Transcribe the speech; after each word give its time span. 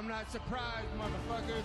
I'm 0.00 0.08
not 0.08 0.30
surprised, 0.30 0.88
motherfuckers. 0.96 1.64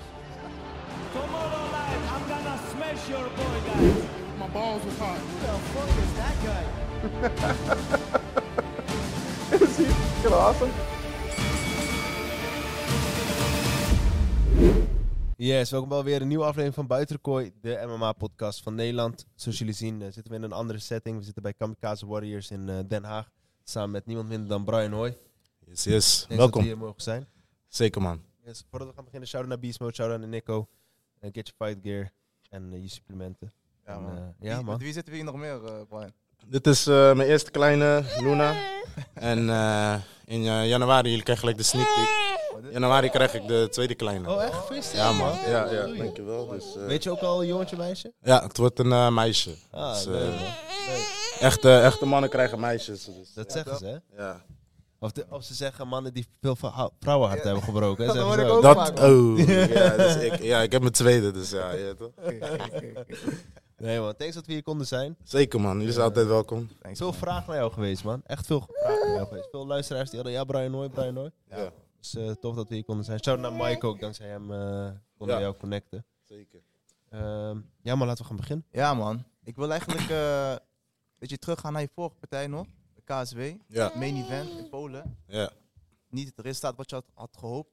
Tomorrow 1.14 1.72
night, 1.72 2.02
I'm 2.14 2.27
gonna 2.27 2.60
smash 2.72 3.10
your 3.10 3.30
boy, 3.30 3.58
guys. 3.65 4.04
My 4.39 4.47
balls 4.47 4.84
was 4.84 4.97
hot. 4.97 5.18
Who 5.18 5.39
the 5.39 5.54
fuck 5.71 5.89
is 6.04 6.13
that 6.19 6.35
guy? 6.45 6.63
Is 9.65 9.77
he 9.77 9.85
fucking 9.85 10.33
awesome? 10.33 10.71
Yes, 15.38 15.71
welkom 15.71 15.89
bij 15.89 16.04
weer 16.04 16.21
een 16.21 16.27
nieuwe 16.27 16.43
aflevering 16.43 16.73
van 16.73 16.88
Buitenkooi, 16.88 17.52
de 17.61 17.83
MMA-podcast 17.88 18.63
van 18.63 18.75
Nederland. 18.75 19.25
Zoals 19.36 19.57
jullie 19.57 19.73
zien 19.73 20.02
eh, 20.02 20.11
zitten 20.11 20.31
we 20.31 20.38
in 20.38 20.43
een 20.43 20.52
andere 20.52 20.79
setting. 20.79 21.17
We 21.17 21.23
zitten 21.23 21.43
bij 21.43 21.54
Kamikaze 21.54 22.05
Warriors 22.07 22.52
in 22.52 22.70
eh, 22.70 22.79
Den 22.88 23.04
Haag. 23.04 23.29
Samen 23.63 23.91
met 23.91 24.05
niemand 24.05 24.29
minder 24.29 24.49
dan 24.49 24.63
Brian 24.63 24.91
Hoy. 24.91 25.17
Yes, 25.65 25.83
yes. 25.83 26.17
Thanks 26.17 26.27
dat 26.27 26.38
Welkom. 26.38 26.61
we 26.61 26.67
hier 26.67 26.77
mogen 26.77 27.02
zijn. 27.02 27.34
Zeker 27.76 28.02
man. 28.02 28.21
Yes, 28.46 28.64
voordat 28.70 28.88
we 28.88 28.94
gaan 28.94 29.04
beginnen, 29.04 29.28
shout-out 29.30 29.50
naar 29.52 29.60
Beast 29.60 29.80
Mode, 29.80 29.94
shout-out 29.94 30.20
naar 30.20 30.29
Nico. 30.29 30.68
Eh, 31.20 31.29
get 31.33 31.52
your 31.57 31.71
fight 31.74 31.86
gear 31.88 32.12
en 32.50 32.74
eh, 32.74 32.82
je 32.82 32.90
supplementen. 32.90 33.54
Ja, 33.86 34.00
man. 34.00 34.18
eh, 34.18 34.24
Wie- 34.40 34.50
ja, 34.50 34.56
Met 34.56 34.66
man. 34.66 34.78
wie 34.78 34.94
zitten 34.94 35.12
we 35.14 35.20
hier 35.20 35.26
nog 35.32 35.36
meer, 35.36 35.64
eh, 35.66 35.74
Brian? 35.90 36.12
Dit 36.48 36.68
is 36.68 36.88
eh, 36.88 37.14
mijn 37.14 37.30
eerste 37.30 37.52
kleine 37.52 38.04
Luna. 38.20 38.56
En 39.14 39.50
eh, 39.50 39.96
in 40.26 40.42
eh, 40.48 40.68
januari, 40.68 41.08
jullie 41.10 41.24
krijgen 41.24 41.38
gelijk 41.48 41.58
de 41.58 41.64
sneak 41.64 41.88
peek. 41.96 42.24
Januari 42.72 43.10
krijg 43.10 43.34
ik 43.34 43.48
de 43.48 43.68
tweede 43.72 43.96
kleine. 43.96 44.30
Oh, 44.30 44.44
echt? 44.44 44.92
Ja 44.94 45.12
man. 45.12 45.32
Ja, 45.48 45.72
ja, 45.72 45.86
dankjewel. 45.88 46.48
Dus, 46.48 46.76
eh, 46.76 46.86
Weet 46.86 47.04
je 47.04 47.10
ook 47.12 47.20
al 47.20 47.44
jongetje, 47.46 47.78
meisje? 47.78 48.14
ja, 48.22 48.44
het 48.44 48.58
wordt 48.58 48.80
een 48.80 48.92
eh, 48.92 49.10
meisje. 49.12 49.55
Ah, 49.72 49.94
Dus, 49.94 50.05
eh, 50.05 50.12
leuk, 50.12 50.40
man. 50.40 50.54
echte, 51.40 51.78
echte 51.80 52.05
mannen 52.05 52.30
krijgen 52.30 52.60
meisjes. 52.60 53.04
Dus, 53.05 53.34
Dat 53.34 53.52
zeggen 53.52 53.78
ze, 53.78 53.86
hè? 53.86 54.24
ja. 54.24 54.46
Of, 55.05 55.12
de- 55.12 55.26
of 55.30 55.44
ze 55.44 55.54
zeggen 55.54 55.88
mannen 55.88 56.14
die 56.14 56.27
veel 56.41 56.55
vrou- 56.55 56.90
vrouwenhart 57.00 57.44
hebben 57.44 57.63
gebroken. 57.63 58.05
Dat 58.08 58.18
hoor 58.18 58.34
ze 58.36 58.41
ik 58.41 58.50
ook. 58.50 58.62
Dat, 58.62 59.00
oh. 59.00 59.38
ja, 59.70 59.96
dus 59.98 60.16
ik, 60.16 60.41
ja, 60.41 60.62
ik 60.62 60.72
heb 60.72 60.82
mijn 60.82 60.94
tweede, 60.94 61.32
dus 61.32 61.50
ja. 61.50 61.72
je 61.72 61.84
weet 61.84 61.98
toch? 61.98 62.12
Nee 63.77 63.99
man, 63.99 64.15
thanks 64.15 64.35
dat 64.35 64.45
we 64.45 64.53
hier 64.53 64.63
konden 64.63 64.88
zijn. 64.88 65.17
Zeker 65.23 65.61
man, 65.61 65.77
jullie 65.77 65.93
zijn 65.93 66.05
altijd 66.05 66.27
welkom. 66.27 66.69
Thanks, 66.81 66.97
Veel 66.97 67.07
man. 67.09 67.17
vragen 67.17 67.47
naar 67.47 67.57
jou 67.57 67.71
geweest, 67.71 68.03
man. 68.03 68.21
Echt 68.25 68.45
veel 68.45 68.67
vragen 68.73 69.05
naar 69.07 69.15
jou 69.15 69.27
geweest. 69.27 69.47
Veel 69.52 69.67
luisteraars 69.67 70.09
die 70.09 70.15
hadden, 70.19 70.33
ja, 70.38 70.43
Brian 70.43 70.71
Nooy, 70.71 70.89
Brian 70.89 71.13
Nooy. 71.13 71.31
Ja. 71.49 71.69
Dus 71.99 72.15
eh, 72.15 72.31
tof 72.31 72.55
dat 72.55 72.67
we 72.69 72.75
hier 72.75 72.83
konden 72.85 73.05
zijn. 73.05 73.19
Shout 73.23 73.39
naar 73.39 73.53
Mike 73.53 73.87
ook, 73.87 73.99
dankzij 73.99 74.27
hem 74.27 74.52
eh 74.52 74.89
konden 75.17 75.35
we 75.35 75.41
Ja. 75.41 75.47
jou 75.47 75.55
connecten. 75.58 76.05
Zeker. 76.23 76.59
Ehm, 77.09 77.58
ja, 77.81 77.95
maar 77.95 78.08
laten 78.08 78.21
we 78.23 78.27
gaan 78.27 78.37
beginnen. 78.37 78.65
Ja, 78.71 78.93
man. 78.93 79.23
Ik 79.43 79.55
wil 79.55 79.69
eigenlijk 79.71 80.09
eh, 80.09 80.49
een 80.49 80.59
beetje 81.19 81.37
teruggaan 81.37 81.73
naar 81.73 81.81
je 81.81 81.89
vorige 81.95 82.15
partij 82.19 82.47
nog. 82.47 82.65
KSW. 83.06 83.39
Ja, 83.67 83.92
Main 83.95 84.16
event 84.23 84.50
in 84.50 84.70
Polen. 84.70 85.17
ja. 85.28 85.50
Niet 86.09 86.28
het 86.36 86.45
resultaat 86.45 86.75
wat 86.75 86.89
je 86.89 86.95
had, 86.95 87.06
had 87.14 87.30
gehoopt. 87.39 87.70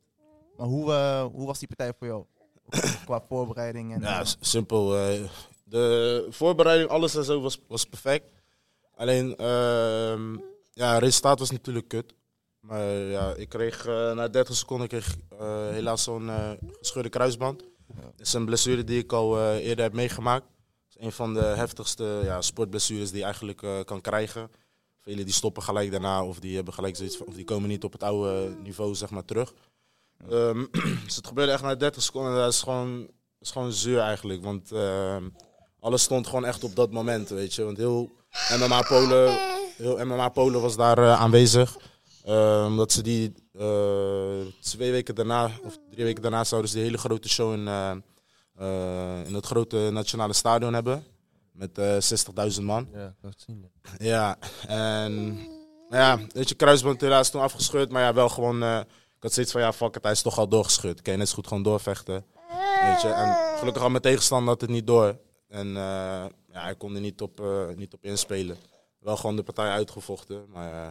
Maar 0.56 0.66
hoe, 0.66 0.92
eh, 0.92 1.24
hoe 1.24 1.46
was 1.46 1.58
die 1.58 1.68
partij 1.68 1.92
voor 1.98 2.06
jou? 2.06 2.24
Qua 3.04 3.24
voorbereiding 3.28 3.92
en... 3.94 4.00
Ja, 4.00 4.18
eh, 4.20 4.24
s- 4.26 4.36
simpel. 4.40 4.96
eh, 4.98 5.20
de 5.64 6.26
voorbereiding, 6.30 6.90
alles 6.90 7.14
en 7.14 7.24
zo 7.24 7.40
was, 7.40 7.58
was 7.68 7.84
perfect. 7.84 8.24
Alleen, 8.96 9.36
ehm 9.36 10.36
ja, 10.72 10.92
het 10.94 11.02
resultaat 11.02 11.38
was 11.38 11.50
natuurlijk 11.50 11.88
kut. 11.88 12.14
Maar 12.60 12.84
ja, 12.92 13.34
ik 13.34 13.48
kreeg 13.48 13.86
eh, 13.86 14.12
na 14.12 14.28
30 14.28 14.56
seconden 14.56 14.88
kreeg, 14.88 15.16
eh, 15.38 15.68
helaas 15.68 16.02
zo'n 16.02 16.28
eh, 16.28 16.50
gescheurde 16.78 17.08
kruisband. 17.08 17.60
Dat 17.94 18.12
is 18.26 18.32
een 18.32 18.44
blessure 18.44 18.84
die 18.84 18.98
ik 18.98 19.12
al 19.12 19.38
eh, 19.38 19.56
eerder 19.66 19.84
heb 19.84 19.92
meegemaakt. 19.92 20.44
Het 20.44 20.96
is 21.00 21.04
een 21.06 21.12
van 21.12 21.34
de 21.34 21.40
heftigste 21.40 22.20
ja, 22.24 22.40
sportblessures 22.40 23.08
die 23.10 23.18
je 23.18 23.24
eigenlijk 23.24 23.62
eh, 23.62 23.80
kan 23.84 24.00
krijgen. 24.00 24.50
Velen 25.02 25.24
die 25.24 25.34
stoppen 25.34 25.62
gelijk 25.62 25.90
daarna 25.90 26.24
of 26.24 26.38
die, 26.38 26.54
hebben 26.54 26.74
gelijk 26.74 26.98
of 27.26 27.34
die 27.34 27.44
komen 27.44 27.68
niet 27.68 27.84
op 27.84 27.92
het 27.92 28.02
oude 28.02 28.56
niveau 28.62 28.94
zeg 28.94 29.10
maar, 29.10 29.24
terug. 29.24 29.52
Ehm, 30.30 30.64
dus 31.04 31.16
het 31.16 31.26
gebeurde 31.26 31.52
echt 31.52 31.62
na 31.62 31.74
30 31.74 32.02
seconden. 32.02 32.34
Dat 32.34 32.52
is 32.52 32.62
gewoon, 32.62 33.10
is 33.40 33.50
gewoon 33.50 33.72
zuur 33.72 34.00
eigenlijk. 34.00 34.42
Want 34.42 34.72
ehm, 34.72 35.28
alles 35.80 36.02
stond 36.02 36.26
gewoon 36.26 36.44
echt 36.44 36.64
op 36.64 36.76
dat 36.76 36.92
moment, 36.92 37.28
weet 37.28 37.54
je. 37.54 37.64
Want 37.64 37.76
heel 37.76 38.10
MMA 38.58 38.82
Polen, 38.82 39.38
heel 39.76 40.04
MMA 40.04 40.28
Polen 40.28 40.60
was 40.60 40.76
daar 40.76 40.98
eh, 40.98 41.20
aanwezig. 41.20 41.76
Eh, 42.24 42.64
omdat 42.66 42.92
ze 42.92 43.02
die 43.02 43.32
eh, 43.58 44.46
twee 44.60 44.90
weken 44.90 45.14
daarna, 45.14 45.50
of 45.62 45.78
drie 45.90 46.04
weken 46.04 46.22
daarna, 46.22 46.44
zouden 46.44 46.70
ze 46.70 46.76
die 46.76 46.84
hele 46.84 46.98
grote 46.98 47.28
show 47.28 47.52
in, 47.52 47.68
eh, 47.68 47.90
eh, 48.56 49.26
in 49.26 49.34
het 49.34 49.46
grote 49.46 49.88
nationale 49.92 50.32
stadion 50.32 50.74
hebben. 50.74 51.04
Met 51.52 51.78
eh 51.78 51.96
60.000 52.56 52.62
man. 52.62 52.88
Ja, 52.92 53.14
het 53.20 53.44
zien. 53.46 53.70
Ja, 53.98 54.38
en 54.66 55.38
ja, 55.90 56.18
weet 56.28 56.48
je, 56.48 56.54
kruisband 56.54 57.00
helaas 57.00 57.30
toen 57.30 57.40
afgescheurd, 57.40 57.90
maar 57.90 58.02
ja, 58.02 58.14
wel 58.14 58.28
gewoon, 58.28 58.62
eh, 58.62 58.80
ik 59.16 59.22
had 59.22 59.32
zoiets 59.32 59.52
van, 59.52 59.60
ja, 59.60 59.72
fuck 59.72 59.94
het, 59.94 60.02
hij 60.02 60.12
is 60.12 60.22
toch 60.22 60.38
al 60.38 60.48
doorgescheurd. 60.48 61.02
Kan 61.02 61.12
je 61.12 61.18
net 61.18 61.28
zo 61.28 61.34
goed 61.34 61.46
gewoon 61.46 61.62
doorvechten, 61.62 62.24
weet 62.80 63.02
je. 63.02 63.08
En 63.08 63.58
gelukkig 63.58 63.82
had 63.82 63.90
mijn 63.90 64.02
tegenstander 64.02 64.48
had 64.48 64.60
het 64.60 64.70
niet 64.70 64.86
door. 64.86 65.18
En 65.48 65.66
eh, 65.66 66.24
ja, 66.48 66.62
hij 66.62 66.74
kon 66.74 66.94
er 66.94 67.00
niet 67.00 67.20
op, 67.20 67.40
eh, 67.40 67.68
niet 67.76 67.94
op 67.94 68.04
inspelen. 68.04 68.56
Wel 68.98 69.16
gewoon 69.16 69.36
de 69.36 69.42
partij 69.42 69.68
uitgevochten, 69.68 70.44
maar 70.48 70.72
eh, 70.72 70.88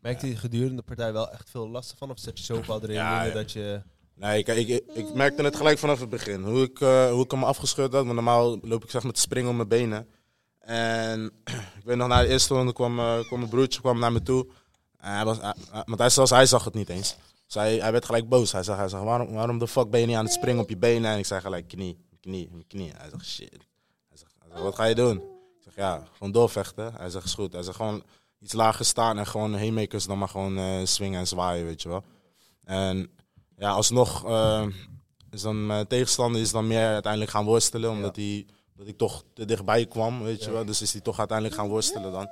Merkte 0.00 0.28
je 0.28 0.36
gedurende 0.36 0.76
de 0.76 0.82
partij 0.82 1.12
wel 1.12 1.30
echt 1.30 1.50
veel 1.50 1.68
last 1.68 1.94
van? 1.96 2.10
Of 2.10 2.18
zet 2.18 2.38
je 2.38 2.44
zoveel 2.44 2.74
adrenaline 2.74 3.16
Ja, 3.16 3.24
ja. 3.24 3.32
dat 3.32 3.52
je... 3.52 3.82
Nee, 4.14 4.38
ik, 4.38 4.46
ik, 4.48 4.68
ik 4.92 5.14
merkte 5.14 5.42
het 5.42 5.56
gelijk 5.56 5.78
vanaf 5.78 6.00
het 6.00 6.08
begin. 6.08 6.42
Hoe 6.44 6.62
ik, 6.62 6.80
eh, 6.80 7.10
hoe 7.10 7.24
ik 7.24 7.30
hem 7.30 7.44
afgescheurd 7.44 7.92
had. 7.92 8.02
Want 8.04 8.14
normaal 8.14 8.58
loop 8.62 8.84
ik 8.84 8.90
zeg 8.90 9.02
te 9.02 9.20
springen 9.20 9.50
op 9.50 9.56
mijn 9.56 9.68
benen. 9.68 10.08
En 10.58 11.32
ik 11.78 11.84
weet 11.84 11.96
nog, 11.96 12.08
na 12.08 12.20
de 12.22 12.28
eerste 12.28 12.54
ronde 12.54 12.72
kwam, 12.72 12.98
eh, 12.98 13.20
kwam 13.26 13.38
mijn 13.38 13.50
broertje 13.50 13.80
kwam 13.80 13.98
naar 13.98 14.12
me 14.12 14.22
toe. 14.22 14.46
En 14.96 15.12
hij 15.14 15.24
was, 15.24 15.40
hij- 15.40 15.54
want 15.86 15.98
hij, 16.16 16.26
hij 16.36 16.46
zag 16.46 16.64
het 16.64 16.74
niet 16.74 16.88
eens. 16.88 17.16
Dus 17.46 17.54
hij, 17.54 17.76
hij 17.76 17.92
werd 17.92 18.04
gelijk 18.04 18.28
boos. 18.28 18.52
Hij 18.52 18.62
zegt, 18.62 18.78
hij 18.78 18.88
zegt 18.88 19.02
waarom, 19.02 19.32
waarom 19.32 19.58
de 19.58 19.68
fuck 19.68 19.90
ben 19.90 20.00
je 20.00 20.06
niet 20.06 20.16
aan 20.16 20.24
het 20.24 20.32
springen 20.32 20.62
op 20.62 20.68
je 20.68 20.76
benen? 20.76 21.10
En 21.10 21.18
ik 21.18 21.26
zei 21.26 21.40
gelijk, 21.40 21.68
knie, 21.68 21.98
knie, 22.20 22.50
knie. 22.68 22.92
Hij 22.96 23.10
zegt, 23.10 23.26
shit. 23.26 23.50
Hij 24.08 24.18
zegt, 24.18 24.32
wat 24.62 24.74
ga 24.74 24.84
je 24.84 24.94
doen? 24.94 25.16
Ik 25.56 25.62
zeg, 25.62 25.74
ja, 25.76 26.06
gewoon 26.12 26.32
doorvechten. 26.32 26.94
Hij 26.94 27.10
zegt, 27.10 27.24
is 27.24 27.34
goed. 27.34 27.52
Hij 27.52 27.62
zegt, 27.62 27.76
gewoon 27.76 28.02
iets 28.38 28.52
lager 28.52 28.84
staan 28.84 29.18
en 29.18 29.26
gewoon 29.26 29.54
haymakers 29.54 30.06
dan 30.06 30.18
maar 30.18 30.28
gewoon 30.28 30.58
eh, 30.58 30.80
swingen 30.84 31.20
en 31.20 31.26
zwaaien, 31.26 31.64
weet 31.64 31.82
je 31.82 31.88
wel. 31.88 32.04
En 32.64 33.10
ja, 33.62 33.70
alsnog 33.70 34.24
eh, 34.26 34.66
is 35.30 35.42
dan 35.42 35.66
mijn 35.66 35.86
tegenstander 35.86 36.40
is 36.40 36.50
dan 36.50 36.66
meer 36.66 36.86
uiteindelijk 36.86 37.32
gaan 37.32 37.44
worstelen, 37.44 37.90
omdat 37.90 38.16
hij 38.16 38.46
dat 38.76 38.86
ik 38.86 38.96
toch 38.98 39.24
te 39.34 39.44
dichtbij 39.44 39.86
kwam, 39.86 40.22
weet 40.22 40.44
je 40.44 40.50
wel. 40.50 40.64
Dus 40.64 40.82
is 40.82 40.92
hij 40.92 41.00
toch 41.00 41.18
uiteindelijk 41.18 41.58
gaan 41.58 41.68
worstelen 41.68 42.12
dan. 42.12 42.28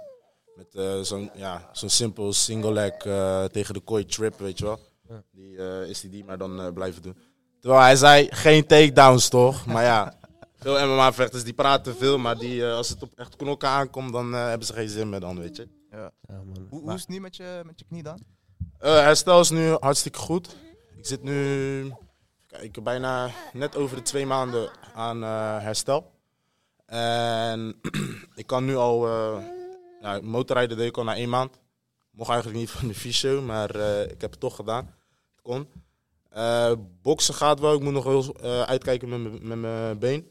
Met 0.54 0.74
eh, 0.74 1.00
zo'n 1.00 1.30
ja, 1.34 1.68
zo'n 1.72 1.88
simpel 1.88 2.32
single 2.32 2.72
leg 2.72 2.92
eh, 2.92 3.44
tegen 3.44 3.74
de 3.74 3.80
kooi 3.80 4.04
trip, 4.04 4.38
weet 4.38 4.58
je 4.58 4.64
wel. 4.64 4.78
Ja. 5.08 5.22
Die 5.32 5.56
eh, 5.56 5.88
is 5.88 6.02
hij 6.02 6.10
die 6.10 6.24
maar 6.24 6.38
dan 6.38 6.72
blijven 6.74 7.02
doen. 7.02 7.16
Terwijl 7.60 7.82
hij 7.82 7.96
zei, 7.96 8.26
geen 8.30 8.66
takedowns 8.66 9.28
toch? 9.28 9.66
Maar 9.66 9.84
ja, 9.84 10.14
veel 10.62 10.86
MMA-vechters 10.86 11.44
die 11.44 11.52
praten 11.52 11.96
veel, 11.96 12.18
maar 12.18 12.38
die, 12.38 12.64
als 12.66 12.88
het 12.88 13.02
op 13.02 13.12
echt 13.14 13.36
knokken 13.36 13.68
aankomt, 13.68 14.12
dan 14.12 14.32
hebben 14.32 14.66
ze 14.66 14.72
geen 14.72 14.88
zin 14.88 15.08
meer 15.08 15.20
dan, 15.20 15.38
weet 15.38 15.56
je. 15.56 15.68
ja. 15.90 16.12
Ja, 16.28 16.42
man. 16.44 16.66
Hoe, 16.70 16.80
hoe 16.80 16.94
is 16.94 17.00
het 17.00 17.08
nu 17.08 17.20
met 17.20 17.36
je, 17.36 17.62
met 17.66 17.78
je 17.78 17.84
knie 17.84 18.02
dan? 18.02 18.20
Eh, 18.78 18.92
herstel 18.92 19.40
is 19.40 19.50
nu 19.50 19.76
hartstikke 19.80 20.18
goed. 20.18 20.56
Ik 21.00 21.06
zit 21.06 21.22
nu 21.22 21.92
kijk, 22.46 22.82
bijna 22.82 23.30
net 23.52 23.76
over 23.76 23.96
de 23.96 24.02
twee 24.02 24.26
maanden 24.26 24.70
aan 24.94 25.22
eh, 25.24 25.58
herstel. 25.62 26.12
En 26.86 27.80
ik 28.34 28.46
kan 28.46 28.64
nu 28.64 28.76
al... 28.76 29.06
eh, 29.08 29.44
ja, 30.00 30.20
motorrijden 30.22 30.76
deed 30.76 30.86
ik 30.88 30.96
al 30.96 31.04
na 31.04 31.14
één 31.14 31.28
maand. 31.28 31.60
Mocht 32.10 32.30
eigenlijk 32.30 32.60
niet 32.60 32.70
van 32.70 32.88
de 32.88 32.94
fysio, 32.94 33.42
maar 33.42 33.70
eh, 33.74 34.02
ik 34.02 34.20
heb 34.20 34.30
het 34.30 34.40
toch 34.40 34.56
gedaan. 34.56 34.94
Het 35.34 35.42
kon. 35.42 35.68
Boksen 37.02 37.34
gaat 37.34 37.60
wel. 37.60 37.74
Ik 37.74 37.80
moet 37.82 37.92
nog 37.92 38.04
wel 38.04 38.36
uitkijken 38.66 39.08
met 39.08 39.20
mijn- 39.20 39.48
met 39.48 39.58
mijn 39.58 39.98
been. 39.98 40.28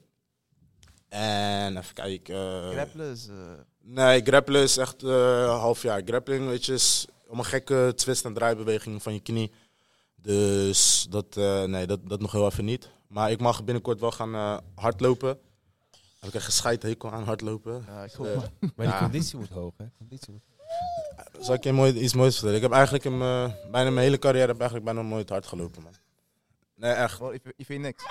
En 1.09 1.77
even 1.77 1.93
kijken. 1.93 2.35
eh, 2.35 2.69
Grappelen 2.69 3.11
is... 3.11 3.27
Nee, 3.81 4.21
grappelen 4.21 4.61
is 4.61 4.77
echt 4.77 5.03
eh 5.03 5.59
half 5.59 5.81
jaar. 5.81 6.01
Grappling, 6.05 6.47
weet 6.47 6.65
je, 6.65 6.73
is 6.73 7.07
om 7.27 7.39
een 7.39 7.45
gekke 7.45 7.93
twist- 7.95 8.25
en 8.25 8.33
draaibeweging 8.33 9.03
van 9.03 9.13
je 9.13 9.19
knie. 9.19 9.51
Dus 10.21 11.05
dat, 11.09 11.37
eh, 11.37 11.63
nee, 11.63 11.87
dat, 11.87 11.99
dat 12.03 12.19
nog 12.21 12.31
heel 12.31 12.45
even 12.45 12.65
niet. 12.65 12.89
Maar 13.07 13.31
ik 13.31 13.39
mag 13.39 13.63
binnenkort 13.63 13.99
wel 13.99 14.11
gaan 14.11 14.35
eh, 14.35 14.57
hardlopen. 14.75 15.37
Heb 16.19 16.29
ik 16.29 16.35
echt 16.35 16.45
gescheid 16.45 16.83
hekel 16.83 17.11
aan 17.11 17.23
hardlopen. 17.23 17.85
ja, 17.87 18.03
ik 18.03 18.11
Eh, 18.13 18.19
maar. 18.19 18.33
Maar 18.75 18.85
die 18.85 18.95
Ja. 18.95 18.99
conditie 18.99 19.37
moet 19.39 19.49
hoog, 19.49 19.73
hè? 19.77 19.85
Conditie 19.97 20.31
moet... 20.31 20.41
zal 21.39 21.53
ik 21.53 21.63
je 21.63 21.71
mooi, 21.71 21.93
iets 21.93 22.13
moois 22.13 22.33
vertellen? 22.33 22.55
Ik 22.55 22.61
heb 22.61 22.71
eigenlijk 22.71 23.03
in 23.05 23.17
mijn, 23.17 23.55
bijna 23.71 23.89
mijn 23.89 24.05
hele 24.05 24.19
carrière 24.19 24.47
heb 24.47 24.59
eigenlijk 24.59 24.85
bijna 24.93 25.01
nooit 25.09 25.29
hard 25.29 25.47
gelopen, 25.47 25.81
man. 25.83 25.93
Nee, 26.75 26.91
echt. 26.91 27.17
Bro, 27.17 27.29
ik, 27.31 27.41
ik 27.55 27.65
vind 27.65 27.81
niks. 27.81 28.03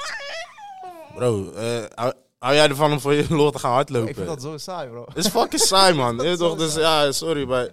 Bro, 1.15 1.53
hou, 1.95 2.13
hou 2.39 2.55
jij 2.55 2.69
ervan 2.69 2.93
om 2.93 3.01
voor 3.01 3.15
je 3.15 3.35
lol 3.35 3.51
te 3.51 3.59
gaan 3.59 3.73
hardlopen? 3.73 4.09
Ik 4.09 4.15
vind 4.15 4.27
dat 4.27 4.43
zo 4.43 4.57
saai, 4.59 4.89
bro. 4.89 5.05
Het 5.09 5.17
is 5.17 5.29
fucking 5.29 5.63
saai, 5.63 5.95
man. 5.95 6.17
Toch? 6.37 6.59
Dus 6.59 6.75
ja, 6.75 7.13
sorry. 7.13 7.45
Maar... 7.49 7.71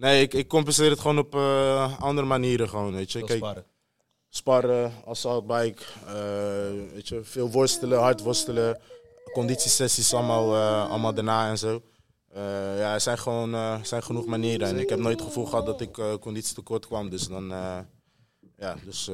Nee, 0.00 0.22
ik, 0.22 0.34
ik 0.34 0.48
compenseer 0.48 0.90
het 0.90 1.00
gewoon 1.00 1.18
op 1.18 1.34
eh, 1.34 2.00
andere 2.00 2.26
manieren, 2.26 2.68
gewoon, 2.68 2.92
weet 2.92 3.12
je. 3.12 3.18
Kijk, 3.24 3.38
sparren. 3.38 3.64
sparren, 4.28 4.92
assaultbike, 5.04 5.82
eh 6.06 6.92
weet 6.92 7.08
je, 7.08 7.20
veel 7.22 7.50
worstelen, 7.50 7.98
hard 7.98 8.20
worstelen, 8.20 8.80
conditiesessies 9.32 10.14
allemaal, 10.14 10.54
eh, 10.54 10.90
allemaal 10.90 11.14
daarna 11.14 11.48
en 11.48 11.58
zo. 11.58 11.82
Ja, 12.34 12.92
er 12.94 13.00
zijn 13.00 13.18
gewoon 13.18 13.84
zijn 13.84 14.02
genoeg 14.02 14.26
manieren. 14.26 14.68
En 14.68 14.78
ik 14.78 14.88
heb 14.88 14.98
nooit 14.98 15.18
het 15.18 15.28
gevoel 15.28 15.46
gehad 15.46 15.66
dat 15.66 15.80
ik 15.80 15.98
conditie 16.20 16.54
tekort 16.54 16.86
kwam. 16.86 17.10
Dus 17.10 17.28
dan, 17.28 17.48
ja, 18.56 18.76
dus, 18.84 19.10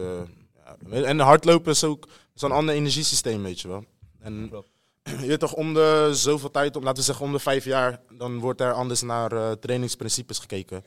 Ja, 0.65 1.03
En 1.03 1.19
hardlopen 1.19 1.73
is 1.73 1.85
ook 1.85 2.09
zo'n 2.35 2.53
ander 2.53 2.75
energiesysteem, 2.75 3.43
weet 3.43 3.61
je 3.61 3.69
wel. 3.69 3.85
En 4.21 4.47
Klopt. 4.49 4.76
je 5.31 5.37
toch, 5.37 5.53
om 5.55 5.75
de 5.75 6.11
zoveel 6.13 6.51
tijd, 6.51 6.77
om, 6.77 6.83
laten 6.83 6.99
we 6.99 7.05
zeggen 7.05 7.25
om 7.25 7.33
de 7.33 7.39
vijf 7.39 7.65
jaar, 7.65 8.01
dan 8.13 8.39
wordt 8.39 8.61
er 8.61 8.73
anders 8.73 9.03
naar 9.03 9.33
eh, 9.33 9.51
trainingsprincipes 9.53 10.39
gekeken. 10.39 10.85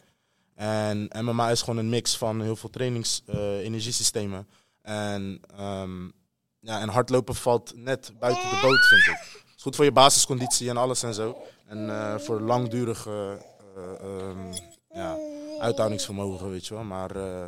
En 0.55 1.09
MMA 1.21 1.49
is 1.49 1.61
gewoon 1.61 1.79
een 1.79 1.89
mix 1.89 2.17
van 2.17 2.41
heel 2.41 2.55
veel 2.55 2.69
trainings-energiesystemen. 2.69 4.47
en, 4.81 5.41
ehm, 5.55 6.07
ja, 6.59 6.79
en 6.79 6.89
hardlopen 6.89 7.35
valt 7.35 7.71
net 7.75 8.11
buiten 8.19 8.49
de 8.49 8.59
boot, 8.61 8.87
vind 8.87 9.17
ik. 9.17 9.23
Het 9.33 9.55
is 9.55 9.61
goed 9.61 9.75
voor 9.75 9.85
je 9.85 9.91
basisconditie 9.91 10.69
en 10.69 10.77
alles 10.77 11.03
en 11.03 11.13
zo. 11.13 11.37
En 11.65 11.89
eh, 11.89 12.17
voor 12.17 12.41
langdurige 12.41 13.37
eh, 13.75 13.99
ehm, 13.99 14.53
ja, 14.89 15.17
uithoudingsvermogen, 15.59 16.49
weet 16.49 16.67
je 16.67 16.73
wel. 16.73 16.83
Maar 16.83 17.15
eh, 17.15 17.45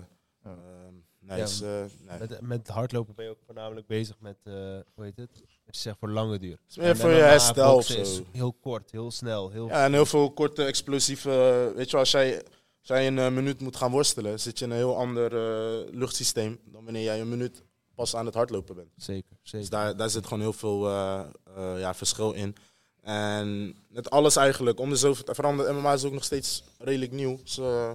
nee, 1.21 1.37
Ja, 1.37 1.43
is, 1.43 1.61
eh, 1.61 1.69
nee. 1.69 2.19
Met, 2.19 2.41
met 2.41 2.67
hardlopen 2.67 3.15
ben 3.15 3.25
je 3.25 3.31
ook 3.31 3.41
voornamelijk 3.45 3.87
bezig 3.87 4.15
met, 4.19 4.37
eh, 4.43 4.53
hoe 4.93 5.03
heet 5.03 5.17
het? 5.17 5.29
Zegt 5.69 5.97
voor 5.99 6.09
lange 6.09 6.39
duur. 6.39 6.59
meer 6.75 6.97
voor 6.97 7.09
je 7.09 7.21
herstel 7.21 7.75
of 7.75 7.85
zo. 7.85 8.23
heel 8.31 8.53
kort, 8.53 8.91
heel 8.91 9.11
snel, 9.11 9.49
heel 9.49 9.67
Ja, 9.67 9.85
en 9.85 9.93
heel 9.93 10.05
veel 10.05 10.31
korte, 10.31 10.63
explosieve. 10.63 11.29
Weet 11.75 11.85
je 11.85 11.91
wel, 11.91 11.99
als 11.99 12.11
jij, 12.11 12.35
als 12.79 12.87
jij 12.87 13.07
een 13.07 13.19
eh, 13.19 13.29
minuut 13.29 13.61
moet 13.61 13.75
gaan 13.75 13.91
worstelen, 13.91 14.39
zit 14.39 14.59
je 14.59 14.65
in 14.65 14.71
een 14.71 14.77
heel 14.77 14.97
ander 14.97 15.35
eh, 15.35 15.93
luchtsysteem 15.93 16.59
dan 16.65 16.83
wanneer 16.83 17.03
jij 17.03 17.21
een 17.21 17.29
minuut 17.29 17.63
pas 18.01 18.15
aan 18.15 18.25
het 18.25 18.35
hardlopen 18.35 18.75
bent. 18.75 18.89
zeker. 18.95 19.37
zeker. 19.41 19.59
Dus 19.59 19.69
daar, 19.69 19.97
daar 19.97 20.09
zit 20.09 20.23
gewoon 20.23 20.39
heel 20.39 20.53
veel 20.53 20.87
eh, 20.87 21.19
eh, 21.55 21.79
ja, 21.79 21.93
verschil 21.93 22.31
in. 22.31 22.55
En 23.01 23.75
met 23.89 24.09
alles 24.09 24.35
eigenlijk, 24.35 24.79
om 24.79 24.89
de 24.89 24.95
zoveel 24.95 25.49
omdat 25.49 25.73
MMA 25.73 25.93
is 25.93 26.03
ook 26.03 26.13
nog 26.13 26.23
steeds 26.23 26.63
redelijk 26.77 27.11
nieuw. 27.11 27.37
Dus, 27.43 27.57
eh, 27.57 27.91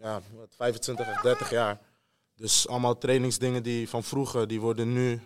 ja, 0.00 0.20
wat, 0.34 0.54
25 0.56 1.08
of 1.08 1.20
30 1.20 1.50
jaar. 1.50 1.80
Dus 2.38 2.68
allemaal 2.68 2.98
trainingsdingen 2.98 3.62
die 3.62 3.88
van 3.88 4.02
vroeger, 4.02 4.48
die 4.48 4.60
worden 4.60 4.92
nu. 4.92 5.20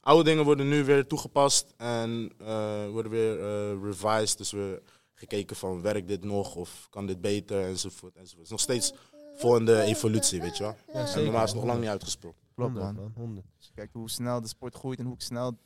Oude 0.00 0.24
dingen 0.24 0.44
worden 0.44 0.68
nu 0.68 0.84
weer 0.84 1.06
toegepast 1.06 1.74
en 1.76 2.32
eh, 2.38 2.88
worden 2.88 3.12
weer 3.12 3.40
eh, 3.40 3.82
revised. 3.82 4.38
Dus 4.38 4.50
weer 4.50 4.82
gekeken 5.14 5.56
van 5.56 5.82
werkt 5.82 6.08
dit 6.08 6.24
nog 6.24 6.54
of 6.54 6.86
kan 6.90 7.06
dit 7.06 7.20
beter 7.20 7.64
enzovoort. 7.64 8.16
enzovoort. 8.16 8.36
Het 8.36 8.44
is 8.44 8.50
nog 8.50 8.60
steeds 8.60 8.92
vol 9.34 9.56
in 9.56 9.64
de 9.64 9.80
evolutie, 9.80 10.40
weet 10.40 10.56
je 10.56 10.62
wel. 10.62 10.76
Ja, 10.92 11.06
En. 11.06 11.30
MMA 11.30 11.42
is 11.42 11.54
nog 11.54 11.64
lang 11.64 11.80
niet 11.80 11.88
uitgesproken. 11.88 12.40
Klopt, 12.54 12.74
man. 12.74 12.94
man. 12.94 13.12
honderd. 13.14 13.46
Als 13.56 13.66
je 13.66 13.72
kijkt 13.74 13.92
hoe 13.92 14.10
snel 14.10 14.40
de 14.40 14.48
sport 14.48 14.74
groeit 14.74 14.98
en 14.98 15.06
hoe 15.06 15.14
snel 15.18 15.58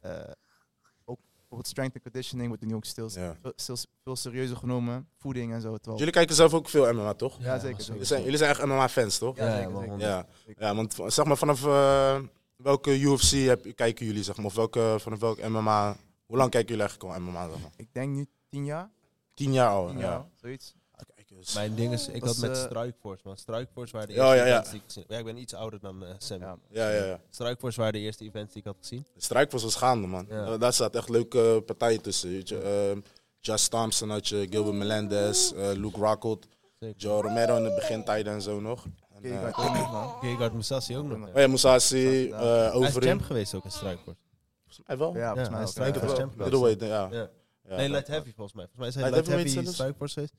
eh, 0.00 0.30
bijvoorbeeld 1.50 1.66
strength 1.66 1.94
and 1.94 2.02
conditioning 2.02 2.48
wordt 2.48 2.64
nu 2.64 2.74
ook 2.74 2.84
stil, 2.84 3.10
Ja. 3.14 3.36
veel, 4.02 4.16
serieuzer 4.16 4.56
genomen. 4.56 5.08
Voeding 5.16 5.52
en 5.52 5.60
zo. 5.60 5.76
Terwijl, 5.76 5.98
Jullie 5.98 6.12
kijken 6.12 6.34
zelf 6.34 6.54
ook 6.54 6.68
veel 6.68 6.92
MMA, 6.92 7.14
toch? 7.14 7.36
ja, 7.40 7.58
zeker. 7.58 7.84
Jullie 7.84 8.04
zijn, 8.04 8.22
jullie 8.22 8.38
zijn 8.38 8.50
echt 8.50 8.64
MMA-fans, 8.64 9.18
toch? 9.18 9.36
Ja, 9.36 9.46
Ja, 9.46 9.56
zeker, 9.56 9.72
zeker. 9.86 9.98
Ja, 9.98 10.26
ja 10.58 10.74
want 10.74 10.96
zeg 11.06 11.24
maar 11.24 11.36
vanaf 11.36 11.64
eh, 11.64 12.20
welke 12.56 13.00
UFC 13.00 13.30
heb, 13.30 13.74
kijken 13.74 14.06
jullie, 14.06 14.22
zeg 14.22 14.36
maar? 14.36 14.46
Of 14.46 14.54
welke, 14.54 14.96
vanaf 14.98 15.18
welke 15.20 15.48
MMA? 15.48 15.96
Hoe 16.26 16.36
lang 16.36 16.50
kijken 16.50 16.68
jullie 16.76 16.88
eigenlijk 16.88 17.14
al 17.14 17.20
MMA? 17.20 17.48
Zeg 17.48 17.60
maar? 17.60 17.70
Ik 17.76 17.88
denk 17.92 18.14
nu 18.14 18.26
tien 18.48 18.64
jaar. 18.64 18.90
Tien 19.34 19.52
jaar 19.52 19.68
al. 19.70 19.88
Tien 19.88 19.98
ja. 19.98 20.28
zoiets. 20.34 20.74
Eens. 21.40 21.54
Mijn 21.54 21.74
ding 21.74 21.92
is, 21.92 22.08
ik 22.08 22.12
Dat 22.12 22.22
had 22.22 22.34
is, 22.34 22.40
met 22.40 22.56
eh, 22.56 22.62
Strikeforce, 22.64 23.22
man. 23.24 23.36
Strikeforce 23.36 23.92
waren 23.92 24.08
de 24.08 24.14
Ja, 24.14 24.20
eerste 24.34 24.38
ja, 24.38 24.44
ja. 24.44 24.50
events 24.52 24.70
die 24.70 24.78
ik 24.78 24.84
gezien 24.86 25.02
heb. 25.02 25.12
Ja, 25.12 25.18
ik 25.18 25.24
ben 25.24 25.36
iets 25.36 25.54
ouder 25.54 25.80
dan 25.80 26.04
eh 26.04 26.10
Sam. 26.18 26.40
Ja. 26.40 26.56
Ja, 26.70 26.90
ja, 26.90 27.04
ja. 27.04 27.20
Strikeforce 27.30 27.78
waren 27.78 27.92
de 27.92 27.98
eerste 27.98 28.24
events 28.24 28.52
die 28.52 28.62
ik 28.62 28.66
had 28.68 28.76
gezien. 28.80 29.06
De 29.14 29.22
strijk 29.22 29.50
was 29.50 29.74
gaande, 29.74 30.06
man. 30.06 30.26
Ja. 30.28 30.44
Eh, 30.44 30.58
daar 30.58 30.72
staat 30.72 30.94
echt 30.94 31.08
leuke 31.08 31.62
partijen 31.66 32.00
tussen. 32.02 32.30
Weet 32.30 32.48
je. 32.48 32.58
Ehm, 32.90 33.00
Just 33.40 33.70
Thompson 33.70 34.10
had 34.10 34.28
je, 34.28 34.46
Gilbert 34.50 34.76
Melendez, 34.76 35.52
eh, 35.52 35.70
Luke 35.72 35.98
Rockhold, 35.98 36.46
Zeker. 36.78 36.96
Joe 37.00 37.22
Romero 37.22 37.56
in 37.56 37.62
de 37.62 37.74
begintijden 37.74 38.32
en 38.32 38.42
zo 38.42 38.60
nog. 38.60 38.84
En, 39.14 39.22
Kijk, 39.22 39.56
eh, 39.56 39.64
ook 39.66 39.74
nog, 39.74 39.92
man. 39.92 40.08
Gegard 40.20 40.52
ook 40.52 41.08
nog. 41.08 41.12
Oh, 41.12 41.26
ja. 41.26 41.32
oh 41.34 41.40
ja, 41.40 41.46
Musashi, 41.46 41.96
Ja. 42.28 42.38
eh 42.40 42.40
Hij 42.40 42.66
is 42.66 42.72
Overeem. 42.72 43.08
champ 43.08 43.22
geweest 43.22 43.54
ook 43.54 43.64
in 43.64 43.70
Strikeforce. 43.70 44.18
Volgens 44.66 44.86
mij 44.86 44.98
wel. 44.98 45.16
Ja, 45.16 45.26
volgens 45.34 45.44
Ja, 45.44 45.50
mij 45.50 45.58
hij 45.58 45.90
is 45.90 46.00
wel. 46.00 46.08
was 46.10 46.18
champ. 46.18 46.36
Middleweight, 46.36 46.80
ja. 46.80 47.08
Ja. 47.10 47.28
Ja, 47.68 47.76
nee, 47.76 47.88
light 47.88 48.06
heavy 48.06 48.32
volgens 48.34 48.56
mij. 48.56 48.66
Volgens 48.74 48.78
mij 48.78 48.88
is 48.88 48.94
hij 48.94 49.02
Light 49.04 49.26
light 49.26 49.42
heavy 49.42 49.48
zelfs? 49.62 49.72
Strikeforce 49.78 50.14
geweest. 50.14 50.32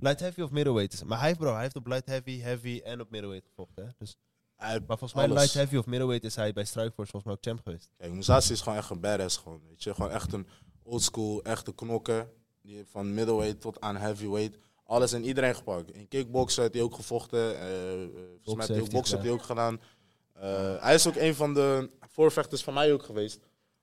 Light 0.00 0.20
heavy 0.20 0.40
of 0.40 0.50
middleweight 0.50 0.92
is. 0.92 1.04
Maar 1.04 1.18
hij 1.18 1.26
heeft, 1.26 1.38
bro, 1.38 1.52
hij 1.52 1.62
heeft 1.62 1.76
op 1.76 1.86
light 1.86 2.06
heavy, 2.06 2.40
heavy 2.40 2.80
en 2.84 3.00
op 3.00 3.10
middleweight 3.10 3.48
gevochten. 3.48 3.84
Hè? 3.84 3.90
Dus, 3.98 4.16
maar 4.58 4.82
volgens 4.86 5.14
mij 5.14 5.24
Alles. 5.24 5.38
light 5.38 5.54
heavy 5.54 5.76
of 5.76 5.86
middleweight 5.86 6.24
is 6.24 6.34
hij 6.36 6.52
bij 6.52 6.64
Strikeforce 6.64 7.10
volgens 7.10 7.24
mij 7.24 7.32
ook 7.32 7.42
champ 7.42 7.60
geweest. 7.64 7.88
Kijk, 7.96 8.12
Musashi 8.12 8.52
is 8.52 8.60
gewoon 8.60 8.78
echt 8.78 8.90
een 8.90 9.00
badass 9.00 9.36
gewoon, 9.36 9.60
weet 9.68 9.82
je. 9.82 9.94
Gewoon 9.94 10.10
echt 10.10 10.32
een 10.32 10.46
oldschool, 10.82 11.42
echte 11.42 11.74
knokker. 11.74 12.30
Die 12.62 12.84
van 12.86 13.14
middleweight 13.14 13.60
tot 13.60 13.80
aan 13.80 13.96
heavyweight 13.96 14.56
alles 14.90 15.12
en 15.12 15.24
iedereen 15.24 15.54
gepakt. 15.54 15.90
In 15.92 16.08
kickboksen 16.08 16.62
heeft 16.62 16.74
hij 16.74 16.82
ook 16.82 16.94
gevochten. 16.94 17.60
eh, 17.60 17.70
volgens 18.42 18.66
mij 18.66 18.76
heeft 18.76 18.92
hij 18.92 19.00
ook 19.00 19.06
heeft 19.06 19.22
hij 19.22 19.30
ook 19.30 19.42
gedaan. 19.42 19.80
Eh, 20.32 20.82
hij 20.82 20.94
is 20.94 21.06
ook 21.06 21.16
een 21.16 21.34
van 21.34 21.54
de 21.54 21.90
voorvechters 22.00 22.62
van 22.62 22.74
mij 22.74 22.92
ook 22.92 23.02
geweest. 23.02 23.40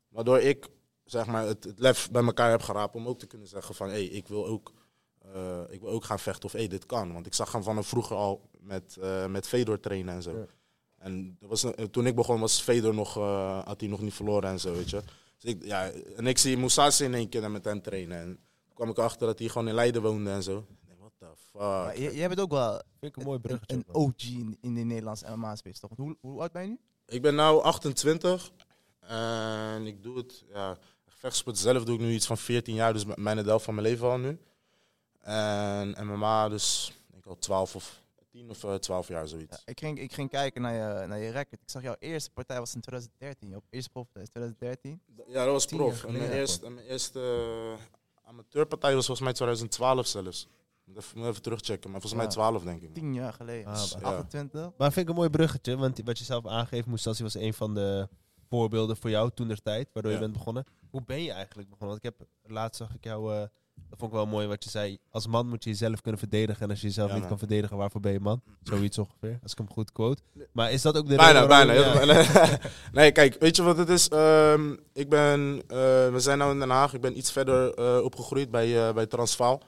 Waardoor 0.09 0.39
ik, 0.39 0.67
zeg 1.05 1.25
maar, 1.25 1.45
het, 1.45 1.63
het 1.63 1.79
lef 1.79 2.11
bij 2.11 2.23
elkaar 2.23 2.49
heb 2.49 2.61
geraapt 2.61 2.95
om 2.95 3.07
ook 3.07 3.19
te 3.19 3.27
kunnen 3.27 3.47
zeggen 3.47 3.75
van... 3.75 3.87
Hé, 3.87 3.93
hey, 3.93 4.05
ik 4.05 4.27
wil 4.27 4.45
ook... 4.47 4.73
eh, 5.33 5.61
ik 5.69 5.81
wil 5.81 5.89
ook 5.89 6.03
gaan 6.03 6.19
vechten 6.19 6.43
of 6.45 6.51
hey, 6.51 6.67
dit 6.67 6.85
kan. 6.85 7.13
Want 7.13 7.25
ik 7.25 7.33
zag 7.33 7.51
hem 7.51 7.63
vanaf 7.63 7.87
vroeger 7.87 8.15
al 8.15 8.49
met, 8.59 8.97
eh 9.01 9.25
met 9.27 9.47
Fedor 9.47 9.79
trainen 9.79 10.15
en 10.15 10.21
zo. 10.21 10.31
Ja. 10.37 10.45
En 10.97 11.37
dat 11.39 11.49
was, 11.49 11.63
een- 11.63 11.91
toen 11.91 12.05
ik 12.07 12.15
begon 12.15 12.39
was 12.39 12.61
Fedor 12.61 12.93
nog, 12.93 13.17
eh, 13.17 13.63
had 13.65 13.79
hij 13.79 13.89
nog 13.89 14.01
niet 14.01 14.13
verloren 14.13 14.49
en 14.49 14.59
zo, 14.59 14.73
weet 14.73 14.89
je. 14.89 15.01
Dus 15.39 15.51
ik, 15.53 15.63
ja, 15.65 15.89
en 16.15 16.27
ik 16.27 16.37
zie 16.37 16.57
Musashi 16.57 17.03
in 17.03 17.13
één 17.13 17.29
keer 17.29 17.51
met 17.51 17.65
hem 17.65 17.81
trainen. 17.81 18.17
En 18.17 18.25
toen 18.65 18.73
kwam 18.73 18.89
ik 18.89 18.97
achter 18.97 19.27
dat 19.27 19.39
hij 19.39 19.47
gewoon 19.47 19.67
in 19.67 19.73
Leiden 19.73 20.01
woonde 20.01 20.29
en 20.29 20.43
zo. 20.43 20.57
Ik 20.57 20.87
denk, 20.87 20.99
what 20.99 21.11
the 21.19 21.57
Maar 21.57 21.93
fuck. 21.95 21.97
j- 22.11 22.15
jij 22.17 22.27
bent 22.27 22.39
ook 22.39 22.51
wel 22.51 22.71
Vind 22.99 23.15
ik 23.15 23.15
een 23.15 23.23
mooi 23.27 23.39
bruggetje. 23.39 23.75
een. 23.75 23.85
OG 23.95 24.13
in, 24.23 24.57
in 24.61 24.73
de 24.73 24.81
Nederlandse 24.81 25.35
MMA-space, 25.35 25.79
toch? 25.79 25.91
Hoe, 25.95 26.17
hoe 26.21 26.41
oud 26.41 26.51
ben 26.51 26.61
je 26.61 26.67
nu? 26.67 26.79
Ik 27.05 27.21
ben 27.21 27.35
nu 27.35 27.41
28 27.41 28.51
en 28.99 29.85
ik 29.85 30.03
doe 30.03 30.17
het, 30.17 30.43
ja, 30.53 30.77
vechtsport 31.07 31.57
zelf 31.57 31.83
doe 31.83 31.95
ik 31.95 32.01
nu 32.01 32.11
iets 32.13 32.25
van 32.25 32.37
14 32.37 32.75
jaar, 32.75 32.93
dus 32.93 33.05
bijna 33.05 33.41
de 33.41 33.47
helft 33.49 33.65
van 33.65 33.75
mijn 33.75 33.87
leven 33.87 34.07
al 34.09 34.17
nu. 34.17 34.39
En 35.27 36.07
MMA 36.07 36.49
dus, 36.49 36.93
ik 37.07 37.11
denk 37.11 37.25
al 37.25 37.37
12 37.37 37.75
of 37.75 38.03
10 38.31 38.49
of 38.49 38.63
eh, 38.63 38.73
12 38.75 39.07
jaar 39.07 39.27
zoiets. 39.27 39.57
Ja, 39.57 39.71
ik, 39.71 39.79
ging, 39.79 39.99
ik 39.99 40.13
ging 40.13 40.29
kijken 40.29 40.61
naar 40.61 40.73
je, 40.73 41.07
naar 41.07 41.17
je 41.19 41.31
record. 41.31 41.61
Ik 41.61 41.69
zag 41.69 41.81
jouw 41.81 41.95
eerste 41.99 42.29
partij 42.31 42.59
was 42.59 42.75
in 42.75 42.81
2013. 42.81 43.49
Jouw 43.49 43.61
eerste 43.69 43.89
profpartij 43.89 44.21
is 44.21 44.29
2013. 44.29 45.01
Ja, 45.27 45.43
dat 45.43 45.53
was 45.53 45.65
prof. 45.65 46.03
En 46.03 46.11
mijn 46.17 46.31
eerste, 46.31 46.65
en 46.65 46.73
mijn 46.73 46.85
eerste 46.87 47.19
eh, 47.19 47.85
amateurpartij 48.29 48.95
was 48.95 49.05
volgens 49.05 49.25
mij 49.25 49.33
2012 49.33 50.07
zelfs. 50.07 50.47
Moet 50.83 50.97
even, 50.97 51.17
moet 51.19 51.27
even 51.27 51.41
terugchecken, 51.41 51.91
maar 51.91 52.01
volgens 52.01 52.21
mij 52.21 52.31
Ja. 52.31 52.49
12 52.49 52.63
denk 52.63 52.81
ik. 52.81 52.93
Tien 52.93 53.13
jaar 53.13 53.33
geleden. 53.33 53.65
Ah, 53.71 53.73
Dus 53.81 53.91
ja. 53.91 53.97
28. 54.01 54.71
Maar 54.77 54.91
vind 54.91 55.05
ik 55.05 55.09
een 55.09 55.17
mooi 55.17 55.29
bruggetje, 55.29 55.77
want 55.77 56.01
wat 56.03 56.17
je 56.19 56.23
zelf 56.25 56.45
aangeeft, 56.47 56.87
Musashi 56.87 57.23
was 57.23 57.33
een 57.35 57.53
van 57.53 57.73
de 57.73 58.09
voorbeelden 58.49 58.97
voor 58.97 59.09
jou 59.09 59.31
toen 59.33 59.47
der 59.47 59.61
tijd, 59.61 59.89
waardoor 59.93 60.11
je 60.11 60.19
bent 60.19 60.33
begonnen. 60.33 60.65
Hoe 60.89 61.03
ben 61.03 61.23
je 61.23 61.31
eigenlijk 61.31 61.69
begonnen? 61.69 61.99
Want 62.01 62.15
ik 62.15 62.19
heb 62.19 62.27
laatst 62.53 62.81
zag 62.81 62.93
ik 62.95 63.03
jou, 63.03 63.33
eh, 63.35 63.43
dat 63.89 63.99
vond 63.99 64.11
ik 64.11 64.17
wel 64.17 64.25
mooi 64.27 64.47
wat 64.47 64.63
je 64.63 64.69
zei. 64.69 64.97
Als 65.09 65.27
man 65.27 65.47
moet 65.47 65.63
je 65.63 65.69
jezelf 65.69 66.01
kunnen 66.01 66.19
verdedigen 66.19 66.63
en 66.63 66.69
als 66.69 66.81
je 66.81 66.87
jezelf 66.87 67.07
Ja, 67.07 67.13
niet 67.13 67.21
man. 67.21 67.29
kan 67.29 67.39
verdedigen, 67.39 67.77
waarvoor 67.77 68.01
ben 68.01 68.11
je 68.11 68.19
man? 68.19 68.41
Zoiets 68.63 68.97
ongeveer, 68.97 69.39
als 69.43 69.51
ik 69.51 69.57
hem 69.57 69.69
goed 69.69 69.91
quote. 69.91 70.21
Maar 70.51 70.71
is 70.71 70.81
dat 70.81 70.97
ook 70.97 71.07
de 71.09 71.15
Bijna, 71.15 71.47
bijna. 71.47 71.73
ja. 71.73 72.59
nee, 72.91 73.11
kijk, 73.11 73.35
weet 73.39 73.55
je 73.55 73.63
wat 73.63 73.77
het 73.77 73.89
is? 73.89 74.07
Ehm, 74.07 74.75
ik 74.93 75.09
ben, 75.09 75.61
eh, 75.67 75.77
we 76.11 76.15
zijn 76.17 76.37
nu 76.39 76.45
in 76.49 76.59
Den 76.59 76.69
Haag. 76.69 76.93
Ik 76.93 77.01
ben 77.01 77.17
iets 77.17 77.31
verder 77.31 77.73
eh, 77.73 78.03
opgegroeid 78.03 78.51
bij, 78.51 78.87
eh, 78.87 78.93
bij 78.93 79.05
Transvaal. 79.05 79.61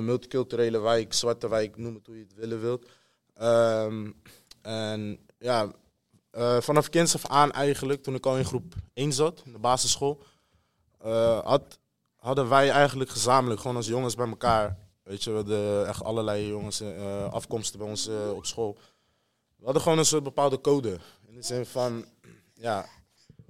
Multiculturele 0.00 0.78
wijk, 0.80 1.12
zwarte 1.12 1.48
wijk, 1.48 1.76
noem 1.76 1.94
het 1.94 2.06
hoe 2.06 2.16
je 2.16 2.22
het 2.22 2.34
willen 2.34 2.60
wilt. 2.60 2.88
Ehm, 3.34 4.10
en 4.62 5.18
ja, 5.38 5.72
vanaf 6.60 6.88
kinds 6.88 7.14
af 7.14 7.26
aan 7.26 7.52
eigenlijk, 7.52 8.02
toen 8.02 8.14
ik 8.14 8.26
al 8.26 8.38
in 8.38 8.44
groep 8.44 8.74
1 8.94 9.12
zat, 9.12 9.42
in 9.44 9.52
de 9.52 9.58
basisschool, 9.58 10.22
had, 11.44 11.78
hadden 12.20 12.48
wij 12.48 12.70
eigenlijk 12.70 13.10
gezamenlijk, 13.10 13.60
gewoon 13.60 13.76
als 13.76 13.86
jongens 13.86 14.14
bij 14.14 14.28
elkaar, 14.28 14.76
weet 15.02 15.24
je, 15.24 15.30
we 15.30 15.36
hadden 15.36 15.86
echt 15.86 16.02
allerlei 16.02 16.48
jongens 16.48 16.80
eh, 16.80 17.32
afkomsten 17.32 17.78
bij 17.78 17.88
ons 17.88 18.08
eh, 18.08 18.32
op 18.34 18.46
school. 18.46 18.78
We 19.56 19.64
hadden 19.64 19.82
gewoon 19.82 19.98
een 19.98 20.04
soort 20.04 20.22
bepaalde 20.22 20.60
code. 20.60 20.98
In 21.26 21.34
de 21.34 21.42
zin 21.42 21.66
van, 21.66 22.04
ja, 22.54 22.86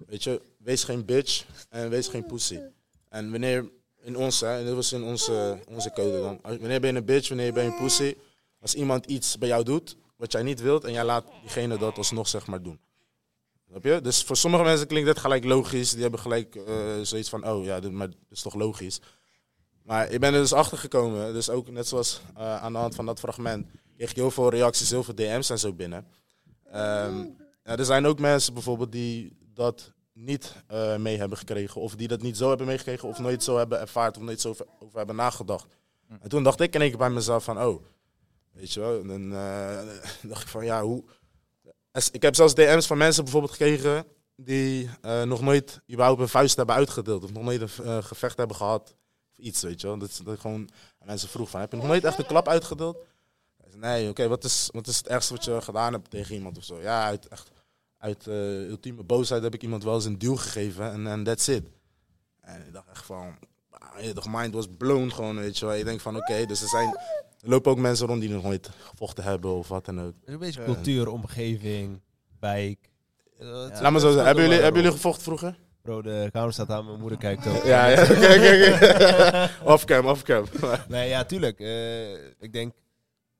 weet 0.07 0.23
je, 0.23 0.43
wees 0.59 0.85
geen 0.85 1.05
bitch 1.05 1.45
en 1.69 1.91
wees 1.91 2.09
geen 2.09 2.27
pussy. 2.27 2.59
En 3.09 3.31
wanneer, 3.31 3.71
in 4.01 4.17
ons, 4.17 4.43
en 4.43 4.65
dit 4.65 4.75
was 4.75 4.93
in 4.93 5.03
onze, 5.03 5.59
onze 5.69 5.91
code 5.93 6.21
dan. 6.21 6.39
Wanneer 6.43 6.81
ben 6.81 6.93
je 6.93 6.99
een 6.99 7.05
bitch, 7.05 7.29
wanneer 7.29 7.53
ben 7.53 7.65
je 7.65 7.71
een 7.71 7.77
pussy? 7.77 8.17
Als 8.61 8.75
iemand 8.75 9.07
iets 9.07 9.39
bij 9.39 9.49
jou 9.49 9.65
doet, 9.65 9.97
wat 10.17 10.33
jij 10.33 10.43
niet 10.43 10.61
wilt, 10.61 10.85
en 10.85 10.93
jij 10.93 11.05
laat 11.05 11.25
diegene 11.41 11.79
dat 11.79 11.97
alsnog 11.97 12.29
zeg 12.29 12.47
maar 12.47 12.63
doen. 12.63 12.81
Dus 13.79 14.23
voor 14.23 14.37
sommige 14.37 14.63
mensen 14.63 14.87
klinkt 14.87 15.09
dit 15.09 15.19
gelijk 15.19 15.45
logisch. 15.45 15.91
Die 15.91 16.03
hebben 16.03 16.21
gelijk 16.21 16.55
eh, 16.55 16.75
zoiets 17.03 17.29
van, 17.29 17.49
oh 17.49 17.65
ja, 17.65 17.81
maar 17.91 18.09
dit 18.09 18.19
is 18.31 18.43
toch 18.43 18.55
logisch. 18.55 19.01
Maar 19.83 20.11
ik 20.11 20.21
ben 20.21 20.35
er 20.35 20.41
dus 20.41 20.53
achter 20.53 20.79
gekomen. 20.79 21.33
Dus 21.33 21.51
ook 21.51 21.71
net 21.71 21.87
zoals 21.87 22.21
eh, 22.37 22.63
aan 22.63 22.73
de 22.73 22.79
hand 22.79 22.95
van 22.95 23.07
dat 23.07 23.19
fragment 23.19 23.67
kreeg 23.97 24.11
ik 24.11 24.17
heel 24.17 24.31
veel 24.31 24.51
reacties, 24.51 24.91
heel 24.91 25.03
veel 25.03 25.15
DM's 25.15 25.51
en 25.51 25.59
zo 25.59 25.73
binnen. 25.73 26.07
Ehm, 26.65 27.27
er 27.63 27.85
zijn 27.85 28.07
ook 28.07 28.19
mensen 28.19 28.55
bijvoorbeeld 28.55 28.93
die 28.93 29.37
dat 29.55 29.93
niet 30.13 30.55
eh, 30.67 30.97
mee 30.97 31.19
hebben 31.19 31.39
gekregen. 31.39 31.81
Of 31.81 31.97
die 31.97 32.09
dat 32.09 32.23
niet 32.23 32.37
zo 32.37 32.49
hebben 32.49 32.67
meegekregen. 32.67 33.09
Of 33.09 33.19
nooit 33.19 33.43
zo 33.43 33.57
hebben 33.57 33.81
ervaard. 33.81 34.17
Of 34.17 34.23
nooit 34.23 34.41
zo 34.41 34.49
over, 34.49 34.97
hebben 34.97 35.17
nagedacht. 35.17 35.67
En 36.21 36.29
toen 36.29 36.43
dacht 36.43 36.61
ik 36.61 36.75
in 36.75 36.81
één 36.81 36.91
keer 36.91 36.99
bij 36.99 37.11
mezelf 37.11 37.45
van, 37.45 37.63
oh, 37.63 37.83
weet 38.53 38.73
je 38.73 38.81
wel. 38.81 39.07
Dan 39.07 39.31
dacht 40.31 40.43
ik 40.43 40.49
van, 40.49 40.65
ja, 40.65 40.83
hoe... 40.83 41.05
ik 42.13 42.23
heb 42.23 42.35
zelfs 42.35 42.55
DM's 42.55 42.87
van 42.87 42.99
mensen 42.99 43.23
bijvoorbeeld 43.23 43.53
gekregen 43.53 44.07
die 44.37 44.91
eh, 45.01 45.23
nog 45.23 45.41
nooit 45.41 45.81
überhaupt 45.91 46.21
een 46.21 46.29
vuist 46.29 46.57
hebben 46.57 46.75
uitgedeeld. 46.75 47.25
Of 47.25 47.33
nog 47.33 47.43
nooit 47.43 47.61
een 47.61 47.85
eh, 47.85 48.03
gevecht 48.03 48.37
hebben 48.37 48.57
gehad. 48.57 48.95
Of 49.31 49.39
iets, 49.39 49.63
weet 49.63 49.81
je 49.81 49.87
wel. 49.87 49.99
Dat, 49.99 50.21
dat 50.25 50.41
gewoon 50.41 50.69
mensen 51.05 51.29
vroeg 51.29 51.51
van, 51.51 51.61
heb 51.61 51.71
je 51.71 51.77
nog 51.77 51.87
nooit 51.87 52.05
echt 52.05 52.19
een 52.19 52.27
klap 52.27 52.49
uitgedeeld? 52.49 52.97
Nee, 53.77 54.09
oké, 54.09 54.29
wat, 54.29 54.45
is, 54.45 54.69
wat 54.73 54.87
is 54.87 54.97
het 54.97 55.09
ergste 55.09 55.35
wat 55.35 55.45
je 55.45 55.61
gedaan 55.61 55.93
hebt 55.93 56.11
tegen 56.11 56.35
iemand 56.35 56.59
of 56.59 56.65
zo? 56.65 56.81
Ja, 56.81 57.05
uit, 57.05 57.29
echt, 57.29 57.51
uit 57.99 58.27
eh, 58.27 58.69
ultieme 58.69 59.03
boosheid 59.03 59.43
heb 59.43 59.55
ik 59.55 59.63
iemand 59.63 59.85
wel 59.85 59.95
eens 59.95 60.05
een 60.05 60.19
duw 60.19 60.37
gegeven 60.37 60.93
en 60.93 61.07
en 61.07 61.25
that's 61.25 61.49
it. 61.49 61.65
En 62.41 62.67
ik 62.67 62.73
dacht 62.73 62.89
echt 62.89 63.05
van, 63.05 63.39
ah, 63.71 64.05
toch, 64.05 64.27
mind 64.31 64.55
was 64.55 64.67
blown 64.79 65.11
gewoon, 65.11 65.37
weet 65.37 65.59
je 65.59 65.67
wel. 65.67 65.75
Je 65.75 65.85
denkt 65.85 66.03
van, 66.03 66.17
oké, 66.17 66.47
dus 66.47 66.63
er 66.63 66.69
zijn, 66.69 66.99
er 67.43 67.49
lopen 67.49 67.71
ook 67.71 67.79
mensen 67.79 68.07
rond 68.07 68.21
die 68.21 68.31
nog 68.31 68.43
nooit 68.43 68.71
gevochten 68.79 69.25
hebben 69.25 69.51
of 69.55 69.69
wat 69.69 69.85
dan 69.85 70.01
ook. 70.01 70.15
Een 70.25 70.39
beetje 70.39 70.61
Ja. 70.61 70.67
cultuur, 70.67 71.09
omgeving, 71.09 72.01
wijk. 72.41 72.91
Eh, 73.39 73.47
Laat 73.81 73.93
me 73.93 74.01
zo 74.01 74.07
zeggen, 74.07 74.25
hebben 74.25 74.45
jullie, 74.45 74.61
hebben 74.61 74.81
jullie 74.83 74.97
gevochten 74.97 75.23
vroeger? 75.25 75.59
Bro, 75.83 76.03
de 76.03 76.29
kamer 76.33 76.53
staat 76.53 76.71
aan, 76.71 76.85
mijn 76.87 77.01
moeder 77.01 77.19
kijkt 77.19 77.47
ook. 77.47 77.65
Ja, 77.65 77.87
ja. 77.87 78.05
Kijk, 78.05 78.41
kijk, 78.41 78.79
kijk. 78.81 79.51
Offcam, 79.65 80.07
offcam. 80.07 80.45
Nee, 80.89 81.09
ja, 81.09 81.25
tuurlijk. 81.25 81.61
Eh, 81.61 82.13
ik 82.39 82.53
denk, 82.53 82.75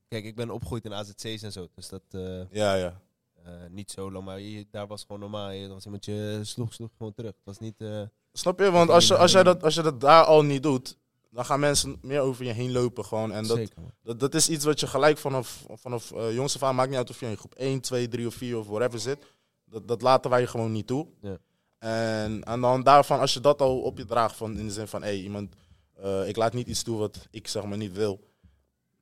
kijk, 0.07 0.23
ik 0.25 0.35
ben 0.35 0.49
opgegroeid 0.49 0.85
in 0.85 0.93
AZC's 0.93 1.41
en 1.41 1.51
zo. 1.51 1.67
Dus 1.75 1.89
dat 1.89 2.01
eh, 2.11 2.21
Ja, 2.51 2.73
ja. 2.75 3.01
eh, 3.43 3.51
niet 3.69 3.91
zo 3.91 4.11
lang, 4.11 4.25
maar 4.25 4.39
je- 4.39 4.65
daar 4.71 4.87
was 4.87 5.01
gewoon 5.01 5.19
normaal. 5.21 5.51
Je, 5.51 5.63
dat 5.65 5.73
was 5.73 5.85
iemand 5.85 6.05
je 6.05 6.39
sloeg, 6.41 6.73
sloeg 6.73 6.89
gewoon 6.97 7.13
terug. 7.13 7.31
Het 7.31 7.45
was 7.45 7.59
niet... 7.59 7.75
eh, 7.77 8.01
Snap 8.33 8.59
je? 8.59 8.71
Want 8.71 8.89
als 8.89 9.07
je, 9.07 9.17
als, 9.17 9.31
jij 9.31 9.43
dat, 9.43 9.63
als 9.63 9.75
je 9.75 9.81
dat 9.81 10.01
daar 10.01 10.23
al 10.23 10.43
niet 10.43 10.63
doet, 10.63 10.97
dan 11.31 11.45
gaan 11.45 11.59
mensen 11.59 11.97
meer 12.01 12.19
over 12.19 12.45
je 12.45 12.51
heen 12.51 12.71
lopen 12.71 13.05
gewoon. 13.05 13.31
En 13.31 13.47
dat, 13.47 13.57
zeker, 13.57 13.75
dat, 14.03 14.19
dat 14.19 14.35
is 14.35 14.49
iets 14.49 14.65
wat 14.65 14.79
je 14.79 14.87
gelijk 14.87 15.17
vanaf, 15.17 15.65
vanaf 15.69 16.11
eh 16.11 16.33
jongs 16.33 16.55
af 16.55 16.63
aan, 16.63 16.75
maakt 16.75 16.89
niet 16.89 16.97
uit 16.97 17.09
of 17.09 17.19
je 17.19 17.25
in 17.25 17.37
groep 17.37 17.55
1, 17.55 17.81
2, 17.81 18.07
3 18.07 18.27
of 18.27 18.33
4 18.33 18.57
of 18.57 18.67
whatever 18.67 18.99
zit. 18.99 19.25
Dat, 19.65 19.87
dat 19.87 20.01
laten 20.01 20.29
wij 20.29 20.47
gewoon 20.47 20.71
niet 20.71 20.87
toe. 20.87 21.07
Ja. 21.21 21.37
En 21.79 22.41
de 22.61 22.65
hand 22.65 22.85
daarvan, 22.85 23.19
als 23.19 23.33
je 23.33 23.39
dat 23.39 23.61
al 23.61 23.81
op 23.81 23.97
je 23.97 24.05
draagt, 24.05 24.35
van, 24.35 24.57
in 24.57 24.67
de 24.67 24.73
zin 24.73 24.87
van, 24.87 25.03
hé, 25.03 25.11
iemand, 25.11 25.55
eh, 25.93 26.27
ik 26.27 26.35
laat 26.35 26.53
niet 26.53 26.67
iets 26.67 26.83
toe 26.83 26.97
wat 26.97 27.27
ik 27.31 27.47
zeg 27.47 27.63
maar 27.63 27.77
niet 27.77 27.93
wil. 27.93 28.29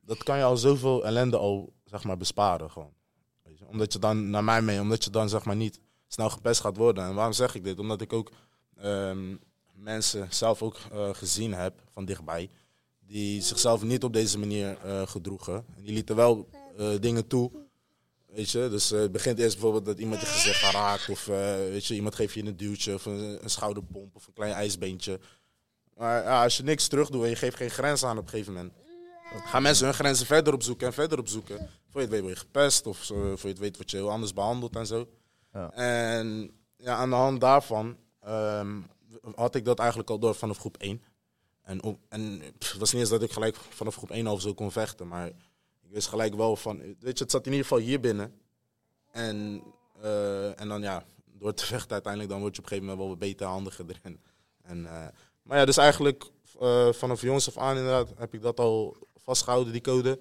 Dat 0.01 0.23
kan 0.23 0.37
je 0.37 0.43
al 0.43 0.57
zoveel 0.57 1.05
ellende 1.05 1.37
al, 1.37 1.73
zeg 1.83 2.03
maar, 2.03 2.17
besparen 2.17 2.71
gewoon. 2.71 2.93
Weet 3.43 3.57
je? 3.57 3.67
Omdat 3.67 3.93
je 3.93 3.99
dan, 3.99 4.29
naar 4.29 4.43
mij 4.43 4.61
mee, 4.61 4.81
omdat 4.81 5.03
je 5.03 5.09
dan 5.09 5.29
zeg 5.29 5.45
maar 5.45 5.55
niet 5.55 5.79
snel 6.07 6.29
gepest 6.29 6.61
gaat 6.61 6.77
worden. 6.77 7.03
En 7.03 7.15
waarom 7.15 7.33
zeg 7.33 7.55
ik 7.55 7.63
dit? 7.63 7.79
Omdat 7.79 8.01
ik 8.01 8.13
ook 8.13 8.31
ehm, 8.75 9.35
mensen 9.81 10.27
zelf 10.29 10.61
ook 10.61 10.77
eh, 10.91 11.09
gezien 11.13 11.53
heb 11.53 11.81
van 11.93 12.05
dichtbij. 12.05 12.49
Die 12.99 13.41
zichzelf 13.41 13.83
niet 13.83 14.03
op 14.03 14.13
deze 14.13 14.39
manier 14.39 14.77
eh, 14.77 15.07
gedroegen. 15.07 15.65
En 15.75 15.83
die 15.83 15.93
lieten 15.93 16.15
wel 16.15 16.49
eh, 16.77 16.89
dingen 16.99 17.27
toe. 17.27 17.51
Weet 18.25 18.49
je, 18.49 18.67
dus 18.69 18.89
het 18.89 19.11
begint 19.11 19.39
eerst 19.39 19.53
bijvoorbeeld 19.53 19.85
dat 19.85 19.99
iemand 19.99 20.21
je 20.21 20.27
gezicht 20.27 20.71
raakt. 20.71 21.09
Of 21.09 21.25
weet 21.25 21.85
je, 21.85 21.95
iemand 21.95 22.15
geeft 22.15 22.33
je 22.33 22.45
een 22.45 22.57
duwtje 22.57 22.93
of 22.93 23.05
een, 23.05 23.43
een 23.43 23.49
schouderpomp 23.49 24.15
of 24.15 24.27
een 24.27 24.33
klein 24.33 24.53
ijsbeentje. 24.53 25.19
Maar 25.95 26.23
ja, 26.23 26.43
als 26.43 26.57
je 26.57 26.63
niks 26.63 26.87
terug 26.87 27.09
doet 27.09 27.23
en 27.23 27.29
je 27.29 27.35
geeft 27.35 27.55
geen 27.55 27.69
grens 27.69 28.03
aan 28.03 28.17
op 28.17 28.23
een 28.23 28.29
gegeven 28.29 28.53
moment. 28.53 28.73
Gaan 29.45 29.61
mensen 29.61 29.85
hun 29.85 29.93
grenzen 29.93 30.25
verder 30.25 30.53
opzoeken 30.53 30.87
en 30.87 30.93
verder 30.93 31.19
opzoeken. 31.19 31.69
Voor 31.89 32.01
je 32.01 32.07
het 32.07 32.09
weet 32.09 32.21
word 32.21 32.33
je 32.33 32.39
gepest 32.39 32.87
of 32.87 33.03
zo, 33.03 33.15
voor 33.15 33.49
je 33.49 33.55
het 33.55 33.59
weet 33.59 33.75
word 33.75 33.91
je 33.91 33.97
heel 33.97 34.11
anders 34.11 34.33
behandeld 34.33 34.75
en 34.75 34.87
zo. 34.87 35.09
Ja. 35.53 35.71
En 35.71 36.51
ja, 36.77 36.95
aan 36.95 37.09
de 37.09 37.15
hand 37.15 37.41
daarvan 37.41 37.97
ehm, 38.21 38.77
had 39.35 39.55
ik 39.55 39.65
dat 39.65 39.79
eigenlijk 39.79 40.09
al 40.09 40.19
door 40.19 40.35
vanaf 40.35 40.57
groep 40.57 40.77
1. 40.77 41.03
En, 41.61 41.99
en 42.09 42.41
het 42.41 42.75
was 42.77 42.91
niet 42.91 43.01
eens 43.01 43.09
dat 43.09 43.21
ik 43.21 43.31
gelijk 43.31 43.55
vanaf 43.55 43.95
groep 43.95 44.11
1 44.11 44.27
al 44.27 44.39
zo 44.39 44.53
kon 44.53 44.71
vechten, 44.71 45.07
maar 45.07 45.27
ik 45.81 45.95
wist 45.95 46.07
gelijk 46.07 46.35
wel 46.35 46.55
van, 46.55 46.77
weet 46.77 47.17
je, 47.17 47.23
het 47.23 47.31
zat 47.31 47.45
in 47.45 47.51
ieder 47.51 47.67
geval 47.67 47.83
hier 47.83 47.99
binnen. 47.99 48.33
En, 49.11 49.63
eh, 50.01 50.59
en 50.59 50.67
dan 50.67 50.81
ja, 50.81 51.05
door 51.25 51.53
te 51.53 51.65
vechten 51.73 51.91
uiteindelijk, 51.91 52.31
dan 52.31 52.41
word 52.41 52.55
je 52.55 52.61
op 52.61 52.65
een 52.65 52.69
gegeven 52.69 52.89
moment 52.89 53.07
wel 53.07 53.17
wat 53.17 53.27
beter, 53.27 53.47
handiger 53.47 53.85
erin. 53.87 54.21
En, 54.61 54.85
eh, 54.85 55.07
maar 55.41 55.57
ja, 55.57 55.65
dus 55.65 55.77
eigenlijk 55.77 56.25
eh, 56.59 56.91
vanaf 56.91 57.21
jongs 57.21 57.47
af 57.47 57.57
aan 57.57 57.77
inderdaad 57.77 58.13
heb 58.17 58.33
ik 58.33 58.41
dat 58.41 58.59
al 58.59 58.97
vastgehouden, 59.15 59.73
die 59.73 59.81
code. 59.81 60.19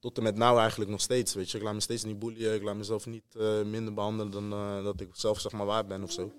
Tot 0.00 0.16
en 0.16 0.22
met 0.22 0.36
nou 0.36 0.58
eigenlijk 0.58 0.90
nog 0.90 1.00
steeds, 1.00 1.34
weet 1.34 1.50
je. 1.50 1.58
Ik 1.58 1.64
laat 1.64 1.74
me 1.74 1.80
steeds 1.80 2.04
niet 2.04 2.18
boeien, 2.18 2.54
ik 2.54 2.62
laat 2.62 2.76
mezelf 2.76 3.06
niet 3.06 3.34
minder 3.64 3.94
behandelen 3.94 4.30
dan 4.30 4.50
dat 4.84 5.00
ik 5.00 5.08
zelf 5.12 5.40
zeg 5.40 5.52
maar 5.52 5.66
waard 5.66 5.88
ben 5.88 6.02
of 6.02 6.12
zo. 6.12 6.32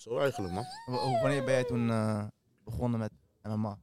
Zo 0.00 0.18
eigenlijk, 0.18 0.54
man. 0.54 0.64
W- 0.86 1.20
Wanneer 1.20 1.44
ben 1.44 1.52
jij 1.54 1.64
toen 1.64 1.90
eh, 1.90 2.24
begonnen 2.64 3.00
met 3.00 3.10
MMA? 3.42 3.78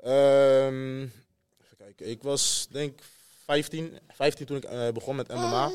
Ehm, 0.00 1.02
even 1.02 1.76
kijken. 1.76 2.08
Ik 2.10 2.22
was 2.22 2.66
denk 2.70 3.00
15, 3.44 3.98
15 4.08 4.46
toen 4.46 4.56
ik 4.56 4.64
eh, 4.64 4.88
begon 4.92 5.16
met 5.16 5.28
MMA. 5.28 5.70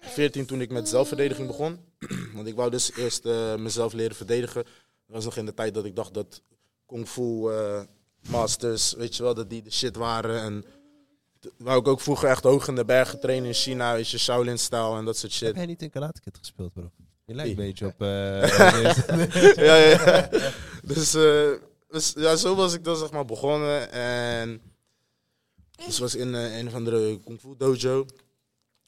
14 0.00 0.46
toen 0.46 0.60
ik 0.60 0.70
met 0.70 0.88
zelfverdediging 0.88 1.46
begon. 1.46 1.78
Want 2.34 2.46
ik 2.46 2.54
wou 2.54 2.70
dus 2.70 2.92
eerst 2.96 3.24
eh, 3.26 3.54
mezelf 3.56 3.92
leren 3.92 4.16
verdedigen. 4.16 4.64
Dat 4.64 4.72
was 5.16 5.24
nog 5.24 5.36
in 5.36 5.46
de 5.46 5.54
tijd 5.54 5.74
dat 5.74 5.84
ik 5.84 5.96
dacht 5.96 6.14
dat 6.14 6.42
Kung 6.86 7.08
Fu 7.08 7.50
Masters, 8.28 8.92
weet 8.92 9.16
je 9.16 9.22
wel, 9.22 9.34
dat 9.34 9.50
die 9.50 9.62
de 9.62 9.70
shit 9.70 9.96
waren. 9.96 10.40
En 10.42 10.64
wou 11.56 11.80
ik 11.80 11.88
ook 11.88 12.00
vroeger 12.00 12.28
echt 12.28 12.42
hoog 12.42 12.68
in 12.68 12.74
de 12.74 12.84
bergen 12.84 13.20
trainen 13.20 13.48
in 13.48 13.54
China, 13.54 13.94
weet 13.94 14.08
je, 14.08 14.18
Shaolin-stijl 14.18 14.96
en 14.96 15.04
dat 15.04 15.16
soort 15.16 15.32
Heb 15.32 15.40
shit. 15.48 15.56
jij 15.56 15.66
niet 15.66 15.82
in 15.82 15.90
Karate 15.90 16.20
Kid 16.20 16.38
gespeeld, 16.38 16.72
bro? 16.72 16.90
Je 17.28 17.34
lijkt 17.34 17.50
een 17.50 17.56
beetje 17.56 17.86
op... 17.86 17.98
deze. 17.98 19.54
ja, 19.56 19.76
ja, 19.76 19.88
ja. 19.88 20.28
Dus, 20.82 21.14
eh, 21.14 21.50
dus 21.88 22.12
ja, 22.16 22.36
zo 22.36 22.54
was 22.54 22.74
ik 22.74 22.84
dan 22.84 22.96
zeg 22.96 23.10
maar 23.10 23.24
begonnen. 23.24 23.92
En 23.92 24.60
dus 25.86 25.98
was 25.98 26.14
in 26.14 26.34
eh, 26.34 26.58
een 26.58 26.66
of 26.66 26.74
andere 26.74 27.18
kung 27.18 27.40
fu 27.40 27.54
dojo. 27.58 28.06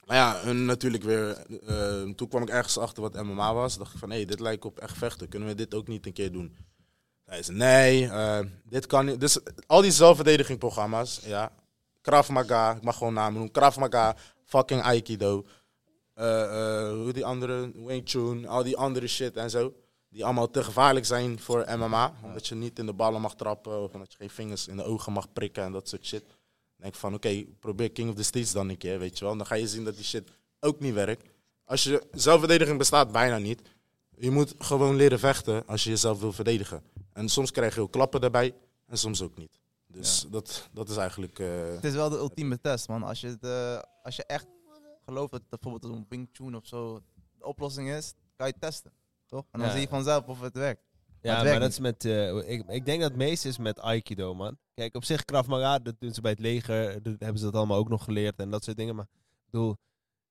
Maar 0.07 0.17
ja, 0.17 0.41
hun 0.43 0.65
natuurlijk 0.65 1.03
weer. 1.03 1.45
toen 2.17 2.29
kwam 2.29 2.43
ik 2.43 2.49
ergens 2.49 2.79
achter 2.79 3.03
wat 3.03 3.23
MMA 3.23 3.55
was. 3.55 3.79
Dacht 3.79 3.93
ik 3.93 3.99
van, 3.99 4.11
hé, 4.11 4.17
hey, 4.17 4.25
dit 4.25 4.41
lijkt 4.41 4.65
op 4.65 4.79
echt 4.79 4.99
vechten. 4.99 5.29
Kunnen 5.29 5.49
we 5.49 5.55
dit 5.55 5.75
ook 5.75 5.89
niet 5.89 6.07
een 6.07 6.13
keer 6.13 6.33
doen? 6.33 6.57
Hij 7.25 7.43
zei, 7.43 7.57
nee, 7.57 8.11
dit 8.65 8.87
kan 8.87 9.07
niet. 9.07 9.21
Dus 9.21 9.39
al 9.67 9.81
die 9.81 9.93
zelfverdedigingprogramma's, 9.93 11.21
ja. 11.25 11.53
Krav 12.01 12.29
Maga, 12.29 12.75
ik 12.75 12.83
mag 12.83 12.97
gewoon 12.97 13.15
namen 13.15 13.33
noemen. 13.33 13.53
Krav 13.53 13.77
Maga, 13.77 14.17
fucking 14.45 14.83
Aikido. 14.83 15.47
Eh, 16.21 16.89
eh, 16.89 16.93
hoe 16.93 17.13
die 17.13 17.25
andere, 17.25 17.73
Wing 17.75 18.03
Chun, 18.05 18.47
al 18.47 18.63
die 18.63 18.77
andere 18.77 19.07
shit 19.07 19.37
en 19.37 19.51
zo. 19.51 19.75
Die 20.09 20.25
allemaal 20.25 20.51
te 20.51 20.65
gevaarlijk 20.65 21.07
zijn 21.07 21.39
voor 21.41 21.65
MMA. 21.79 22.15
Omdat 22.25 22.47
je 22.47 22.55
niet 22.55 22.79
in 22.79 22.87
de 22.87 22.93
ballen 22.93 23.21
mag 23.21 23.35
trappen. 23.35 23.83
Of 23.83 23.93
omdat 23.95 24.11
je 24.13 24.19
geen 24.19 24.31
vingers 24.31 24.69
in 24.69 24.77
de 24.77 24.85
ogen 24.85 25.13
mag 25.13 25.33
prikken 25.33 25.63
en 25.65 25.73
dat 25.73 25.89
soort 25.89 26.07
shit. 26.07 26.21
Dan 26.27 26.37
denk 26.77 26.93
ik 26.95 27.01
van, 27.01 27.15
oké, 27.15 27.45
probeer 27.61 27.91
King 27.91 28.11
of 28.11 28.15
the 28.17 28.23
Streets 28.23 28.53
dan 28.53 28.69
een 28.69 28.77
keer, 28.77 28.99
weet 28.99 29.19
je 29.19 29.25
wel. 29.25 29.37
Dan 29.37 29.47
ga 29.47 29.55
je 29.55 29.69
zien 29.69 29.85
dat 29.85 29.95
die 29.95 30.05
shit 30.05 30.29
ook 30.61 30.81
niet 30.81 30.95
werkt. 30.95 31.25
Als 31.65 31.83
je 31.85 32.03
zelfverdediging 32.13 32.79
bestaat 32.79 33.13
bijna 33.13 33.39
niet. 33.39 33.61
Je 34.17 34.31
moet 34.31 34.55
gewoon 34.59 34.97
leren 34.97 35.19
vechten 35.19 35.67
als 35.67 35.85
je 35.85 35.91
jezelf 35.91 36.21
wil 36.21 36.33
verdedigen. 36.33 36.83
En 37.13 37.29
soms 37.29 37.51
krijg 37.51 37.75
je 37.75 37.81
ook 37.81 37.93
klappen 37.93 38.21
daarbij 38.21 38.55
en 38.87 38.99
soms 38.99 39.23
ook 39.23 39.37
niet. 39.37 39.51
Dus 39.87 40.27
dat, 40.31 40.69
dat 40.73 40.89
is 40.89 40.97
eigenlijk... 40.97 41.39
eh, 41.39 41.47
Het 41.75 41.85
is 41.85 41.95
wel 41.95 42.09
de 42.09 42.17
ultieme 42.17 42.61
test, 42.61 42.89
man. 42.89 43.03
Als 43.03 43.21
je, 43.21 43.39
als 44.03 44.17
je 44.17 44.25
echt 44.25 44.47
gelooft 45.13 45.33
dat 45.33 45.43
bijvoorbeeld 45.49 45.95
een 45.95 46.07
Wing 46.09 46.29
Chun 46.33 46.57
of 46.57 46.67
zo 46.67 47.03
de 47.39 47.45
oplossing 47.45 47.91
is, 47.91 48.15
kan 48.37 48.47
je 48.47 48.55
testen. 48.59 48.93
Toch? 49.27 49.45
En 49.51 49.59
dan 49.59 49.69
Ja. 49.69 49.73
zie 49.75 49.81
je 49.83 49.89
vanzelf 49.89 50.27
of 50.27 50.41
het 50.41 50.55
werkt. 50.55 50.83
Ja, 51.23 51.43
maar 51.43 51.61
dat 51.61 51.71
is 51.71 51.79
met. 51.79 52.05
eh, 52.05 52.37
ik, 52.51 52.65
ik 52.69 52.85
denk 52.85 53.01
dat 53.01 53.09
het 53.11 53.19
meeste 53.19 53.49
is 53.49 53.59
met 53.59 53.79
Aikido, 53.81 54.35
man. 54.35 54.57
Kijk, 54.75 54.95
op 54.95 55.05
zich 55.05 55.25
Krav 55.25 55.47
Maga, 55.47 55.79
dat 55.79 55.95
doen 55.99 56.15
ze 56.15 56.21
bij 56.21 56.31
het 56.31 56.41
leger. 56.41 57.03
Dat 57.03 57.15
hebben 57.19 57.39
ze 57.39 57.45
dat 57.45 57.55
allemaal 57.55 57.79
ook 57.79 57.89
nog 57.89 58.05
geleerd 58.05 58.39
en 58.39 58.51
dat 58.51 58.65
soort 58.65 58.77
dingen. 58.77 58.95
Maar 58.95 59.07
ik 59.15 59.51
bedoel, 59.51 59.77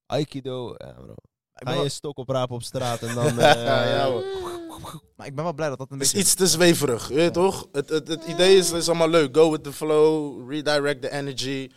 Aikido, 0.06 0.76
ja, 0.78 0.92
bro. 0.92 1.12
Ik 1.12 1.66
Ga 1.66 1.70
je 1.70 1.76
wel, 1.76 1.84
een 1.84 1.92
stok 1.92 2.18
oprapen 2.18 2.56
op 2.56 2.64
straat 2.64 3.02
en 3.02 3.16
dan. 3.20 3.26
eh, 3.40 3.66
ja, 3.66 4.10
hoor. 4.12 4.24
maar 5.16 5.28
ik 5.28 5.36
ben 5.36 5.44
wel 5.44 5.54
blij 5.54 5.70
dat 5.70 5.78
dat 5.78 5.92
een 5.92 5.98
Het 5.98 6.06
is 6.06 6.12
beetje... 6.14 6.26
iets 6.26 6.36
te 6.36 6.48
zweverig, 6.48 7.08
weet 7.08 7.24
je 7.24 7.32
toch? 7.32 7.68
Het, 7.72 7.90
het, 7.90 8.08
het 8.08 8.24
idee 8.26 8.58
is, 8.58 8.72
is 8.72 8.88
allemaal 8.88 9.10
leuk. 9.10 9.36
Go 9.36 9.52
with 9.52 9.64
the 9.64 9.74
flow, 9.74 10.50
redirect 10.50 11.02
the 11.02 11.12
energy, 11.12 11.70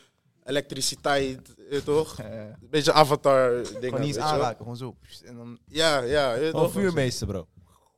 elektriciteit, 0.44 1.54
je 1.70 1.82
toch? 1.84 2.18
eh, 2.18 2.40
Een 2.46 2.56
beetje 2.70 2.92
avatar 2.92 3.50
dingen. 3.50 3.64
gewoon 3.64 3.80
niet 3.80 3.90
weet 3.90 4.02
eens 4.02 4.14
je 4.14 4.20
wel? 4.20 4.26
aanraken, 4.32 4.56
gewoon 4.58 4.76
zo. 4.76 4.96
En 5.24 5.36
dan, 5.36 5.58
Ja, 5.66 6.00
ja, 6.00 6.34
Gewoon 6.34 6.52
toch? 6.52 6.72
vuurmeester, 6.72 7.26
bro. 7.26 7.46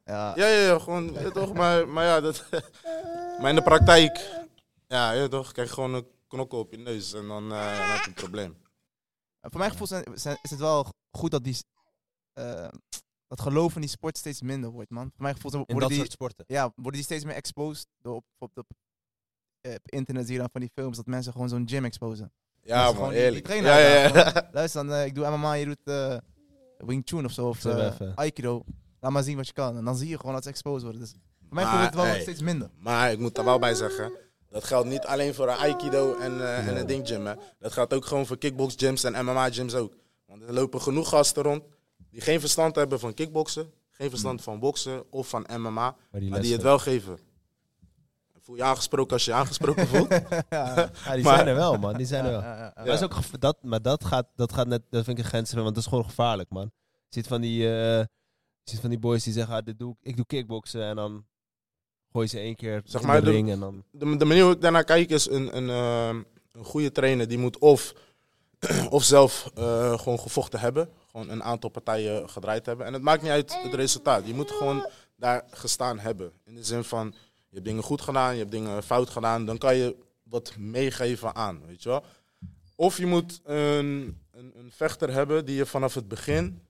ja, 0.05 0.33
Ja, 0.37 0.47
ja, 0.47 0.61
ja, 0.67 0.79
gewoon, 0.79 1.17
toch? 1.33 1.53
Maar, 1.53 1.89
maar 1.89 2.05
ja, 2.05 2.21
dat, 2.21 2.45
maar 3.41 3.49
in 3.49 3.55
de 3.55 3.63
praktijk, 3.63 4.31
ja, 4.89 5.13
je 5.13 5.29
toch? 5.29 5.53
Krijg 5.53 5.69
je 5.69 5.75
gewoon 5.75 5.95
een 5.95 6.07
knokkel 6.29 6.59
op 6.59 6.71
je 6.71 6.79
neus 6.79 7.13
en 7.13 7.27
dan, 7.29 7.43
eh, 7.53 7.79
dan 7.79 7.87
heb 7.91 8.01
je 8.03 8.07
een 8.09 8.15
probleem. 8.15 8.57
Voor 9.41 9.59
mijn 9.59 9.71
gevoel 9.71 9.87
zijn, 9.87 10.05
zijn- 10.15 10.39
is 10.43 10.51
het 10.51 10.61
wel 10.61 10.87
goed 11.11 11.31
dat 11.31 11.45
die, 11.45 11.57
eh, 12.33 12.69
dat 13.27 13.41
geloof 13.41 13.75
in 13.75 13.81
die 13.81 13.91
sport 13.91 14.19
steeds 14.19 14.41
minder 14.43 14.71
wordt, 14.71 14.91
man. 14.91 15.03
Voor 15.13 15.23
mijn 15.23 15.35
gevoel 15.35 15.51
In 15.53 15.59
worden 15.59 15.79
dat 15.81 15.89
die, 15.89 15.99
soort 15.99 16.13
sporten. 16.13 16.45
ja, 16.49 16.63
worden 16.75 16.93
die 16.93 17.03
steeds 17.03 17.25
meer 17.25 17.35
exposed. 17.35 17.87
Door 17.99 18.15
op, 18.15 18.25
op, 18.39 18.51
op, 18.59 18.67
eh, 18.69 18.77
op 19.73 19.91
internet 19.91 20.25
zie 20.25 20.33
je 20.33 20.41
dan 20.41 20.49
van 20.53 20.61
die 20.61 20.71
films 20.75 20.97
dat 20.97 21.07
mensen 21.07 21.33
gewoon 21.33 21.49
zo'n 21.49 21.69
gym 21.69 21.85
exposen. 21.85 22.33
Ja, 22.63 22.93
man, 22.93 23.09
die- 23.09 23.19
eerlijk. 23.19 23.47
die 23.47 23.63
Ja, 23.63 23.79
ja, 23.79 24.09
ja. 24.15 24.49
Luister 24.53 24.87
dan, 24.87 24.95
eh, 24.97 25.05
ik 25.05 25.15
doe 25.15 25.31
MMA, 25.31 25.53
je 25.53 25.65
doet 25.65 25.79
eh, 25.85 26.17
Wing 26.79 27.03
Chun 27.05 27.25
of 27.25 27.33
zo, 27.33 27.49
of 27.49 27.65
eh, 27.65 27.93
Aikido. 28.15 28.65
Laat 29.01 29.13
maar 29.13 29.23
zien 29.23 29.37
wat 29.37 29.47
je 29.47 29.53
kan. 29.53 29.77
En 29.77 29.85
dan 29.85 29.97
zie 29.97 30.09
je 30.09 30.19
gewoon 30.19 30.35
dat 30.35 30.43
ze 30.43 30.49
exposed 30.49 30.83
worden. 30.83 31.01
Dus 31.01 31.11
voor 31.49 31.55
mij 31.55 31.65
voelt 31.65 31.83
het 31.85 31.95
wel 31.95 32.05
hey. 32.05 32.21
steeds 32.21 32.41
minder. 32.41 32.71
Maar 32.79 33.13
ik 33.13 33.19
moet 33.19 33.35
daar 33.35 33.45
wel 33.45 33.59
bij 33.59 33.75
zeggen 33.75 34.13
Dat 34.51 34.65
geldt 34.65 34.89
niet 34.89 35.05
alleen 35.05 35.35
voor 35.35 35.49
een 35.49 35.57
Aikido 35.57 36.15
en, 36.19 36.41
eh, 36.41 36.69
en 36.69 36.77
een 36.77 36.87
ding 36.87 37.07
gym. 37.09 37.27
Hè. 37.27 37.35
Dat 37.59 37.73
geldt 37.73 37.95
ook 37.95 38.05
gewoon 38.05 38.27
voor 38.27 38.39
kickbox 38.39 38.75
gyms 38.77 39.05
en 39.05 39.25
MMA 39.25 39.51
gyms 39.51 39.75
ook. 39.75 39.97
Want 40.27 40.43
er 40.43 40.53
lopen 40.53 40.81
genoeg 40.81 41.09
gasten 41.09 41.43
rond 41.43 41.63
die 42.11 42.21
geen 42.21 42.41
verstand 42.41 42.75
hebben 42.75 43.01
van 43.01 43.15
kickboksen, 43.15 43.73
geen 43.91 44.11
verstand 44.11 44.43
van 44.43 44.59
boksen 44.59 45.13
of 45.13 45.29
van 45.29 45.47
MMA, 45.57 45.97
maar 46.11 46.41
die 46.41 46.53
het 46.53 46.63
wel 46.63 46.79
geven. 46.79 47.19
Voel 48.45 48.57
je 48.57 48.63
aangesproken 48.63 49.13
als 49.13 49.25
je 49.25 49.31
je 49.31 49.37
aangesproken 49.37 49.87
voelt? 49.87 50.09
Ja, 50.51 50.75
die 51.15 51.23
Maar- 51.25 51.35
zijn 51.37 51.47
er 51.47 51.55
wel, 51.55 51.77
man. 51.79 51.97
Die 51.97 52.07
zijn 52.07 52.25
er 52.25 52.31
wel. 52.31 52.41
Ja, 52.41 52.57
ja, 52.57 52.63
ja. 52.77 52.85
Maar, 52.85 52.95
is 52.95 53.03
ook 53.03 53.41
dat, 53.41 53.57
maar 53.63 53.83
dat, 53.83 54.05
gaat, 54.05 54.27
dat 54.37 54.53
gaat 54.53 54.67
net, 54.67 54.83
dat 54.91 55.05
vind 55.05 55.19
ik 55.19 55.25
een 55.25 55.31
grens, 55.31 55.53
want 55.53 55.67
dat 55.67 55.77
is 55.77 55.87
gewoon 55.87 56.05
gevaarlijk, 56.05 56.51
man. 56.51 56.71
Je 56.93 57.21
ziet 57.21 57.27
van 57.27 57.41
die, 57.41 57.63
eh, 57.67 57.99
je 57.99 58.71
ziet 58.71 58.81
van 58.81 58.91
die 58.91 58.99
boys 58.99 59.25
die 59.25 59.33
zeggen, 59.33 59.55
ah, 59.55 59.65
dit 59.65 59.79
doe, 59.79 59.97
ik 60.01 60.09
ik 60.09 60.17
doe 60.17 60.27
kickboksen 60.27 60.83
en 60.85 60.97
dan 60.97 61.25
gooi 62.13 62.25
je 62.25 62.31
ze 62.31 62.39
één 62.39 62.55
keer 62.57 62.81
Zeg 62.85 63.01
in 63.01 63.07
maar, 63.07 63.19
de 63.21 63.25
de- 63.25 63.31
ring 63.31 63.51
en 63.51 63.61
dan... 63.61 63.85
de, 63.91 64.17
de 64.17 64.25
manier 64.25 64.43
hoe 64.45 64.53
ik 64.53 64.61
daarnaar 64.61 64.85
kijk 64.85 65.11
is 65.11 65.31
een, 65.31 65.57
een, 65.57 65.69
ehm, 65.71 66.23
een 66.53 66.65
goede 66.65 66.93
trainer 66.93 67.29
die 67.29 67.39
moet 67.39 67.59
of, 67.59 67.93
of 68.91 69.03
zelf 69.03 69.51
eh, 69.55 69.99
gewoon 69.99 70.19
gevochten 70.21 70.61
hebben. 70.61 70.89
Gewoon 71.11 71.31
een 71.31 71.43
aantal 71.43 71.71
partijen 71.71 72.31
gedraaid 72.31 72.67
hebben. 72.67 72.87
En 72.87 72.93
het 72.93 73.03
maakt 73.03 73.23
niet 73.23 73.31
uit 73.31 73.63
het 73.63 73.75
resultaat. 73.75 74.27
Je 74.27 74.35
moet 74.35 74.51
gewoon 74.51 74.89
daar 75.17 75.45
gestaan 75.51 75.99
hebben. 75.99 76.33
In 76.45 76.55
de 76.55 76.65
zin 76.65 76.85
van, 76.85 77.15
je 77.55 77.61
hebt 77.61 77.73
dingen 77.73 77.83
goed 77.83 78.01
gedaan, 78.01 78.33
je 78.33 78.39
hebt 78.39 78.51
dingen 78.51 78.83
fout 78.83 79.11
gedaan. 79.11 79.45
Dan 79.45 79.59
kan 79.59 79.77
je 79.77 79.97
wat 80.23 80.57
meegeven 80.57 81.35
aan, 81.35 81.67
weet 81.67 81.83
je 81.83 81.89
wel. 81.89 82.05
Of 82.77 82.97
je 82.97 83.07
moet 83.07 83.41
een, 83.45 84.19
een, 84.31 84.53
een 84.55 84.71
vechter 84.73 85.13
hebben 85.13 85.45
die 85.45 85.57
je 85.57 85.67
vanaf 85.67 85.95
het 85.95 86.09
begin 86.09 86.63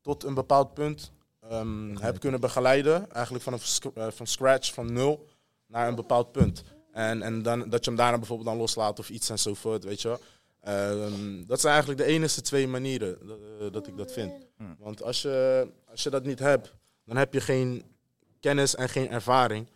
tot 0.00 0.24
een 0.24 0.34
bepaald 0.34 0.74
punt 0.74 1.12
ehm, 1.40 1.96
hebt 1.96 2.18
kunnen 2.18 2.40
begeleiden. 2.40 3.10
Eigenlijk 3.12 3.44
vanaf 3.44 3.64
sc- 3.64 3.84
eh, 3.84 4.06
van 4.10 4.26
scratch, 4.26 4.72
van 4.74 4.92
nul 4.92 5.28
naar 5.66 5.88
een 5.88 5.94
bepaald 5.94 6.32
punt. 6.32 6.64
En, 6.92 7.22
en 7.22 7.42
dan, 7.42 7.68
dat 7.70 7.84
je 7.84 7.90
hem 7.90 7.98
daarna 7.98 8.18
bijvoorbeeld 8.18 8.48
dan 8.48 8.58
loslaat 8.58 8.98
of 8.98 9.10
iets 9.10 9.30
enzovoort, 9.30 9.84
weet 9.84 10.02
je 10.02 10.08
wel. 10.08 10.20
Ehm, 10.60 11.46
dat 11.46 11.60
zijn 11.60 11.72
eigenlijk 11.72 12.02
de 12.02 12.08
enige 12.08 12.40
twee 12.40 12.68
manieren 12.68 13.26
dat, 13.26 13.38
eh, 13.60 13.72
dat 13.72 13.86
ik 13.86 13.96
dat 13.96 14.12
vind. 14.12 14.32
Hmm. 14.56 14.76
Want 14.78 15.02
als 15.02 15.22
je, 15.22 15.68
als 15.90 16.02
je 16.02 16.10
dat 16.10 16.24
niet 16.24 16.38
hebt, 16.38 16.74
dan 17.04 17.16
heb 17.16 17.32
je 17.32 17.40
geen 17.40 17.82
kennis 18.40 18.74
en 18.74 18.88
geen 18.88 19.10
ervaring. 19.10 19.68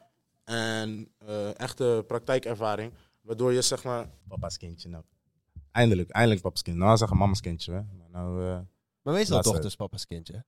En 0.49 1.09
eh, 1.19 1.59
echte 1.61 2.05
praktijkervaring. 2.07 2.93
Waardoor 3.21 3.53
je 3.53 3.63
zeg 3.63 3.85
maar... 3.85 4.07
Papa's 4.29 4.57
kindje 4.57 4.89
nou. 4.89 5.05
Eindelijk, 5.73 6.11
eindelijk 6.11 6.41
papa's 6.43 6.63
kindje. 6.63 6.83
Nou 6.83 6.97
zeggen 6.97 7.17
mama's 7.17 7.41
kindje, 7.41 7.73
hè. 7.73 7.81
Maar 7.99 8.11
nou... 8.11 8.43
eh, 8.45 8.59
Maar 9.03 9.15
meestal 9.15 9.43
toch 9.43 9.59
dus 9.59 9.77
papa's 9.77 10.07
kindje. 10.07 10.45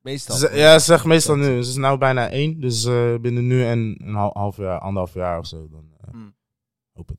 Meestal. 0.00 0.54
ja, 0.54 0.78
ze 0.78 0.84
zegt 0.84 1.04
meestal 1.04 1.36
nu. 1.36 1.44
Ze 1.62 1.70
is 1.70 1.76
nou 1.76 1.98
bijna 1.98 2.28
één. 2.30 2.60
Dus 2.60 2.84
eh, 2.84 3.14
binnen 3.16 3.46
nu 3.46 3.64
en 3.64 3.96
een 4.02 4.14
hal- 4.14 4.30
half 4.34 4.56
jaar, 4.56 4.78
anderhalf 4.78 5.14
jaar 5.14 5.38
of 5.38 5.46
zo. 5.46 5.68
Dan 5.68 5.92
eh, 6.00 6.10
Hmm. 6.10 6.34
hoop 6.92 7.08
het. 7.08 7.18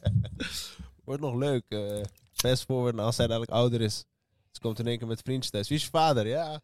Wordt 1.04 1.22
nog 1.22 1.34
leuk. 1.34 1.64
eh 1.68 2.02
fast 2.32 2.64
forward, 2.64 2.98
als 2.98 3.16
hij 3.16 3.26
dadelijk 3.26 3.50
ouder 3.52 3.80
is. 3.80 4.04
Ze 4.50 4.60
komt 4.60 4.78
in 4.78 4.86
één 4.86 4.98
keer 4.98 5.06
met 5.06 5.20
vriendjes 5.22 5.50
thuis. 5.50 5.68
Wie 5.68 5.76
is 5.76 5.84
je 5.84 5.90
vader? 5.90 6.26
Ja. 6.26 6.60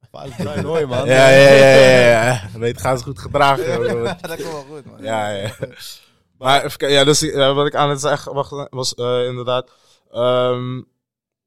Is 0.00 0.34
Brian 0.36 0.64
Hoy, 0.64 0.84
man. 0.84 1.06
Ja, 1.06 1.28
ja, 1.28 1.50
ja, 1.50 1.74
ja, 1.74 2.24
ja. 2.52 2.58
Weet, 2.58 2.80
gaan 2.80 2.98
ze 2.98 3.04
goed 3.04 3.18
gedragen. 3.18 3.64
bro. 3.80 4.02
dat 4.28 4.36
komt 4.36 4.42
wel 4.52 4.64
goed, 4.70 4.84
man. 4.84 5.02
Ja, 5.02 5.28
ja. 5.28 5.54
Maar 6.38 6.64
even 6.64 6.78
kijken, 6.78 6.96
ja, 6.98 7.04
dus 7.04 7.20
ja, 7.20 7.54
wat 7.54 7.66
ik 7.66 7.74
aan 7.74 7.90
het 7.90 8.00
zeggen 8.00 8.34
was, 8.34 8.66
was 8.70 8.94
eh, 8.94 9.26
inderdaad. 9.26 9.70
ehm, 10.10 10.82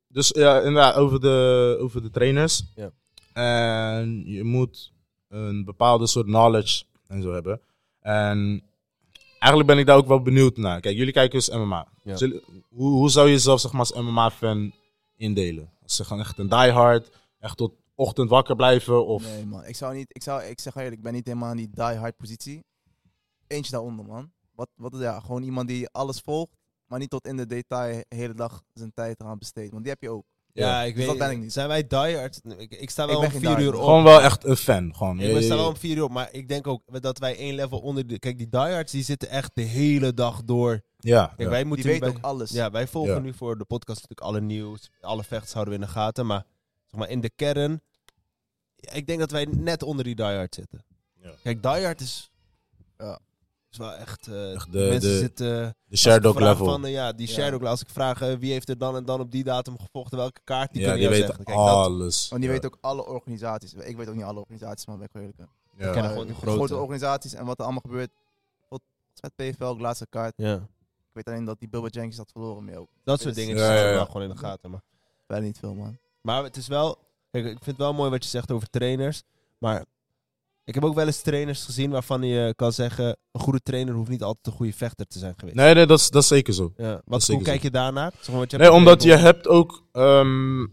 dus 0.08 0.28
ja, 0.36 0.58
inderdaad, 0.58 0.96
over 0.96 1.20
de, 1.20 1.78
over 1.80 2.02
de 2.02 2.10
trainers. 2.10 2.64
Ja. 2.76 2.92
En 3.34 4.24
je 4.26 4.44
moet 4.44 4.92
een 5.30 5.66
bepaalde 5.66 6.08
soort 6.08 6.26
knowledge 6.26 6.84
en 7.08 7.22
zo 7.22 7.34
hebben. 7.34 7.62
En 8.02 8.64
eigenlijk 9.40 9.66
ben 9.68 9.78
ik 9.80 9.86
daar 9.86 9.98
ook 9.98 10.08
wel 10.08 10.22
benieuwd 10.22 10.58
naar. 10.58 10.80
Kijk, 10.80 10.98
jullie 10.98 11.14
kijken 11.14 11.38
dus 11.40 11.50
MMA. 11.50 11.88
Ja. 12.04 12.16
Zullen- 12.16 12.42
hoe, 12.70 12.92
hoe 12.92 13.10
zou 13.10 13.28
je 13.28 13.34
jezelf 13.34 13.60
zeg 13.60 13.72
maar, 13.72 13.80
als 13.82 13.94
MMA-fan 13.94 14.74
indelen? 15.18 15.70
Als 15.84 15.96
ze 15.96 16.04
gewoon 16.04 16.22
echt 16.22 16.38
een 16.38 16.50
diehard, 16.50 17.10
echt 17.40 17.58
tot 17.58 17.72
ochtend 17.96 18.30
wakker 18.30 18.56
blijven? 18.56 19.06
Of... 19.06 19.24
Nee, 19.24 19.46
man. 19.46 19.66
Ik 19.66 19.76
zou 19.76 19.96
niet, 19.96 20.16
ik 20.16 20.24
zou, 20.24 20.44
ik 20.44 20.60
zeg 20.60 20.76
eerlijk, 20.76 20.96
ik 20.96 21.02
ben 21.04 21.14
niet 21.14 21.26
helemaal 21.28 21.52
in 21.52 21.58
die 21.58 21.70
die-hard 21.74 22.18
positie. 22.18 22.64
Eentje 23.48 23.72
daaronder, 23.72 24.06
man. 24.06 24.32
Wat, 24.56 24.70
wat, 24.76 24.94
ja, 25.00 25.20
gewoon 25.20 25.44
iemand 25.44 25.68
die 25.68 25.90
alles 25.90 26.20
volgt, 26.20 26.56
maar 26.86 27.00
niet 27.00 27.10
tot 27.10 27.28
in 27.28 27.38
de 27.38 27.46
detail 27.46 28.04
de 28.10 28.16
hele 28.16 28.34
dag 28.34 28.62
zijn 28.74 28.92
tijd 28.94 29.20
eraan 29.20 29.38
besteedt. 29.40 29.72
Want 29.72 29.84
die 29.84 29.92
heb 29.92 30.02
je 30.02 30.10
ook. 30.10 30.24
Ja, 30.54 30.68
Ja. 30.68 30.82
ik 30.84 30.96
Dus 30.96 31.06
weet 31.06 31.18
dat 31.18 31.28
ben 31.28 31.36
ik 31.36 31.42
niet. 31.44 31.54
Zijn 31.54 31.68
wij 31.68 31.88
diehard? 31.88 32.42
Ik, 32.58 32.72
ik 32.74 32.90
sta 32.90 33.08
wel 33.08 33.18
om 33.20 33.30
vier 33.32 33.60
uur 33.60 33.76
op. 33.76 33.82
Gewoon 33.84 34.04
wel 34.04 34.22
echt 34.22 34.44
een 34.46 34.56
fan. 34.58 34.96
Gewoon. 34.96 35.20
Ik 35.20 35.34
ben 35.34 35.44
sta 35.44 35.56
wel 35.56 35.68
om 35.68 35.76
vier 35.78 35.98
uur 35.98 36.04
op, 36.04 36.12
maar 36.12 36.30
ik 36.32 36.48
denk 36.48 36.68
ook 36.68 37.02
dat 37.02 37.18
wij 37.18 37.38
één 37.38 37.56
level 37.56 37.80
onder... 37.80 38.08
De, 38.08 38.20
kijk, 38.20 38.38
die 38.38 38.50
diehards 38.50 38.92
die 38.92 39.04
zitten 39.04 39.30
echt 39.30 39.52
de 39.54 39.62
hele 39.62 40.14
dag 40.14 40.44
door. 40.44 40.82
Ja, 40.98 41.26
Kijk, 41.26 41.40
ja. 41.40 41.50
wij 41.50 41.58
Die 41.58 41.68
moeten 41.68 41.86
weet 41.86 42.00
bij- 42.00 42.10
ook 42.10 42.18
alles. 42.22 42.52
Ja, 42.52 42.72
wij 42.72 42.88
volgen 42.88 43.14
Ja. 43.14 43.20
nu 43.20 43.34
voor 43.34 43.58
de 43.58 43.66
podcast 43.66 44.02
natuurlijk 44.02 44.28
alle 44.28 44.42
nieuws. 44.42 44.92
Alle 45.02 45.24
vechts 45.24 45.54
houden 45.54 45.74
we 45.74 45.80
in 45.80 45.86
de 45.86 45.92
gaten. 45.92 46.26
Maar, 46.26 46.46
zeg 46.94 47.00
maar 47.00 47.10
in 47.10 47.22
de 47.22 47.30
kern... 47.36 47.82
ik 48.76 49.08
denk 49.08 49.20
dat 49.20 49.32
wij 49.32 49.46
net 49.46 49.84
onder 49.84 50.04
die 50.06 50.16
diehard 50.16 50.56
zitten. 50.56 50.84
Ja. 51.22 51.32
Kijk, 51.44 51.62
diehard 51.64 52.02
is... 52.02 52.32
Ja. 52.98 53.20
Is 53.72 53.78
wel 53.78 53.94
echt... 53.94 54.28
eh, 54.28 54.54
Echt 54.54 54.72
de- 54.72 54.78
mensen 54.78 55.10
de- 55.12 55.18
zitten... 55.18 55.76
de 55.86 55.98
Sherdog 55.98 56.40
level. 56.40 56.66
Van, 56.66 56.86
eh, 56.86 56.92
ja, 56.92 57.12
die 57.14 57.28
Ja. 57.28 57.34
Sherdog 57.34 57.52
level. 57.52 57.68
Als 57.68 57.82
ik 57.82 57.90
vraag 57.90 58.22
eh, 58.22 58.34
wie 58.36 58.52
heeft 58.52 58.70
er 58.70 58.78
dan 58.78 58.96
en 58.96 59.06
dan 59.06 59.20
op 59.20 59.32
die 59.32 59.44
datum 59.44 59.80
gevochten, 59.80 60.18
welke 60.18 60.40
kaart, 60.44 60.72
die 60.74 60.82
ja, 60.82 60.88
kunnen 60.92 61.02
die 61.10 61.18
weten 61.20 61.28
zeggen. 61.28 61.46
Kijk, 61.46 61.58
dat, 61.58 61.68
alles. 61.76 62.30
Want 62.30 62.42
die 62.42 62.50
ja. 62.52 62.56
weet 62.60 62.66
ook 62.72 62.78
alle 62.82 63.06
organisaties. 63.06 63.74
Ik 63.74 63.98
weet 63.98 64.08
ook 64.08 64.16
niet 64.16 64.24
alle 64.24 64.40
organisaties, 64.40 64.86
maar 64.86 64.98
ben 64.98 65.06
ik 65.06 65.12
wel 65.14 65.22
eerlijk. 65.22 65.40
Ja. 65.40 65.48
kennen 65.78 66.02
Maar 66.02 66.12
gewoon 66.12 66.28
de 66.28 66.34
grote. 66.34 66.56
grote. 66.58 66.76
organisaties 66.78 67.34
en 67.34 67.46
wat 67.46 67.58
er 67.58 67.64
allemaal 67.64 67.82
gebeurt. 67.86 68.12
Tot 68.70 68.82
met 69.22 69.36
PFL, 69.36 69.64
ook 69.64 69.80
laatste 69.80 70.08
kaart. 70.10 70.34
ja. 70.38 70.56
Ik 71.16 71.24
weet 71.24 71.34
alleen 71.36 71.46
dat 71.46 71.60
die 71.60 71.70
Bubba 71.70 71.88
Jenkins 71.88 72.18
had 72.18 72.32
verloren 72.32 72.66
mee 72.66 72.78
ook. 72.80 72.90
dat 73.04 73.22
soort 73.22 73.36
Dus- 73.36 73.44
dingen 73.46 73.60
Ja, 73.60 73.66
zitten 73.68 73.84
ja, 73.84 73.90
ja. 73.90 73.96
wel 73.96 74.06
gewoon 74.06 74.22
in 74.22 74.30
de 74.30 74.38
gaten. 74.38 74.70
Maar. 74.72 74.82
Wel 75.26 75.42
niet 75.42 75.58
veel, 75.60 75.74
man. 75.74 75.98
Maar 76.24 76.44
het 76.44 76.58
is 76.58 76.68
wel. 76.68 76.98
Kijk, 77.32 77.46
ik 77.46 77.52
vind 77.52 77.66
het 77.66 77.78
wel 77.78 77.94
mooi 77.94 78.10
wat 78.10 78.24
je 78.24 78.30
zegt 78.30 78.52
over 78.52 78.70
trainers. 78.70 79.24
Maar 79.58 79.86
ik 80.64 80.74
heb 80.74 80.84
ook 80.84 80.96
wel 80.96 81.06
eens 81.06 81.22
trainers 81.22 81.64
gezien 81.64 81.92
waarvan 81.92 82.24
je 82.24 82.54
kan 82.56 82.74
zeggen: 82.74 83.18
een 83.32 83.42
goede 83.42 83.62
trainer 83.62 83.94
hoeft 83.94 84.10
niet 84.10 84.24
altijd 84.24 84.48
een 84.48 84.54
goede 84.54 84.74
vechter 84.74 85.06
te 85.06 85.20
zijn 85.20 85.34
geweest. 85.38 85.58
Nee, 85.58 85.74
nee, 85.74 85.86
dat 85.86 86.00
is, 86.00 86.10
dat 86.10 86.22
is 86.22 86.28
zeker 86.28 86.54
zo. 86.54 86.74
Ja. 86.78 87.02
Wat, 87.06 87.28
hoe 87.28 87.42
kijk 87.42 87.62
je 87.62 87.72
daarnaar? 87.72 88.14
Zeg 88.20 88.36
maar, 88.36 88.46
je 88.48 88.58
Nee, 88.58 88.72
omdat 88.72 89.04
je 89.04 89.16
hebt 89.16 89.48
ook 89.48 89.84
ehm, 89.92 90.66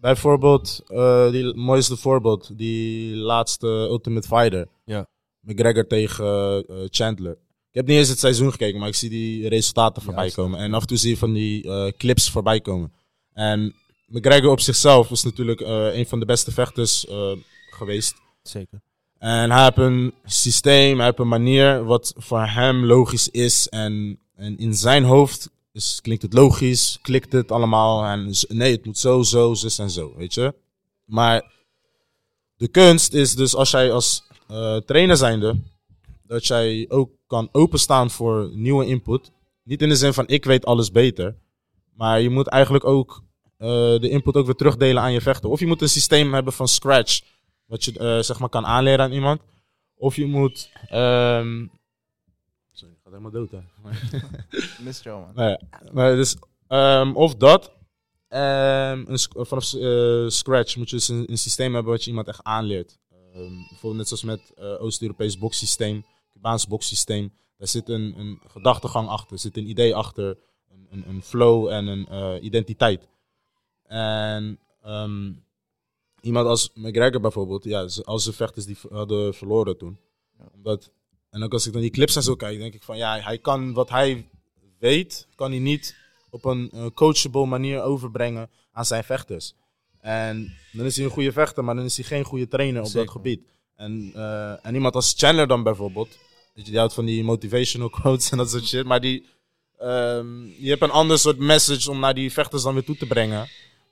bijvoorbeeld, 0.00 0.82
eh 0.86 1.30
die 1.30 1.54
mooiste 1.54 1.96
voorbeeld, 1.96 2.58
die 2.58 3.16
laatste 3.16 3.66
Ultimate 3.66 4.28
Fighter. 4.28 4.68
Ja. 4.84 5.06
McGregor 5.40 5.86
tegen 5.86 6.24
eh, 6.66 6.76
Chandler. 6.90 7.38
Ik 7.70 7.74
heb 7.74 7.86
niet 7.86 7.96
eens 7.96 8.08
het 8.08 8.18
seizoen 8.18 8.50
gekeken, 8.50 8.78
maar 8.78 8.88
ik 8.88 8.94
zie 8.94 9.10
die 9.10 9.48
resultaten 9.48 10.02
voorbij 10.02 10.30
komen. 10.30 10.58
En 10.60 10.74
af 10.74 10.80
en 10.80 10.86
toe 10.86 10.96
zie 10.96 11.10
je 11.10 11.16
van 11.16 11.32
die 11.32 11.70
eh, 11.70 11.92
clips 11.96 12.30
voorbij 12.30 12.60
komen. 12.60 12.92
En 13.32 13.74
McGregor 14.08 14.50
op 14.50 14.60
zichzelf 14.60 15.10
is 15.10 15.22
natuurlijk 15.22 15.60
eh, 15.60 15.96
een 15.96 16.06
van 16.06 16.20
de 16.20 16.26
beste 16.26 16.52
vechters 16.52 17.06
eh, 17.06 17.32
geweest. 17.70 18.14
Zeker. 18.42 18.80
En 19.18 19.50
hij 19.50 19.64
heeft 19.64 19.76
een 19.76 20.14
systeem, 20.24 20.96
hij 20.96 21.06
heeft 21.06 21.18
een 21.18 21.28
manier 21.28 21.84
wat 21.84 22.14
voor 22.16 22.46
hem 22.46 22.84
logisch 22.84 23.28
is. 23.28 23.68
En, 23.68 24.18
en 24.34 24.58
in 24.58 24.74
zijn 24.74 25.04
hoofd 25.04 25.50
is, 25.72 25.98
klinkt 26.02 26.22
het 26.22 26.32
logisch, 26.32 26.98
klikt 27.02 27.32
het 27.32 27.52
allemaal. 27.52 28.04
En 28.04 28.32
nee, 28.48 28.72
het 28.72 28.84
moet 28.84 28.98
zo, 28.98 29.22
zo, 29.22 29.54
zus 29.54 29.78
en 29.78 29.90
zo, 29.90 30.14
weet 30.16 30.34
je. 30.34 30.54
Maar 31.04 31.52
de 32.56 32.68
kunst 32.68 33.12
is 33.12 33.34
dus 33.34 33.54
als 33.54 33.70
jij 33.70 33.92
als 33.92 34.22
eh, 34.48 34.76
trainer 34.76 35.16
zijnde, 35.16 35.60
dat 36.22 36.46
jij 36.46 36.86
ook 36.88 37.10
kan 37.26 37.48
openstaan 37.52 38.10
voor 38.10 38.50
nieuwe 38.52 38.86
input. 38.86 39.30
Niet 39.62 39.82
in 39.82 39.88
de 39.88 39.96
zin 39.96 40.14
van 40.14 40.28
ik 40.28 40.44
weet 40.44 40.64
alles 40.66 40.90
beter. 40.90 41.36
Maar 41.94 42.20
je 42.20 42.30
moet 42.30 42.46
eigenlijk 42.46 42.84
ook 42.84 43.22
de 44.00 44.08
input 44.08 44.34
ook 44.34 44.46
weer 44.46 44.54
terugdelen 44.54 45.02
aan 45.02 45.12
je 45.12 45.20
vechter. 45.20 45.50
Of 45.50 45.60
je 45.60 45.66
moet 45.66 45.82
een 45.82 45.88
systeem 45.88 46.34
hebben 46.34 46.52
van 46.52 46.68
scratch. 46.68 47.20
Wat 47.66 47.84
je 47.84 47.98
eh, 47.98 48.18
zeg 48.22 48.38
maar 48.38 48.48
kan 48.48 48.66
aanleren 48.66 49.00
aan 49.04 49.12
iemand. 49.12 49.40
Of 49.94 50.16
je 50.16 50.26
moet. 50.26 50.70
ehm 50.88 51.66
Sorry, 52.72 52.94
ik 52.94 53.00
ga 53.04 53.10
helemaal 53.10 53.30
dood 53.30 53.50
hè. 53.50 53.58
Mist 54.84 55.04
jou, 55.04 55.20
man. 55.20 55.32
Nee, 55.34 55.56
maar 55.92 56.14
dus, 56.14 56.36
ehm, 56.68 57.12
of 57.12 57.34
dat. 57.34 57.72
ehm, 58.28 59.04
een, 59.06 59.18
vanaf 59.46 59.74
eh, 59.74 60.28
scratch 60.28 60.76
moet 60.76 60.90
je 60.90 60.96
dus 60.96 61.08
een, 61.08 61.30
een 61.30 61.38
systeem 61.38 61.74
hebben 61.74 61.92
wat 61.92 62.02
je 62.04 62.08
iemand 62.10 62.28
echt 62.28 62.42
aanleert. 62.42 62.98
Bijvoorbeeld 63.68 63.96
net 63.96 64.08
zoals 64.08 64.22
met 64.22 64.52
eh 64.56 64.82
Oost-Europees 64.82 65.38
boxsysteem, 65.38 66.04
Cubaans 66.32 66.66
boxsysteem. 66.66 67.32
Daar 67.56 67.68
zit 67.68 67.88
een, 67.88 68.14
een 68.18 68.40
gedachtegang 68.46 69.08
achter, 69.08 69.32
er 69.32 69.38
zit 69.38 69.56
een 69.56 69.68
idee 69.68 69.94
achter, 69.94 70.38
een, 70.70 70.86
een, 70.90 71.08
een 71.08 71.22
flow 71.22 71.68
en 71.68 71.86
een 71.86 72.06
eh, 72.06 72.42
identiteit. 72.42 73.08
En 73.88 74.58
ehm, 74.82 75.32
iemand 76.20 76.46
als 76.46 76.70
McGregor 76.74 77.20
bijvoorbeeld, 77.20 77.64
ja, 77.64 77.88
als 78.04 78.24
de 78.24 78.32
vechters 78.32 78.66
die 78.66 78.76
hadden 78.90 79.34
verloren 79.34 79.78
toen. 79.78 79.98
Omdat, 80.54 80.90
en 81.30 81.42
ook 81.42 81.52
als 81.52 81.66
ik 81.66 81.72
dan 81.72 81.82
die 81.82 81.90
clips 81.90 82.16
en 82.16 82.22
zo 82.22 82.34
kijk, 82.34 82.58
denk 82.58 82.74
ik 82.74 82.82
van 82.82 82.96
ja, 82.96 83.20
hij 83.20 83.38
kan 83.38 83.72
wat 83.72 83.88
hij 83.88 84.28
weet, 84.78 85.26
kan 85.34 85.50
hij 85.50 85.60
niet 85.60 85.96
op 86.30 86.44
een 86.44 86.70
eh, 86.72 86.86
coachable 86.94 87.46
manier 87.46 87.82
overbrengen 87.82 88.50
aan 88.72 88.84
zijn 88.84 89.04
vechters. 89.04 89.54
En 90.00 90.52
dan 90.72 90.86
is 90.86 90.96
hij 90.96 91.04
een 91.04 91.10
goede 91.10 91.32
vechter, 91.32 91.64
maar 91.64 91.74
dan 91.74 91.84
is 91.84 91.96
hij 91.96 92.04
geen 92.04 92.24
goede 92.24 92.48
trainer 92.48 92.80
op 92.80 92.86
Zeker. 92.86 93.04
dat 93.04 93.14
gebied. 93.14 93.40
En, 93.76 94.10
eh, 94.14 94.66
en 94.66 94.74
iemand 94.74 94.94
als 94.94 95.14
Chandler 95.16 95.46
dan 95.46 95.62
bijvoorbeeld, 95.62 96.08
weet 96.54 96.64
je, 96.64 96.70
die 96.70 96.78
houdt 96.78 96.94
van 96.94 97.04
die 97.04 97.24
motivational 97.24 97.90
quotes 98.00 98.30
en 98.30 98.38
dat 98.38 98.50
soort 98.50 98.66
shit. 98.66 98.84
Maar 98.84 99.00
die, 99.00 99.26
ehm, 99.78 100.44
je 100.44 100.68
hebt 100.68 100.82
een 100.82 100.90
ander 100.90 101.18
soort 101.18 101.38
message 101.38 101.90
om 101.90 101.98
naar 101.98 102.14
die 102.14 102.32
vechters 102.32 102.62
dan 102.62 102.74
weer 102.74 102.84
toe 102.84 102.96
te 102.96 103.06
brengen. 103.06 103.48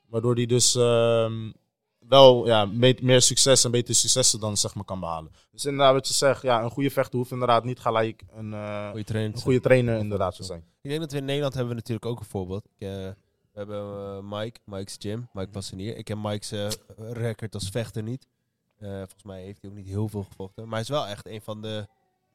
Waardoor 0.09 0.35
die 0.35 0.47
dus 0.47 0.75
ehm, 0.75 1.51
wel 1.99 2.47
ja, 2.47 2.65
me- 2.65 2.99
meer 3.03 3.23
succes 3.23 3.65
en 3.65 3.71
betere 3.71 3.93
successen 3.95 4.41
dan 4.41 4.57
zeg 4.57 4.75
maar 4.75 4.85
kan 4.85 5.01
behalen. 5.01 5.33
Dus 5.51 5.65
inderdaad 5.65 5.93
wat 5.93 6.09
je 6.09 6.15
zegt, 6.15 6.43
ja, 6.43 6.63
een 6.63 6.71
goede 6.71 6.91
vechter 6.91 7.19
hoeft 7.19 7.31
inderdaad 7.31 7.65
niet 7.65 7.81
gelijk 7.81 8.23
een, 8.33 8.53
eh, 8.53 8.89
Goeie 8.91 9.05
trainer. 9.05 9.35
een 9.37 9.43
goede 9.43 9.61
trainer 9.61 9.99
inderdaad 9.99 10.37
te 10.37 10.43
zijn. 10.43 10.65
Ik 10.83 10.91
denk 10.91 11.01
dat 11.01 11.13
we 11.13 11.19
in 11.19 11.25
Nederland 11.25 11.53
hebben 11.55 11.71
we 11.73 11.79
natuurlijk 11.79 12.07
ook 12.07 12.19
een 12.21 12.27
voorbeeld. 12.27 12.65
Ik, 12.65 12.71
eh, 12.89 12.89
we 12.89 13.15
hebben 13.53 13.79
eh, 13.79 14.19
Mike, 14.39 14.61
Mike's 14.65 14.97
Gym, 14.99 15.29
Mike 15.33 15.51
Passanier. 15.51 15.97
Ik 15.97 16.05
ken 16.05 16.21
Mike's 16.21 16.53
record 16.97 17.55
als 17.55 17.69
vechter 17.69 18.03
niet. 18.03 18.27
Volgens 18.79 19.23
mij 19.25 19.43
heeft 19.43 19.61
hij 19.63 19.71
ook 19.71 19.77
niet 19.77 19.87
heel 19.87 20.09
veel 20.09 20.23
gevochten. 20.23 20.63
Maar 20.65 20.73
hij 20.73 20.81
is 20.81 20.89
wel 20.89 21.07
echt 21.07 21.27
een 21.27 21.41
van 21.43 21.63
de 21.63 21.87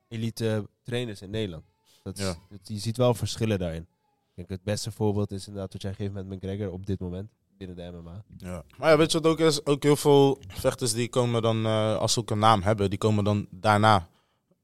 elite 0.07 0.67
trainers 0.83 1.21
in 1.21 1.29
Nederland. 1.29 1.63
Dat 2.03 2.17
is, 2.17 2.23
Ja. 2.23 2.35
dat- 2.49 2.59
je 2.67 2.77
ziet 2.79 2.97
wel 2.97 3.13
verschillen 3.13 3.59
daarin. 3.59 3.81
Ik 3.81 4.35
denk 4.35 4.49
het 4.49 4.63
beste 4.63 4.91
voorbeeld 4.91 5.31
is 5.31 5.47
inderdaad 5.47 5.73
wat 5.73 5.81
jij 5.81 5.93
geeft 5.93 6.13
met 6.13 6.25
McGregor 6.29 6.71
op 6.71 6.85
dit 6.85 6.99
moment 6.99 7.31
binnen 7.67 7.91
de 7.91 7.97
MMA. 7.97 8.23
Ja. 8.37 8.63
Maar 8.77 8.89
ja, 8.89 8.97
weet 8.97 9.11
je 9.11 9.19
wat 9.19 9.31
ook 9.31 9.39
is? 9.39 9.65
Ook 9.65 9.83
heel 9.83 9.95
veel 9.95 10.39
vechters 10.47 10.93
die 10.93 11.09
komen 11.09 11.41
dan, 11.41 11.65
eh, 11.65 11.97
als 11.97 12.13
ze 12.13 12.19
ook 12.19 12.29
een 12.29 12.39
naam 12.39 12.61
hebben, 12.61 12.89
die 12.89 12.99
komen 12.99 13.23
dan 13.23 13.47
daarna 13.49 14.07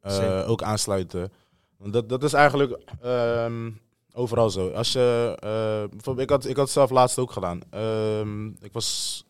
eh, 0.01 0.49
ook 0.49 0.61
aansluiten. 0.61 1.31
Want 1.77 1.93
dat, 1.93 2.09
dat 2.09 2.23
is 2.23 2.33
eigenlijk 2.33 2.79
ehm, 3.01 3.71
overal 4.13 4.49
zo. 4.49 4.69
Als 4.69 4.91
je, 4.91 5.37
eh, 5.39 5.89
bijvoorbeeld, 5.89 6.19
ik 6.19 6.29
had, 6.29 6.45
ik 6.45 6.55
had 6.55 6.65
het 6.65 6.73
zelf 6.73 6.89
laatst 6.89 7.19
ook 7.19 7.31
gedaan. 7.31 7.61
Ehm, 7.69 8.47
ik 8.47 8.73
was, 8.73 9.23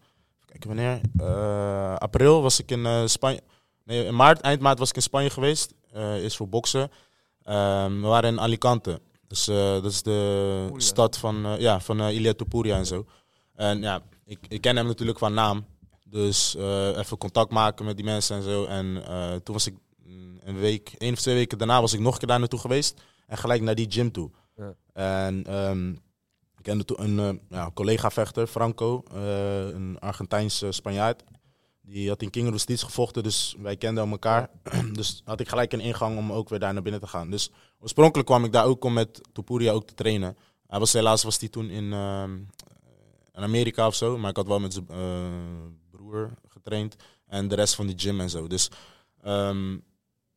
kijk 0.45 0.63
wanneer, 0.63 1.01
april 1.97 2.41
was 2.41 2.59
ik 2.59 2.71
in 2.71 3.09
Spanje. 3.09 3.41
Nee, 3.83 4.05
in 4.05 4.15
maart, 4.15 4.41
eind 4.41 4.61
maart 4.61 4.79
was 4.79 4.89
ik 4.89 4.95
in 4.95 5.01
Spanje 5.01 5.29
geweest. 5.29 5.73
is 6.21 6.35
voor 6.35 6.49
boksen. 6.49 6.91
Ehm, 7.43 8.01
we 8.01 8.07
waren 8.07 8.29
in 8.29 8.39
Alicante. 8.39 9.01
Dus 9.27 9.45
dat 9.45 9.85
is 9.85 10.01
de 10.01 10.69
stad 10.77 11.17
van, 11.17 11.55
ja, 11.59 11.79
van 11.79 12.01
Ilia 12.01 12.33
Topuria 12.33 12.77
en 12.77 12.85
zo. 12.85 13.05
En 13.57 13.81
ja, 13.81 14.01
ik, 14.25 14.39
ik 14.47 14.61
ken 14.61 14.75
hem 14.75 14.85
natuurlijk 14.85 15.19
van 15.19 15.33
naam. 15.33 15.65
Dus 16.09 16.55
eh, 16.55 16.97
even 16.97 17.17
contact 17.17 17.51
maken 17.51 17.85
met 17.85 17.95
die 17.95 18.05
mensen 18.05 18.35
en 18.35 18.43
zo. 18.43 18.65
En 18.65 19.05
eh, 19.07 19.35
toen 19.35 19.53
was 19.53 19.67
ik 19.67 19.75
mm, 20.03 20.39
een 20.43 20.59
week, 20.59 20.93
één 20.97 21.13
of 21.13 21.19
twee 21.19 21.35
weken 21.35 21.57
daarna 21.57 21.81
was 21.81 21.93
ik 21.93 21.99
nog 21.99 22.13
een 22.13 22.19
keer 22.19 22.27
daar 22.27 22.39
naartoe 22.39 22.59
geweest. 22.59 23.01
En 23.27 23.37
gelijk 23.37 23.61
naar 23.61 23.75
die 23.75 23.91
gym 23.91 24.11
toe. 24.11 24.31
Ja. 24.55 24.73
En 24.93 25.43
ehm, 25.43 25.89
ik 26.57 26.63
kende 26.63 26.85
toen 26.85 27.03
een 27.03 27.19
eh, 27.19 27.41
ja, 27.49 27.71
collega-vechter, 27.73 28.47
Franco, 28.47 29.03
een 29.73 29.99
Argentijnse 29.99 30.71
Spanjaard. 30.71 31.23
Die 31.81 32.09
had 32.09 32.21
in 32.21 32.29
King 32.29 32.49
Justice 32.49 32.85
gevochten, 32.85 33.23
dus 33.23 33.55
wij 33.61 33.77
kenden 33.77 34.11
elkaar. 34.11 34.49
dus 34.93 35.21
had 35.25 35.39
ik 35.39 35.49
gelijk 35.49 35.73
een 35.73 35.79
ingang 35.79 36.17
om 36.17 36.31
ook 36.31 36.49
weer 36.49 36.59
daar 36.59 36.73
naar 36.73 36.81
binnen 36.81 37.01
te 37.01 37.07
gaan. 37.07 37.29
Dus 37.29 37.51
oorspronkelijk 37.79 38.27
kwam 38.27 38.43
ik 38.43 38.51
daar 38.51 38.65
ook 38.65 38.83
om 38.83 38.93
met 38.93 39.21
Topuria 39.33 39.71
ook 39.71 39.87
te 39.87 39.93
trainen. 39.93 40.37
Hij 40.67 40.79
was 40.79 40.93
helaas 40.93 41.23
was 41.23 41.39
hij 41.39 41.49
toen 41.49 41.69
in, 41.69 41.93
ehm, 41.93 42.39
in 43.37 43.43
Amerika 43.43 43.87
of 43.87 43.95
zo, 43.95 44.17
maar 44.17 44.29
ik 44.29 44.35
had 44.35 44.47
wel 44.47 44.59
met 44.59 44.73
zijn 44.73 44.85
eh, 44.89 44.97
broer 45.91 46.29
getraind 46.47 46.95
en 47.27 47.47
de 47.47 47.55
rest 47.55 47.75
van 47.75 47.87
die 47.87 47.99
gym 47.99 48.19
en 48.19 48.29
zo. 48.29 48.47
Dus 48.47 48.69
ehm, 49.21 49.77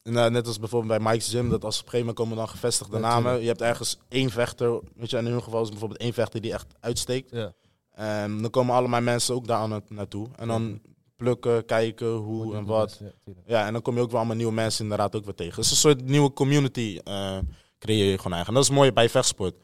nou, 0.02 0.30
net 0.30 0.46
als 0.46 0.58
bijvoorbeeld 0.58 1.02
bij 1.02 1.12
Mike's 1.12 1.28
Gym, 1.30 1.48
dat 1.50 1.64
als 1.64 1.78
op 1.80 1.84
een 1.84 1.90
gegeven 1.90 2.06
moment 2.06 2.16
komen 2.16 2.36
dan 2.36 2.48
gevestigde 2.48 2.96
Ja, 2.96 3.02
namen. 3.02 3.40
Je 3.40 3.46
hebt 3.46 3.60
ergens 3.62 3.98
één 4.08 4.30
vechter, 4.30 4.80
weet 4.96 5.10
je, 5.10 5.16
in 5.18 5.26
hun 5.26 5.42
geval 5.42 5.62
is 5.62 5.68
bijvoorbeeld 5.68 6.00
één 6.00 6.12
vechter 6.12 6.40
die 6.40 6.52
echt 6.52 6.66
uitsteekt. 6.80 7.30
Ja. 7.30 7.52
En 7.92 8.42
dan 8.42 8.50
komen 8.50 8.74
allemaal 8.74 9.00
mensen 9.00 9.34
ook 9.34 9.46
daar 9.46 9.58
aan 9.58 9.72
het- 9.72 9.90
naartoe. 9.90 10.26
En 10.36 10.48
dan 10.48 10.80
plukken, 11.16 11.64
kijken 11.64 12.12
hoe 12.12 12.54
en 12.54 12.64
wat. 12.64 13.00
Ja, 13.46 13.66
en 13.66 13.72
dan 13.72 13.82
kom 13.82 13.94
je 13.94 14.00
ook 14.00 14.08
wel 14.10 14.18
allemaal 14.18 14.36
nieuwe 14.36 14.52
mensen 14.52 14.82
inderdaad 14.82 15.16
ook 15.16 15.24
weer 15.24 15.34
tegen. 15.34 15.56
Dus 15.56 15.70
een 15.70 15.76
soort 15.76 16.04
nieuwe 16.04 16.32
community 16.32 16.98
eh, 17.04 17.38
creëer 17.78 18.10
je 18.10 18.16
gewoon 18.16 18.32
eigenlijk. 18.32 18.48
En 18.48 18.54
dat 18.54 18.62
is 18.64 18.70
mooi 18.70 18.92
bij 18.92 19.08
vechtsport. 19.08 19.54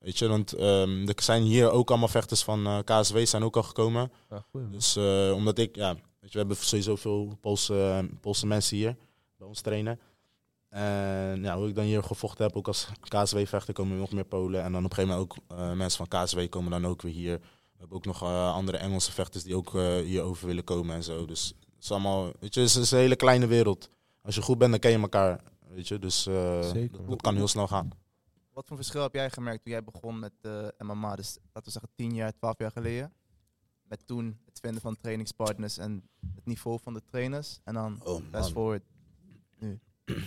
Weet 0.00 0.18
je, 0.18 0.28
want 0.28 0.52
ehm, 0.52 1.08
er 1.08 1.22
zijn 1.22 1.42
hier 1.42 1.70
ook 1.70 1.88
allemaal 1.88 2.08
vechters 2.08 2.42
van 2.42 2.66
eh, 2.66 2.78
KSW 2.84 3.18
zijn 3.18 3.42
ook 3.42 3.56
al 3.56 3.62
gekomen. 3.62 4.12
Ja. 4.30 4.44
Dus 4.70 4.96
eh, 4.96 5.32
omdat 5.34 5.58
ik, 5.58 5.76
ja, 5.76 5.94
weet 5.94 6.02
je, 6.20 6.30
we 6.30 6.38
hebben 6.38 6.56
sowieso 6.56 6.96
veel 6.96 7.38
Poolse, 7.40 8.08
Poolse 8.20 8.46
mensen 8.46 8.76
hier 8.76 8.96
bij 9.36 9.46
ons 9.46 9.60
trainen. 9.60 10.00
En 10.68 11.42
ja, 11.42 11.56
hoe 11.56 11.68
ik 11.68 11.74
dan 11.74 11.84
hier 11.84 12.02
gevochten 12.02 12.44
heb, 12.44 12.56
ook 12.56 12.66
als 12.66 12.88
KSW-vechter, 13.08 13.74
komen 13.74 13.92
er 13.92 13.98
nog 13.98 14.12
meer 14.12 14.24
Polen. 14.24 14.62
En 14.62 14.72
dan 14.72 14.84
op 14.84 14.90
een 14.90 14.96
gegeven 14.96 15.16
moment 15.16 15.38
ook 15.38 15.58
eh, 15.58 15.72
mensen 15.72 16.06
van 16.06 16.24
KSW 16.24 16.48
komen 16.48 16.70
dan 16.70 16.86
ook 16.86 17.02
weer 17.02 17.12
hier. 17.12 17.40
We 17.80 17.86
hebben 17.86 17.96
ook 17.96 18.20
nog 18.20 18.22
eh, 18.22 18.52
andere 18.54 18.76
Engelse 18.76 19.12
vechters 19.12 19.44
die 19.44 19.56
ook 19.56 19.74
eh, 19.74 19.96
hier 19.96 20.22
over 20.22 20.46
willen 20.46 20.64
komen 20.64 20.94
en 20.94 21.02
zo. 21.02 21.26
Dus 21.26 21.54
het 21.74 21.82
is 21.84 21.90
allemaal, 21.90 22.32
weet 22.40 22.54
je, 22.54 22.60
het 22.60 22.76
is, 22.76 22.90
een 22.90 22.98
hele 22.98 23.16
kleine 23.16 23.46
wereld. 23.46 23.90
Als 24.22 24.34
je 24.34 24.42
goed 24.42 24.58
bent, 24.58 24.70
dan 24.70 24.80
ken 24.80 24.90
je 24.90 24.98
elkaar, 24.98 25.40
weet 25.68 25.88
je. 25.88 25.98
Dus 25.98 26.26
eh, 26.26 26.88
dat 27.08 27.20
kan 27.20 27.36
heel 27.36 27.48
snel 27.48 27.66
gaan. 27.66 27.90
Wat 28.52 28.66
voor 28.66 28.76
verschil 28.76 29.02
heb 29.02 29.14
jij 29.14 29.30
gemerkt 29.30 29.62
toen 29.62 29.72
jij 29.72 29.84
begon 29.84 30.18
met 30.18 30.32
eh 30.42 30.66
MMA? 30.78 31.16
Dus 31.16 31.38
laten 31.52 31.64
we 31.64 31.70
zeggen 31.70 31.90
10 31.94 32.14
jaar, 32.14 32.32
12 32.32 32.58
jaar 32.58 32.70
geleden. 32.70 33.12
Met 33.82 34.06
toen 34.06 34.40
het 34.44 34.60
vinden 34.60 34.80
van 34.80 34.96
trainingspartners 34.96 35.78
en 35.78 36.08
het 36.34 36.46
niveau 36.46 36.78
van 36.82 36.94
de 36.94 37.02
trainers. 37.04 37.60
En 37.64 37.74
dan 37.74 38.00
Oh, 38.04 38.22
fast 38.30 38.50
forward. 38.50 38.82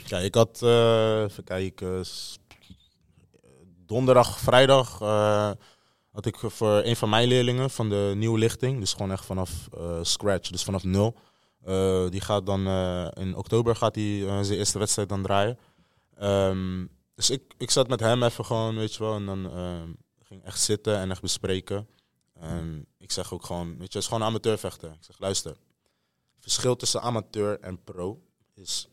Kijk, 0.07 0.25
ik 0.29 0.35
had, 0.35 0.61
eh, 0.61 1.21
even 1.21 1.43
kijken, 1.43 2.05
donderdag, 3.85 4.39
vrijdag 4.39 5.01
eh, 5.01 5.51
had 6.11 6.25
ik 6.25 6.37
voor 6.37 6.83
een 6.83 6.95
van 6.95 7.09
mijn 7.09 7.27
leerlingen 7.27 7.69
van 7.69 7.89
de 7.89 8.13
nieuwe 8.15 8.39
lichting, 8.39 8.79
dus 8.79 8.93
gewoon 8.93 9.11
echt 9.11 9.25
vanaf 9.25 9.69
scratch, 10.01 10.49
dus 10.49 10.63
vanaf 10.63 10.83
nul. 10.83 11.15
Die 12.09 12.21
gaat 12.21 12.45
dan 12.45 12.67
in 13.13 13.35
oktober 13.35 13.75
gaat 13.75 13.95
hij 13.95 14.43
zijn 14.43 14.57
eerste 14.57 14.79
wedstrijd 14.79 15.09
dan 15.09 15.23
draaien. 15.23 15.57
Ehm, 16.15 16.85
dus 17.15 17.29
ik, 17.29 17.53
ik 17.57 17.71
zat 17.71 17.87
met 17.87 17.99
hem 17.99 18.23
even 18.23 18.45
gewoon, 18.45 18.75
weet 18.75 18.93
je 18.93 19.03
wel, 19.03 19.15
en 19.15 19.25
dan 19.25 19.51
ehm, 19.51 19.93
ging 20.19 20.43
echt 20.43 20.61
zitten 20.61 20.97
en 20.97 21.11
echt 21.11 21.21
bespreken. 21.21 21.87
En 22.33 22.87
ik 22.97 23.11
zeg 23.11 23.33
ook 23.33 23.45
gewoon, 23.45 23.67
weet 23.67 23.77
je, 23.77 23.83
het 23.83 23.95
is 23.95 24.05
gewoon 24.05 24.21
een 24.21 24.27
amateurvechter. 24.27 24.91
Ik 24.91 25.03
zeg, 25.03 25.19
luister, 25.19 25.51
het 25.51 26.41
verschil 26.41 26.75
tussen 26.75 27.01
amateur 27.01 27.59
en 27.59 27.83
pro 27.83 28.21
is 28.53 28.87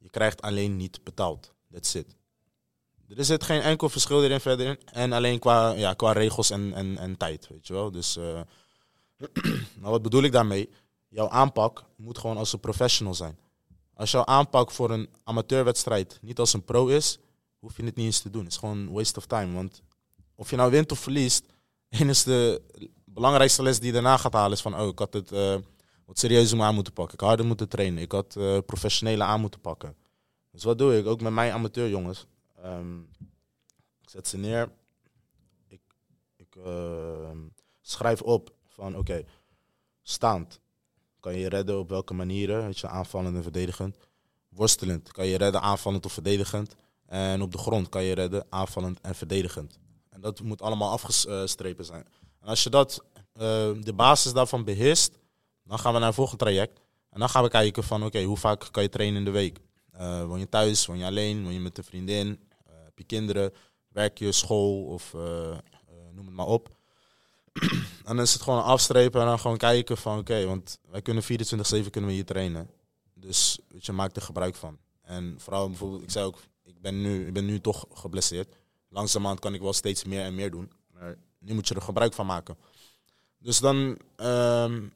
je 0.00 0.10
krijgt 0.10 0.42
alleen 0.42 0.76
niet 0.76 1.04
betaald. 1.04 1.52
That's 1.72 1.94
it. 1.94 2.16
Er 3.16 3.24
zit 3.24 3.44
geen 3.44 3.60
enkel 3.60 3.88
verschil 3.88 4.24
erin 4.24 4.40
verder 4.40 4.66
in. 4.66 4.78
En 4.84 5.12
alleen 5.12 5.38
qua, 5.38 5.70
ja, 5.70 5.94
qua 5.94 6.12
regels 6.12 6.50
en, 6.50 6.74
en, 6.74 6.98
en 6.98 7.16
tijd, 7.16 7.48
weet 7.48 7.66
je 7.66 7.72
wel. 7.72 7.90
Dus, 7.90 8.16
maar 8.16 9.90
wat 9.94 10.02
bedoel 10.02 10.22
ik 10.22 10.32
daarmee? 10.32 10.70
Jouw 11.08 11.28
aanpak 11.28 11.84
moet 11.96 12.18
gewoon 12.18 12.36
als 12.36 12.52
een 12.52 12.60
professional 12.60 13.14
zijn. 13.14 13.38
Als 13.94 14.10
jouw 14.10 14.24
aanpak 14.24 14.70
voor 14.70 14.90
een 14.90 15.08
amateurwedstrijd 15.24 16.18
niet 16.22 16.38
als 16.38 16.52
een 16.52 16.64
pro 16.64 16.86
is, 16.86 17.18
hoef 17.60 17.76
je 17.76 17.84
het 17.84 17.96
niet 17.96 18.06
eens 18.06 18.20
te 18.20 18.30
doen. 18.30 18.42
Het 18.42 18.52
is 18.52 18.58
gewoon 18.58 18.92
waste 18.92 19.18
of 19.18 19.26
time. 19.26 19.54
Want 19.54 19.82
of 20.34 20.50
je 20.50 20.56
nou 20.56 20.70
wint 20.70 20.92
of 20.92 20.98
verliest, 20.98 21.46
één 21.88 22.08
is 22.08 22.22
de 22.22 22.62
belangrijkste 23.04 23.62
les 23.62 23.78
die 23.78 23.86
je 23.86 23.92
daarna 23.92 24.16
gaat 24.16 24.32
halen 24.32 24.52
is 24.52 24.60
van, 24.60 24.80
oh, 24.80 24.88
ik 24.88 24.98
had 24.98 25.12
het 25.12 25.32
eh, 25.32 25.56
wat 26.04 26.18
serieuzer 26.18 26.60
aan 26.60 26.74
moeten 26.74 26.92
pakken. 26.92 27.14
Ik 27.14 27.20
had 27.20 27.28
harder 27.28 27.46
moeten 27.46 27.68
trainen. 27.68 28.02
Ik 28.02 28.12
had 28.12 28.36
eh, 28.36 28.58
professionele 28.66 29.24
aan 29.24 29.40
moeten 29.40 29.60
pakken. 29.60 29.96
Dus 30.50 30.64
wat 30.64 30.78
doe 30.78 30.98
ik? 30.98 31.06
Ook 31.06 31.20
met 31.20 31.32
mijn 31.32 31.52
amateurjongens. 31.52 32.26
Ehm 32.62 32.98
ik 34.10 34.16
zet 34.16 34.28
ze 34.28 34.36
neer. 34.36 34.72
Ik, 35.68 35.80
ik 36.36 36.56
ehm, 36.56 37.38
schrijf 37.80 38.22
op 38.22 38.54
van 38.66 38.96
oké, 38.96 39.24
staand. 40.02 40.60
Kan 41.20 41.34
je 41.34 41.48
redden 41.48 41.78
op 41.78 41.88
welke 41.88 42.14
manieren? 42.14 42.64
Weet 42.64 42.78
je, 42.78 42.88
aanvallend 42.88 43.36
en 43.36 43.42
verdedigend. 43.42 43.96
Worstelend. 44.48 45.12
Kan 45.12 45.26
je 45.26 45.36
redden 45.36 45.60
aanvallend 45.60 46.04
of 46.04 46.12
verdedigend. 46.12 46.76
En 47.10 47.42
op 47.42 47.52
de 47.52 47.58
grond 47.58 47.88
kan 47.88 48.02
je 48.02 48.14
redden 48.14 48.46
aanvallend 48.48 49.00
en 49.00 49.14
verdedigend. 49.14 49.78
En 50.10 50.20
dat 50.20 50.40
moet 50.40 50.62
allemaal 50.62 50.90
afgestrepen 50.90 51.84
zijn. 51.84 52.04
En 52.40 52.48
als 52.48 52.62
je 52.62 52.70
dat, 52.70 53.04
eh, 53.32 53.70
de 53.80 53.92
basis 53.94 54.32
daarvan 54.32 54.64
beheerst, 54.64 55.18
dan 55.64 55.78
gaan 55.78 55.92
we 55.92 55.98
naar 55.98 56.08
een 56.08 56.14
volgend 56.14 56.38
traject. 56.38 56.80
En 57.10 57.20
dan 57.20 57.28
gaan 57.28 57.42
we 57.42 57.48
kijken 57.48 57.82
van, 57.82 58.04
oké, 58.04 58.22
hoe 58.22 58.36
vaak 58.36 58.68
kan 58.70 58.82
je 58.82 58.88
trainen 58.88 59.18
in 59.18 59.24
de 59.24 59.30
week? 59.30 59.58
Eh, 59.92 60.24
woon 60.24 60.38
je 60.38 60.48
thuis? 60.48 60.86
Woon 60.86 60.98
je 60.98 61.04
alleen? 61.04 61.42
Woon 61.42 61.52
je 61.52 61.60
met 61.60 61.78
een 61.78 61.84
vriendin? 61.84 62.40
Eh, 62.66 62.72
heb 62.84 62.98
je 62.98 63.04
kinderen? 63.04 63.52
Werk 63.88 64.18
je 64.18 64.32
school? 64.32 64.84
Of 64.84 65.12
noem 66.12 66.26
het 66.26 66.34
maar 66.34 66.46
op. 66.46 66.68
en 68.06 68.16
dan 68.16 68.20
is 68.20 68.32
het 68.32 68.42
gewoon 68.42 68.62
afstrepen 68.62 69.20
en 69.20 69.26
dan 69.26 69.38
gewoon 69.38 69.56
kijken 69.56 69.96
van, 69.96 70.18
oké, 70.18 70.46
want 70.46 70.78
wij 70.90 71.02
kunnen 71.02 71.22
24-7 71.22 71.26
kunnen 71.90 72.10
we 72.10 72.16
hier 72.16 72.24
trainen. 72.24 72.70
Dus 73.14 73.58
je, 73.78 73.92
maak 73.92 74.16
er 74.16 74.22
gebruik 74.22 74.54
van. 74.54 74.78
En 75.02 75.34
vooral 75.38 75.68
bijvoorbeeld, 75.68 76.02
ik 76.02 76.10
zei 76.10 76.24
ook, 76.24 76.38
ben 76.80 77.00
nu, 77.00 77.26
ik 77.26 77.32
ben 77.32 77.44
nu 77.44 77.60
toch 77.60 77.86
geblesseerd. 77.92 78.56
Langzamerhand 78.88 79.40
kan 79.40 79.54
ik 79.54 79.60
wel 79.60 79.72
steeds 79.72 80.04
meer 80.04 80.22
en 80.22 80.34
meer 80.34 80.50
doen. 80.50 80.72
Maar 80.92 81.16
nu 81.38 81.54
moet 81.54 81.68
je 81.68 81.74
er 81.74 81.82
gebruik 81.82 82.12
van 82.12 82.26
maken. 82.26 82.56
Dus 83.38 83.58
dan, 83.58 83.98
ehm, 84.16 84.88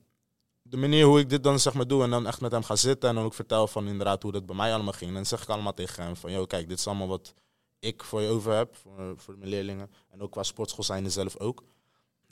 de 0.62 0.76
manier 0.76 1.04
hoe 1.04 1.18
ik 1.18 1.30
dit 1.30 1.42
dan 1.42 1.60
zeg 1.60 1.74
maar 1.74 1.86
doe 1.86 2.02
en 2.02 2.10
dan 2.10 2.26
echt 2.26 2.40
met 2.40 2.52
hem 2.52 2.62
ga 2.62 2.76
zitten 2.76 3.08
en 3.08 3.14
dan 3.14 3.24
ook 3.24 3.34
vertel 3.34 3.66
van 3.66 3.86
inderdaad 3.86 4.22
hoe 4.22 4.32
dat 4.32 4.46
bij 4.46 4.56
mij 4.56 4.74
allemaal 4.74 4.92
ging. 4.92 5.14
Dan 5.14 5.26
zeg 5.26 5.42
ik 5.42 5.48
allemaal 5.48 5.74
tegen 5.74 6.04
hem 6.04 6.16
van, 6.16 6.32
yo, 6.32 6.44
kijk, 6.44 6.68
dit 6.68 6.78
is 6.78 6.86
allemaal 6.86 7.08
wat 7.08 7.34
ik 7.78 8.02
voor 8.02 8.20
je 8.20 8.28
over 8.28 8.56
heb, 8.56 8.76
voor, 8.76 9.14
voor 9.16 9.38
mijn 9.38 9.50
leerlingen. 9.50 9.90
En 10.10 10.20
ook 10.20 10.30
qua 10.30 10.42
sportschool 10.42 10.84
zijn 10.84 11.10
zelf 11.10 11.38
ook. 11.38 11.62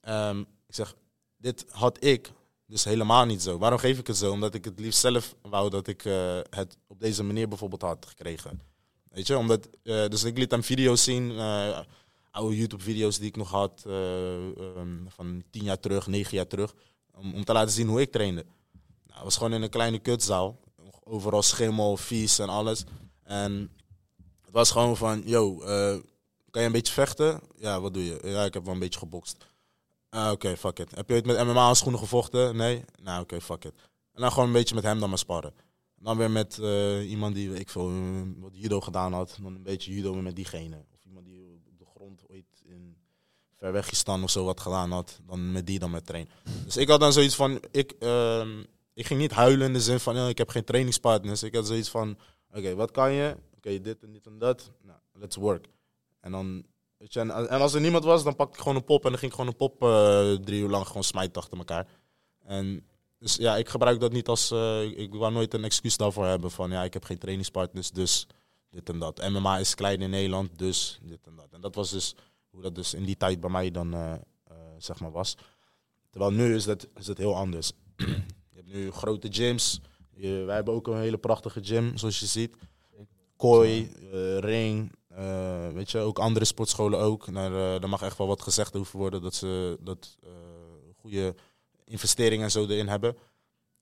Ehm, 0.01 0.41
ik 0.41 0.75
zeg, 0.75 0.95
dit 1.37 1.65
had 1.69 2.05
ik 2.05 2.33
dus 2.67 2.85
helemaal 2.85 3.25
niet 3.25 3.43
zo. 3.43 3.59
Waarom 3.59 3.79
geef 3.79 3.99
ik 3.99 4.07
het 4.07 4.17
zo? 4.17 4.33
Omdat 4.33 4.55
ik 4.55 4.65
het 4.65 4.79
liefst 4.79 5.01
zelf 5.01 5.35
wou 5.43 5.71
dat 5.71 5.87
ik 5.87 6.05
eh, 6.05 6.41
het 6.51 6.77
op 6.87 7.01
deze 7.01 7.23
manier 7.23 7.49
bijvoorbeeld 7.49 7.83
had 7.83 8.07
gekregen. 8.07 8.72
Weet 9.13 9.27
je, 9.27 9.39
omdat, 9.39 9.69
eh, 9.83 10.07
dus 10.07 10.25
ik 10.25 10.39
liet 10.39 10.51
hem 10.51 10.63
video's 10.63 11.05
zien, 11.05 11.31
eh, 11.31 11.79
oude 12.31 12.57
YouTube-video's 12.57 13.19
die 13.19 13.29
ik 13.29 13.37
nog 13.37 13.51
had 13.51 13.83
eh, 13.87 14.35
ehm, 14.37 15.07
van 15.09 15.43
tien 15.51 15.65
jaar 15.65 15.81
terug, 15.81 16.07
negen 16.07 16.37
jaar 16.37 16.47
terug, 16.47 16.75
om, 17.15 17.35
om 17.35 17.45
te 17.45 17.53
laten 17.53 17.73
zien 17.73 17.89
hoe 17.89 18.01
ik 18.01 18.13
trainde. 18.13 18.45
Nou, 19.07 19.15
het 19.15 19.23
was 19.25 19.37
gewoon 19.37 19.53
in 19.53 19.63
een 19.63 19.71
kleine 19.71 19.99
kutzaal, 19.99 20.59
overal 21.05 21.43
schimmel, 21.43 21.97
vies 21.97 22.39
en 22.39 22.49
alles. 22.49 22.85
En 23.23 23.71
het 24.45 24.53
was 24.53 24.71
gewoon 24.71 24.97
van, 24.97 25.23
yo, 25.25 25.57
kan 26.51 26.61
je 26.61 26.67
een 26.67 26.73
beetje 26.73 26.93
vechten? 26.93 27.41
Ja, 27.57 27.81
wat 27.81 27.95
doe 27.95 28.05
je? 28.05 28.19
Ja, 28.25 28.45
ik 28.45 28.55
heb 28.55 28.65
wel 28.65 28.75
een 28.75 28.81
beetje 28.81 28.99
gebokst. 28.99 29.37
Ah, 30.09 30.31
oké, 30.31 30.57
fuck 30.57 30.79
it. 30.79 30.95
Heb 30.95 31.09
je 31.09 31.15
ooit 31.15 31.27
met 31.27 31.45
MMA-schoenen 31.45 32.01
gevochten? 32.01 32.57
Nee? 32.57 32.85
Nou, 33.03 33.23
oké, 33.23 33.41
fuck 33.41 33.65
it. 33.65 33.75
En 34.13 34.21
dan 34.23 34.33
gewoon 34.33 34.47
een 34.47 34.53
beetje 34.53 34.75
met 34.75 34.85
hem 34.85 35.01
dan 35.01 35.09
maar 35.09 35.19
sparren. 35.19 35.53
Dan 36.03 36.17
weer 36.17 36.31
met 36.31 36.59
eh, 36.59 37.11
iemand 37.11 37.35
die, 37.35 37.55
ik 37.55 37.69
veel, 37.69 37.93
wat 38.37 38.51
judo 38.55 38.81
gedaan 38.81 39.13
had. 39.13 39.39
Dan 39.43 39.55
een 39.55 39.63
beetje 39.63 39.95
judo 39.95 40.15
met 40.15 40.37
diegene. 40.37 40.85
Of 40.95 41.05
iemand 41.05 41.27
die 41.27 41.61
op 41.67 41.79
de 41.79 41.85
grond 41.85 42.23
ooit 42.29 42.63
in 42.65 42.97
Verwegistan 43.57 44.23
of 44.23 44.31
zo 44.31 44.45
wat 44.45 44.61
gedaan 44.61 44.91
had. 44.91 45.21
Dan 45.27 45.53
met 45.53 45.67
die 45.67 45.79
dan 45.79 45.91
met 45.91 46.07
trainen. 46.07 46.33
Dus 46.65 46.77
ik 46.77 46.89
had 46.89 47.01
dan 47.01 47.13
zoiets 47.13 47.35
van, 47.35 47.61
ik, 47.71 47.93
ehm, 47.99 48.63
ik 48.95 49.07
ging 49.07 49.21
niet 49.21 49.33
huilen 49.33 49.67
in 49.67 49.73
de 49.73 49.81
zin 49.81 50.01
van, 50.01 50.29
ik 50.29 50.39
heb 50.39 50.49
geen 50.49 50.65
trainingspartners. 50.65 51.43
Ik 51.43 51.55
had 51.55 51.67
zoiets 51.67 51.89
van, 51.89 52.19
oké, 52.53 52.75
wat 52.75 52.91
kan 52.91 53.13
je? 53.13 53.37
Oké, 53.57 53.81
dit 53.81 54.03
en 54.03 54.13
dit 54.13 54.27
en 54.27 54.39
dat. 54.39 54.71
Nou, 54.83 54.99
let's 55.13 55.37
work. 55.37 55.69
En 56.21 56.33
dan, 56.33 56.65
en 57.15 57.49
als 57.49 57.75
er 57.75 57.81
niemand 57.81 58.05
was, 58.05 58.25
dan 58.25 58.37
pakte 58.37 58.55
ik 58.55 58.61
gewoon 58.61 58.77
een 58.77 58.85
pop. 58.85 59.05
En 59.05 59.11
dan 59.11 59.19
ging 59.19 59.31
ik 59.31 59.37
gewoon 59.37 59.51
een 59.51 59.69
pop 59.69 59.83
eh, 59.83 60.45
drie 60.45 60.63
uur 60.63 60.69
lang 60.69 60.87
gewoon 60.87 61.05
smijten 61.05 61.43
achter 61.43 61.59
elkaar. 61.59 61.87
En 62.45 62.87
dus 63.23 63.37
ja, 63.37 63.57
ik 63.57 63.69
gebruik 63.69 64.01
dat 64.01 64.13
niet 64.13 64.29
als, 64.29 64.51
eh, 64.51 64.83
ik, 64.83 65.15
wou 65.15 65.33
nooit 65.33 65.55
een 65.55 65.65
excuus 65.65 65.97
daarvoor 65.97 66.27
hebben 66.27 66.51
van, 66.51 66.71
ja, 66.71 66.83
ik 66.83 66.93
heb 66.93 67.05
geen 67.05 67.19
trainingspartners, 67.19 67.91
dus 67.91 68.27
dit 68.71 68.89
en 68.89 68.99
dat. 68.99 69.29
MMA 69.31 69.59
is 69.59 69.75
klein 69.75 70.01
in 70.01 70.11
Nederland, 70.11 70.59
dus 70.59 70.99
dit 71.03 71.27
en 71.27 71.37
dat. 71.37 71.49
En 71.53 71.61
dat 71.61 71.75
was 71.75 71.91
dus 71.91 72.15
hoe 72.51 72.63
dat 72.63 72.75
dus 72.75 72.95
in 72.95 73.05
die 73.05 73.17
tijd 73.17 73.41
bij 73.41 73.51
mij 73.51 73.71
dan, 73.71 73.95
eh, 73.95 74.13
eh, 74.13 74.21
zeg 74.79 75.01
maar, 75.01 75.11
was. 75.11 75.37
Terwijl 76.11 76.33
nu 76.33 76.55
is 76.55 76.65
dat, 76.65 76.89
is 76.95 77.07
dat 77.07 77.19
heel 77.19 77.37
anders. 77.37 77.73
je 77.97 78.55
hebt 78.55 78.73
nu 78.73 78.91
grote 78.91 79.33
gyms. 79.33 79.81
Wij 80.11 80.55
hebben 80.55 80.75
ook 80.75 80.87
een 80.87 80.99
hele 80.99 81.19
prachtige 81.19 81.65
gym, 81.65 81.97
zoals 81.97 82.21
je 82.21 82.27
ziet. 82.27 82.57
Kooi, 83.37 83.93
ring, 84.39 84.93
weet 85.73 85.91
je, 85.91 85.99
ook 85.99 86.19
andere 86.19 86.45
sportscholen 86.45 86.99
ook. 86.99 87.35
Daar, 87.35 87.89
mag 87.89 88.03
echt 88.03 88.19
wel 88.19 88.27
wat 88.27 88.43
gezegd 88.43 88.77
over 88.77 88.99
worden 88.99 89.23
dat 89.23 89.35
ze 89.35 89.79
dat, 89.81 90.17
eh, 90.23 90.31
goede 91.03 91.35
investeringen 91.85 92.45
en 92.45 92.51
zo 92.51 92.67
erin 92.67 92.89
hebben. 92.89 93.17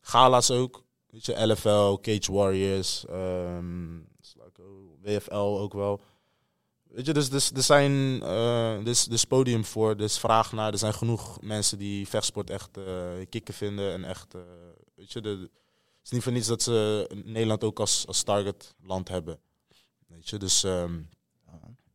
Gala's 0.01 0.51
ook, 0.51 0.85
weet 1.07 1.27
je, 1.27 1.47
LFL, 1.47 1.95
Cage 1.95 2.33
Warriors, 2.33 3.07
ehm, 3.07 3.99
Slaco, 4.21 4.97
WFL 5.03 5.35
ook 5.35 5.73
wel. 5.73 6.01
Weet 6.83 7.07
je, 7.07 7.13
dus, 7.13 7.31
dus 7.31 7.51
er 7.53 7.63
zijn 7.63 8.23
eh 8.23 8.85
dus, 8.85 9.05
dus 9.05 9.25
podium 9.25 9.65
voor, 9.65 9.97
dus 9.97 10.19
vraag 10.19 10.53
naar. 10.53 10.73
Er 10.73 10.79
zijn 10.79 10.95
genoeg 10.95 11.41
mensen 11.41 11.79
die 11.79 12.09
vechtsport 12.09 12.51
echt 12.51 12.77
eh 12.77 13.13
kicken 13.29 13.55
vinden 13.55 13.93
en 13.93 14.05
echt, 14.05 14.35
eh, 14.35 14.41
weet 14.95 15.13
je, 15.13 15.21
de, 15.21 15.29
het 15.29 16.05
is 16.05 16.11
niet 16.11 16.23
voor 16.23 16.33
niets 16.33 16.47
dat 16.47 16.63
ze 16.63 17.07
Nederland 17.25 17.65
ook 17.65 17.81
als, 17.81 18.07
als 18.07 18.23
target 18.23 18.75
land 18.83 19.09
hebben. 19.09 19.41
Weet 20.07 20.29
je, 20.29 20.39
dus 20.39 20.65
ehm, 20.65 21.03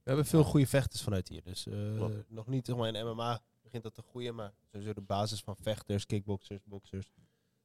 We 0.03 0.11
hebben 0.11 0.25
veel 0.25 0.43
goede 0.43 0.67
vechters 0.67 1.01
vanuit 1.01 1.27
hier. 1.27 1.43
Dus 1.43 1.67
eh, 1.67 2.05
nog 2.27 2.47
niet 2.47 2.65
zeg 2.65 2.75
maar, 2.75 2.93
in 2.95 3.05
MMA 3.05 3.41
begint 3.75 3.95
dat 3.95 4.05
te 4.05 4.09
groeien, 4.11 4.35
maar 4.35 4.53
sowieso 4.71 4.93
de 4.93 5.01
basis 5.01 5.41
van 5.41 5.55
vechters, 5.61 6.05
kickboxers, 6.05 6.61
boxers. 6.65 7.11
We 7.15 7.21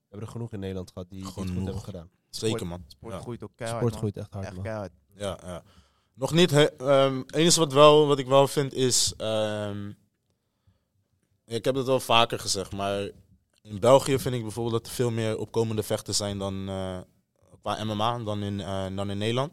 hebben 0.08 0.26
er 0.26 0.32
genoeg 0.32 0.52
in 0.52 0.60
Nederland 0.60 0.90
gehad 0.92 1.08
die, 1.08 1.18
die 1.18 1.26
het 1.26 1.34
goed 1.34 1.64
hebben 1.64 1.80
gedaan. 1.80 2.10
zeker 2.30 2.66
man. 2.66 2.84
Sport 2.86 3.14
Ja. 3.14 3.20
groeit 3.20 3.42
ook 3.42 3.52
keihard, 3.54 3.78
Sport 3.80 3.92
man. 3.92 4.00
groeit 4.00 4.16
echt 4.16 4.32
hard, 4.32 4.44
Echt 4.44 4.54
man. 4.54 4.62
keihard. 4.64 4.92
Ja, 5.14 5.38
ja. 5.42 5.62
Nog 6.14 6.32
niet. 6.32 6.50
he- 6.50 6.76
ehm, 6.76 7.16
Het 7.18 7.34
enige 7.34 7.58
wat, 7.58 7.72
wel, 7.72 8.06
wat 8.06 8.18
ik 8.18 8.26
wel 8.26 8.48
vind 8.48 8.72
is. 8.72 9.14
ehm, 9.16 9.92
ik 11.44 11.64
heb 11.64 11.74
het 11.74 11.86
wel 11.86 12.00
vaker 12.00 12.38
gezegd, 12.38 12.72
maar 12.72 13.10
in 13.62 13.80
België 13.80 14.18
vind 14.18 14.34
ik 14.34 14.42
bijvoorbeeld 14.42 14.74
dat 14.82 14.86
er 14.86 14.92
veel 14.96 15.10
meer 15.10 15.38
opkomende 15.38 15.82
vechters 15.82 16.16
zijn 16.16 16.38
dan 16.38 16.68
eh, 16.68 17.00
qua 17.62 17.84
MMA 17.84 18.18
dan 18.18 18.42
in, 18.42 18.60
eh, 18.60 18.96
dan 18.96 19.10
in 19.10 19.18
Nederland. 19.18 19.52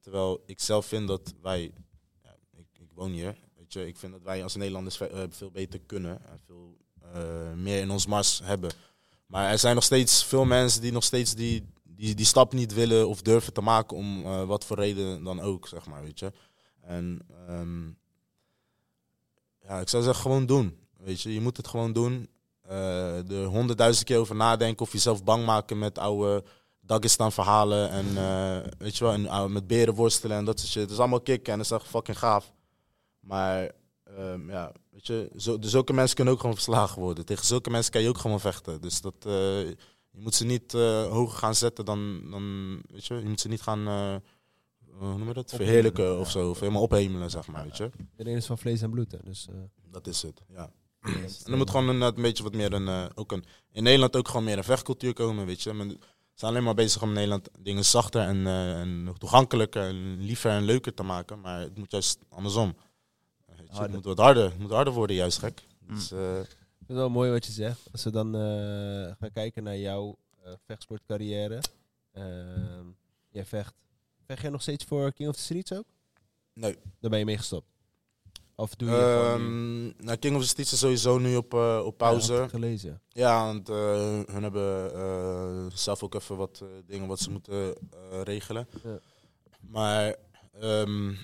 Terwijl 0.00 0.42
ik 0.46 0.60
zelf 0.60 0.86
vind 0.86 1.08
dat 1.08 1.34
wij. 1.42 1.72
Ja, 2.22 2.36
ik, 2.56 2.66
ik 2.78 2.88
woon 2.94 3.10
hier. 3.10 3.42
Ik 3.76 3.96
vind 3.96 4.12
dat 4.12 4.22
wij 4.22 4.42
als 4.42 4.54
Nederlanders 4.56 5.00
eh, 5.00 5.22
veel 5.28 5.50
beter 5.50 5.80
kunnen 5.86 6.26
en 6.26 6.40
veel 6.46 6.76
eh, 7.12 7.52
meer 7.56 7.80
in 7.80 7.90
ons 7.90 8.06
mars 8.06 8.40
hebben. 8.44 8.72
Maar 9.26 9.50
er 9.50 9.58
zijn 9.58 9.74
nog 9.74 9.84
steeds 9.84 10.24
veel 10.24 10.44
mensen 10.44 10.80
die 10.80 10.92
nog 10.92 11.04
steeds 11.04 11.34
die, 11.34 11.64
die, 11.82 12.14
die 12.14 12.26
stap 12.26 12.52
niet 12.52 12.74
willen 12.74 13.08
of 13.08 13.22
durven 13.22 13.52
te 13.52 13.60
maken 13.60 13.96
om 13.96 14.24
eh, 14.24 14.44
wat 14.44 14.64
voor 14.64 14.76
reden 14.76 15.24
dan 15.24 15.40
ook, 15.40 15.68
zeg 15.68 15.86
maar, 15.86 16.02
weet 16.02 16.18
je. 16.18 16.32
En 16.80 17.20
ehm, 17.48 17.86
ja, 19.60 19.80
ik 19.80 19.88
zou 19.88 20.02
zeggen 20.02 20.22
gewoon 20.22 20.46
doen, 20.46 20.78
weet 20.96 21.20
je. 21.20 21.34
Je 21.34 21.40
moet 21.40 21.56
het 21.56 21.68
gewoon 21.68 21.92
doen. 21.92 22.28
Eh 22.62 23.30
er 23.30 23.44
honderdduizend 23.44 24.06
keer 24.06 24.18
over 24.18 24.34
nadenken 24.34 24.86
of 24.86 24.92
jezelf 24.92 25.24
bang 25.24 25.44
maken 25.44 25.78
met 25.78 25.98
oude 25.98 26.44
Dagestan 26.80 27.32
verhalen 27.32 27.90
en 27.90 28.14
weet 28.78 28.96
je 28.96 29.04
wel, 29.04 29.12
en 29.12 29.52
met 29.52 29.66
beren 29.66 29.94
worstelen 29.94 30.36
en 30.36 30.44
dat 30.44 30.58
soort 30.58 30.70
shit. 30.70 30.82
Het 30.82 30.90
is 30.90 30.98
allemaal 30.98 31.20
kicken 31.20 31.52
en 31.52 31.58
dat 31.58 31.66
is 31.66 31.72
echt 31.72 31.86
fucking 31.86 32.18
gaaf. 32.18 32.52
Maar 33.26 33.70
ehm, 34.04 34.50
ja, 34.50 34.72
weet 34.90 35.06
je, 35.06 35.30
zo, 35.36 35.58
dus 35.58 35.70
zulke 35.70 35.92
mensen 35.92 36.16
kunnen 36.16 36.34
ook 36.34 36.40
gewoon 36.40 36.54
verslagen 36.54 37.02
worden. 37.02 37.24
Tegen 37.24 37.46
zulke 37.46 37.70
mensen 37.70 37.92
kan 37.92 38.02
je 38.02 38.08
ook 38.08 38.18
gewoon 38.18 38.40
vechten. 38.40 38.80
Dus 38.80 39.00
dat, 39.00 39.14
eh, 39.18 39.68
je 40.10 40.20
moet 40.20 40.34
ze 40.34 40.44
niet 40.44 40.74
eh, 40.74 41.06
hoger 41.06 41.38
gaan 41.38 41.54
zetten 41.54 41.84
dan, 41.84 42.30
dan, 42.30 42.76
weet 42.90 43.06
je, 43.06 43.14
je 43.14 43.28
moet 43.28 43.40
ze 43.40 43.48
niet 43.48 43.62
gaan, 43.62 43.86
eh, 43.86 44.16
hoe 44.98 45.18
noem 45.18 45.28
je 45.28 45.34
dat, 45.34 45.50
verheerlijken 45.50 46.18
of 46.18 46.30
zo. 46.30 46.50
Of 46.50 46.60
helemaal 46.60 46.82
ophemelen, 46.82 47.30
zeg 47.30 47.46
maar, 47.46 47.64
weet 47.64 47.76
je. 47.76 47.90
Iedereen 48.10 48.38
is 48.38 48.46
van 48.46 48.58
vlees 48.58 48.82
en 48.82 48.90
bloed, 48.90 49.12
hè. 49.12 49.18
Dus, 49.24 49.48
Dat 49.90 50.06
is 50.06 50.22
het, 50.22 50.42
ja. 50.48 50.70
En 51.44 51.52
er 51.52 51.56
moet 51.56 51.70
gewoon 51.70 51.88
een, 51.88 52.00
een 52.00 52.22
beetje 52.22 52.42
wat 52.42 52.54
meer 52.54 52.72
een, 52.72 53.16
ook 53.16 53.32
een, 53.32 53.44
in 53.72 53.82
Nederland 53.82 54.16
ook 54.16 54.28
gewoon 54.28 54.44
meer 54.44 54.58
een 54.58 54.64
vechtcultuur 54.64 55.12
komen, 55.12 55.46
weet 55.46 55.62
je. 55.62 55.72
Men, 55.72 55.98
ze 56.34 56.40
zijn 56.40 56.52
alleen 56.52 56.64
maar 56.64 56.74
bezig 56.74 57.02
om 57.02 57.08
in 57.08 57.14
Nederland 57.14 57.48
dingen 57.58 57.84
zachter 57.84 58.22
en, 58.22 58.46
eh, 58.46 58.80
en 58.80 59.14
toegankelijker 59.18 59.82
en 59.82 60.20
liever 60.20 60.50
en 60.50 60.62
leuker 60.64 60.94
te 60.94 61.02
maken. 61.02 61.40
Maar 61.40 61.60
het 61.60 61.78
moet 61.78 61.90
juist 61.90 62.18
andersom. 62.28 62.76
Het 63.82 63.92
moet 63.92 64.04
wat 64.04 64.18
harder, 64.18 64.44
het 64.44 64.58
moet 64.58 64.70
harder 64.70 64.92
worden, 64.92 65.16
juist 65.16 65.38
gek. 65.38 65.62
Dus, 65.80 66.10
eh, 66.12 66.38
Ik 66.38 66.46
vind 66.46 66.88
het 66.88 66.96
wel 66.96 67.10
mooi 67.10 67.30
wat 67.30 67.46
je 67.46 67.52
zegt. 67.52 67.80
Als 67.92 68.04
we 68.04 68.10
dan 68.10 68.34
eh, 68.34 69.12
gaan 69.18 69.32
kijken 69.32 69.62
naar 69.62 69.78
jouw 69.78 70.16
eh, 70.44 70.52
vechtsportcarrière. 70.66 71.60
Ehm, 72.12 72.86
jij 73.30 73.44
vecht. 73.44 73.74
Vecht 74.26 74.40
jij 74.42 74.50
nog 74.50 74.62
steeds 74.62 74.84
voor 74.84 75.12
King 75.12 75.28
of 75.28 75.36
the 75.36 75.42
Streets 75.42 75.72
ook? 75.72 75.84
nee. 76.52 76.76
Daar 77.00 77.10
ben 77.10 77.18
je 77.18 77.24
mee 77.24 77.36
gestopt. 77.36 77.66
Of 78.56 78.74
doe 78.74 78.90
je 78.90 78.96
Ehm, 78.96 79.84
nou, 80.04 80.16
King 80.18 80.36
of 80.36 80.42
the 80.42 80.48
Streets 80.48 80.72
is 80.72 80.78
sowieso 80.78 81.18
nu 81.18 81.36
op, 81.36 81.52
op 81.84 81.98
pauze. 81.98 82.32
Ja, 82.32 82.42
ik 82.44 82.50
gelezen. 82.50 83.00
Ja, 83.08 83.44
want 83.44 83.68
hun 84.28 84.42
hebben 84.42 85.72
zelf 85.74 86.02
ook 86.02 86.14
even 86.14 86.36
wat 86.36 86.64
dingen 86.86 87.08
wat 87.08 87.20
ze 87.20 87.30
moeten 87.30 87.74
regelen. 88.22 88.68
Ja. 88.82 88.98
Maar 89.60 90.16
ehm, 90.60 91.14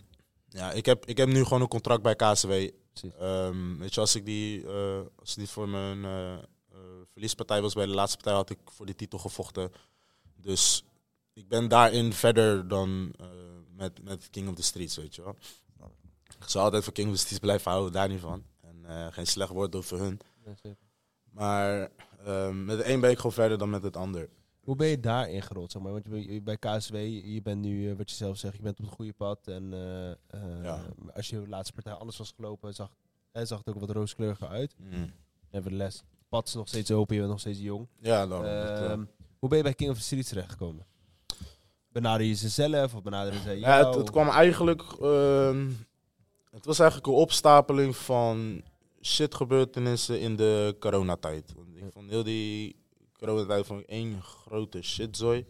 ja, 0.50 0.72
ik 0.72 0.86
heb, 0.86 1.06
ik 1.06 1.16
heb 1.16 1.28
nu 1.28 1.44
gewoon 1.44 1.60
een 1.60 1.68
contract 1.68 2.02
bij 2.02 2.16
KSW. 2.16 2.52
Precies. 2.92 3.18
Ehm, 3.18 3.76
weet 3.78 3.94
je, 3.94 4.00
als 4.00 4.14
ik 4.14 4.24
die, 4.24 4.66
eh, 4.66 5.00
als 5.18 5.30
het 5.30 5.38
niet 5.38 5.50
voor 5.50 5.68
mijn 5.68 6.04
eh, 6.04 6.32
eh, 6.32 6.40
verliespartij 7.12 7.62
was 7.62 7.74
bij 7.74 7.86
de 7.86 7.94
laatste 7.94 8.16
partij, 8.16 8.34
had 8.34 8.50
ik 8.50 8.58
voor 8.64 8.86
die 8.86 8.94
titel 8.94 9.18
gevochten. 9.18 9.72
Dus 10.36 10.84
ik 11.32 11.48
ben 11.48 11.68
daarin 11.68 12.12
verder 12.12 12.68
dan 12.68 13.12
met, 13.76 14.02
met 14.02 14.30
King 14.30 14.48
of 14.48 14.54
the 14.54 14.62
Streets, 14.62 14.96
weet 14.96 15.14
je 15.14 15.22
wel. 15.22 15.36
Ik 16.40 16.48
zal 16.48 16.62
altijd 16.62 16.84
voor 16.84 16.92
King 16.92 17.08
of 17.08 17.14
the 17.14 17.20
Streets 17.20 17.40
blijven 17.40 17.70
houden, 17.70 17.92
daar 17.92 18.08
niet 18.08 18.20
van. 18.20 18.44
En 18.60 19.12
geen 19.12 19.26
slecht 19.26 19.50
woord 19.50 19.74
over 19.74 19.98
hun. 19.98 20.20
Maar 21.30 21.90
ehm, 22.24 22.64
met 22.64 22.78
de 22.78 22.88
een 22.88 23.00
ben 23.00 23.10
ik 23.10 23.16
gewoon 23.16 23.32
verder 23.32 23.58
dan 23.58 23.70
met 23.70 23.82
het 23.82 23.96
ander. 23.96 24.28
Hoe 24.60 24.76
ben 24.76 24.86
je 24.88 25.00
daarin 25.00 25.42
gerold? 25.42 25.72
Zeg 25.72 25.82
maar? 25.82 25.92
Want 25.92 26.04
je, 26.10 26.42
bij 26.42 26.56
KSW, 26.56 26.94
je 27.24 27.40
bent 27.42 27.60
nu, 27.60 27.90
eh, 27.90 27.96
wat 27.96 28.10
je 28.10 28.16
zelf 28.16 28.36
zegt, 28.36 28.56
je 28.56 28.62
bent 28.62 28.78
op 28.78 28.84
het 28.84 28.94
goede 28.94 29.12
pad. 29.12 29.48
En 29.48 29.72
eh, 29.72 30.10
eh, 30.10 30.62
Ja. 30.62 30.82
als 31.14 31.28
je 31.28 31.48
laatste 31.48 31.72
partij 31.72 31.92
anders 31.92 32.18
was 32.18 32.32
gelopen, 32.36 32.74
zag, 32.74 32.90
zag 33.32 33.58
het 33.58 33.68
ook 33.68 33.80
wat 33.80 33.90
rooskleuriger 33.90 34.48
uit. 34.48 34.74
Nevertheless, 35.50 35.96
het 35.98 36.28
pad 36.28 36.48
is 36.48 36.54
nog 36.54 36.68
steeds 36.68 36.90
open, 36.90 37.14
je 37.14 37.20
bent 37.20 37.32
nog 37.32 37.40
steeds 37.40 37.58
jong. 37.60 37.86
Ja, 38.00 38.26
dan. 38.26 38.44
eh, 38.44 38.90
Ehm, 38.90 39.04
hoe 39.38 39.48
ben 39.48 39.58
je 39.58 39.64
bij 39.64 39.74
King 39.74 39.90
of 39.90 39.96
the 39.96 40.02
Streets 40.02 40.28
terechtgekomen? 40.28 40.86
Benader 41.92 42.26
je 42.26 42.34
ze 42.34 42.48
zelf 42.48 42.94
of 42.94 43.02
benaderen 43.02 43.40
ze 43.40 43.50
ja, 43.50 43.56
jou? 43.78 43.86
het, 43.86 43.94
het 43.94 44.10
kwam 44.10 44.28
eigenlijk. 44.28 44.82
ehm, 44.82 45.68
het 46.50 46.64
was 46.64 46.78
eigenlijk 46.78 47.08
een 47.10 47.14
opstapeling 47.18 47.96
van 47.96 48.62
shit 49.02 49.34
gebeurtenissen 49.34 50.20
in 50.20 50.36
de 50.36 50.76
coronatijd. 50.80 51.52
Want 51.56 51.76
ik 51.76 51.84
vond 51.92 52.10
heel 52.10 52.22
die 52.24 52.76
coronatijd 53.20 53.66
vond 53.66 53.80
ik 53.80 53.87
één 53.87 54.22
grote 54.22 54.83
shitzooi. 54.83 55.46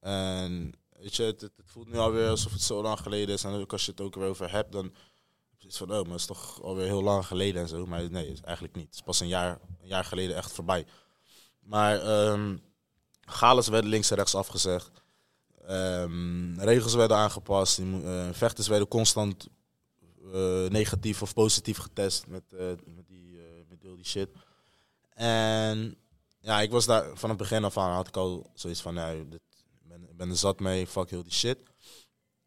En 0.00 0.72
je, 0.98 1.22
het, 1.22 1.40
het, 1.40 1.52
voelt 1.64 1.88
nu 1.88 1.98
alweer 1.98 2.28
alsof 2.28 2.52
het 2.52 2.62
zo 2.62 2.82
lang 2.82 2.98
geleden 3.00 3.34
is. 3.34 3.44
En 3.44 3.52
ook 3.52 3.72
als 3.72 3.84
je 3.84 3.90
het 3.90 4.00
ook 4.00 4.14
weer 4.14 4.28
over 4.28 4.50
hebt, 4.50 4.72
dan 4.72 4.94
is 5.66 5.76
van, 5.76 5.90
oh, 5.90 6.02
maar 6.02 6.10
het 6.10 6.20
is 6.20 6.26
toch 6.26 6.62
alweer 6.62 6.86
heel 6.86 7.02
lang 7.02 7.26
geleden 7.26 7.62
en 7.62 7.68
zo. 7.68 7.86
Maar 7.86 8.10
nee, 8.10 8.38
eigenlijk 8.42 8.74
niet. 8.74 8.86
Het 8.86 8.94
is 8.94 9.00
pas 9.00 9.20
een 9.20 9.28
jaar, 9.28 9.58
een 9.80 9.88
jaar 9.88 10.04
geleden 10.04 10.36
echt 10.36 10.52
voorbij. 10.52 10.86
Maar 11.60 12.00
ehm 12.00 12.56
Gales 13.20 13.68
werd 13.68 13.84
links 13.84 14.10
en 14.10 14.16
rechts 14.16 14.34
afgezegd. 14.34 14.90
Ehm, 15.66 16.58
regels 16.60 16.94
werden 16.94 17.16
aangepast. 17.16 17.76
die 17.76 18.02
eh, 18.04 18.28
vechters 18.32 18.68
werden 18.68 18.88
constant 18.88 19.48
eh, 20.32 20.66
negatief 20.68 21.22
of 21.22 21.34
positief 21.34 21.78
getest 21.78 22.26
met, 22.26 22.42
eh, 22.52 22.66
met, 22.68 23.06
die, 23.06 23.38
met 23.68 23.80
die 23.80 24.04
shit. 24.04 24.28
En 25.14 25.96
ja, 26.44 26.60
ik 26.60 26.70
was 26.70 26.86
daar 26.86 27.16
van 27.16 27.28
het 27.28 27.38
begin 27.38 27.64
af 27.64 27.78
aan 27.78 27.92
had 27.92 28.08
ik 28.08 28.16
al 28.16 28.50
zoiets 28.54 28.80
van, 28.80 28.94
nee, 28.94 29.28
dit, 29.28 29.40
ik 29.80 29.88
ben, 29.88 30.08
ik 30.08 30.16
ben 30.16 30.30
er 30.30 30.36
zat 30.36 30.60
mee, 30.60 30.86
fuck 30.86 31.10
heel 31.10 31.22
die 31.22 31.32
shit. 31.32 31.58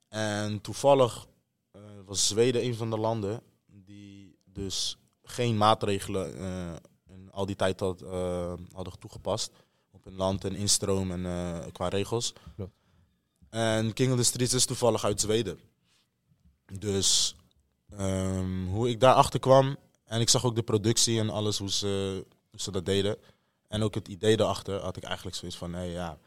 En 0.07 0.61
toevallig 0.61 1.27
eh, 1.71 1.81
was 2.05 2.27
Zweden 2.27 2.63
een 2.63 2.75
van 2.75 2.89
de 2.89 2.97
landen 2.97 3.41
die 3.65 4.37
dus 4.43 4.97
geen 5.23 5.57
maatregelen 5.57 6.37
eh, 6.39 6.75
in 7.13 7.31
al 7.31 7.45
die 7.45 7.55
tijd 7.55 7.79
had, 7.79 8.01
eh, 8.01 8.53
hadden 8.71 8.99
toegepast 8.99 9.51
op 9.91 10.03
hun 10.03 10.15
land 10.15 10.45
en 10.45 10.55
instroom 10.55 11.11
en 11.11 11.71
qua 11.71 11.87
regels. 11.87 12.33
En 13.49 13.93
King 13.93 14.11
of 14.11 14.17
the 14.17 14.23
Streets 14.23 14.53
is 14.53 14.65
toevallig 14.65 15.03
uit 15.03 15.21
Zweden. 15.21 15.59
Dus 16.79 17.35
ehm, 17.89 18.65
hoe 18.65 18.89
ik 18.89 18.99
daarachter 18.99 19.39
kwam 19.39 19.77
en 20.03 20.21
ik 20.21 20.29
zag 20.29 20.45
ook 20.45 20.55
de 20.55 20.63
productie 20.63 21.19
en 21.19 21.29
alles 21.29 21.57
hoe 21.57 21.71
ze, 21.71 22.25
hoe 22.49 22.61
ze 22.61 22.71
dat 22.71 22.85
deden. 22.85 23.17
En 23.67 23.83
ook 23.83 23.93
het 23.93 24.07
idee 24.07 24.37
daarachter 24.37 24.81
had 24.81 24.97
ik 24.97 25.03
eigenlijk 25.03 25.35
zoiets 25.35 25.57
van, 25.57 25.71
nee 25.71 25.91
ja, 25.91 26.17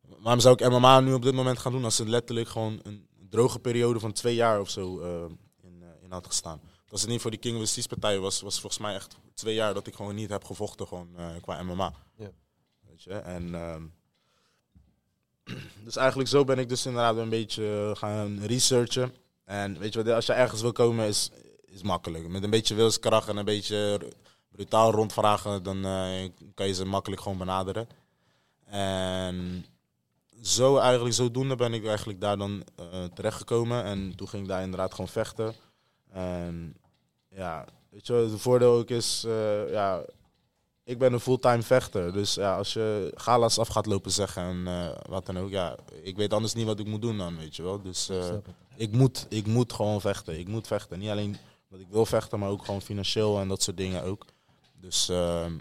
waarom 0.00 0.40
zou 0.40 0.54
ik 0.58 0.70
MMA 0.70 1.00
nu 1.00 1.12
op 1.12 1.22
dit 1.22 1.34
moment 1.34 1.58
gaan 1.58 1.72
doen 1.72 1.84
als 1.84 1.98
er 1.98 2.08
letterlijk 2.08 2.48
gewoon 2.48 2.80
een 2.82 3.08
droge 3.30 3.58
periode 3.58 4.00
van 4.00 4.12
twee 4.12 4.34
jaar 4.34 4.60
of 4.60 4.70
zo 4.70 5.00
eh, 5.00 5.32
in, 5.62 5.82
eh, 5.82 5.88
in 6.02 6.12
had 6.12 6.26
gestaan. 6.26 6.60
Als 6.88 7.00
het 7.00 7.10
niet 7.10 7.20
voor 7.20 7.30
die 7.30 7.40
King 7.40 7.54
of 7.54 7.62
the 7.62 7.68
Streets 7.68 7.88
partij 7.88 8.18
was, 8.18 8.40
was 8.40 8.60
volgens 8.60 8.82
mij 8.82 8.94
echt 8.94 9.16
twee 9.34 9.54
jaar 9.54 9.74
dat 9.74 9.86
ik 9.86 9.94
gewoon 9.94 10.14
niet 10.14 10.30
heb 10.30 10.44
gevochten 10.44 10.86
gewoon, 10.86 11.08
eh, 11.16 11.28
qua 11.40 11.62
MMA. 11.62 11.92
Ja. 12.16 12.30
Weet 12.88 13.02
je, 13.02 13.14
en 13.14 13.54
ehm, 13.54 13.86
dus 15.84 15.96
eigenlijk 15.96 16.28
zo 16.28 16.44
ben 16.44 16.58
ik 16.58 16.68
dus 16.68 16.86
inderdaad 16.86 17.16
een 17.16 17.28
beetje 17.28 17.94
gaan 17.96 18.38
researchen. 18.44 19.14
En 19.44 19.78
weet 19.78 19.92
je 19.92 20.02
wat, 20.02 20.14
als 20.14 20.26
je 20.26 20.32
ergens 20.32 20.60
wil 20.60 20.72
komen 20.72 21.06
is, 21.06 21.30
is 21.64 21.82
makkelijk. 21.82 22.28
Met 22.28 22.42
een 22.42 22.50
beetje 22.50 22.74
wilskracht 22.74 23.28
en 23.28 23.36
een 23.36 23.44
beetje 23.44 23.98
brutaal 24.56 24.90
rondvragen, 24.90 25.62
dan 25.62 25.84
eh, 25.84 26.30
kan 26.54 26.66
je 26.66 26.74
ze 26.74 26.84
makkelijk 26.84 27.22
gewoon 27.22 27.38
benaderen. 27.38 27.88
En 28.64 29.66
zo 30.42 30.76
eigenlijk, 30.76 31.14
zodoende 31.14 31.56
ben 31.56 31.74
ik 31.74 31.86
eigenlijk 31.86 32.20
daar 32.20 32.38
dan 32.38 32.64
eh, 32.76 33.04
terechtgekomen. 33.14 33.84
En 33.84 34.16
toen 34.16 34.28
ging 34.28 34.42
ik 34.42 34.48
daar 34.48 34.62
inderdaad 34.62 34.90
gewoon 34.90 35.08
vechten. 35.08 35.54
En 36.10 36.76
ja, 37.28 37.64
weet 37.90 38.06
je 38.06 38.12
wat, 38.12 38.30
het 38.30 38.40
voordeel 38.40 38.72
ook 38.72 38.90
is, 38.90 39.24
eh, 39.26 39.70
ja, 39.70 40.04
ik 40.84 40.98
ben 40.98 41.12
een 41.12 41.20
fulltime 41.20 41.62
vechter. 41.62 42.12
Dus 42.12 42.34
ja, 42.34 42.56
als 42.56 42.72
je 42.72 43.12
gala's 43.14 43.58
af 43.58 43.68
gaat 43.68 43.86
lopen 43.86 44.10
zeggen 44.10 44.42
en 44.42 44.94
wat 45.08 45.26
dan 45.26 45.38
ook, 45.38 45.50
ja, 45.50 45.76
ik 46.02 46.16
weet 46.16 46.32
anders 46.32 46.54
niet 46.54 46.66
wat 46.66 46.78
ik 46.78 46.86
moet 46.86 47.02
doen 47.02 47.18
dan, 47.18 47.36
weet 47.36 47.56
je 47.56 47.62
wel. 47.62 47.82
Dus 47.82 48.10
ik, 48.76 48.92
moet, 48.92 49.26
ik 49.28 49.46
moet 49.46 49.72
gewoon 49.72 50.00
vechten. 50.00 50.38
Ik 50.38 50.48
moet 50.48 50.66
vechten. 50.66 50.98
Niet 50.98 51.10
alleen 51.10 51.36
dat 51.68 51.80
ik 51.80 51.86
wil 51.90 52.06
vechten, 52.06 52.38
maar 52.38 52.48
ook 52.48 52.64
gewoon 52.64 52.82
financieel 52.82 53.40
en 53.40 53.48
dat 53.48 53.62
soort 53.62 53.76
dingen 53.76 54.02
ook. 54.02 54.24
Dus 54.86 55.08
ehm, 55.08 55.58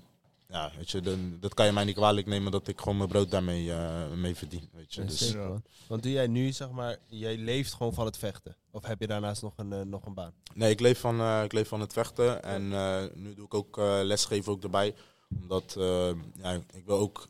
ja, 0.47 0.71
weet 0.77 0.91
je, 0.91 1.01
dan, 1.01 1.37
dat 1.39 1.53
kan 1.53 1.65
je 1.65 1.71
mij 1.71 1.83
niet 1.83 1.95
kwalijk 1.95 2.27
nemen 2.27 2.51
dat 2.51 2.67
ik 2.67 2.79
gewoon 2.79 2.97
mijn 2.97 3.09
brood 3.09 3.31
daarmee 3.31 3.71
eh, 3.71 4.11
mee 4.11 4.35
verdien, 4.35 4.69
weet 4.73 4.93
je. 4.93 5.01
Ja, 5.01 5.07
Dus, 5.07 5.17
zeker. 5.17 5.61
Want 5.87 6.03
doe 6.03 6.11
jij 6.11 6.27
nu, 6.27 6.51
zeg 6.51 6.71
maar, 6.71 6.97
jij 7.07 7.37
leeft 7.37 7.73
gewoon 7.73 7.93
van 7.93 8.05
het 8.05 8.17
vechten? 8.17 8.55
Of 8.71 8.85
heb 8.85 8.99
je 8.99 9.07
daarnaast 9.07 9.41
nog 9.41 9.53
een, 9.55 9.73
eh, 9.73 9.81
nog 9.81 10.05
een 10.05 10.13
baan? 10.13 10.33
Nee, 10.53 10.71
ik 10.71 10.79
leef 10.79 10.99
van, 10.99 11.19
eh, 11.19 11.43
ik 11.43 11.53
leef 11.53 11.67
van 11.67 11.79
het 11.79 11.93
vechten. 11.93 12.43
En 12.43 12.67
nu 13.15 13.33
doe 13.33 13.45
ik 13.45 13.53
ook 13.53 13.77
lesgeven 14.03 14.51
ook 14.51 14.63
erbij. 14.63 14.95
Omdat 15.41 15.75
eh, 15.77 16.09
ja, 16.35 16.51
ik 16.73 16.85
wil 16.85 16.97
ook 16.97 17.27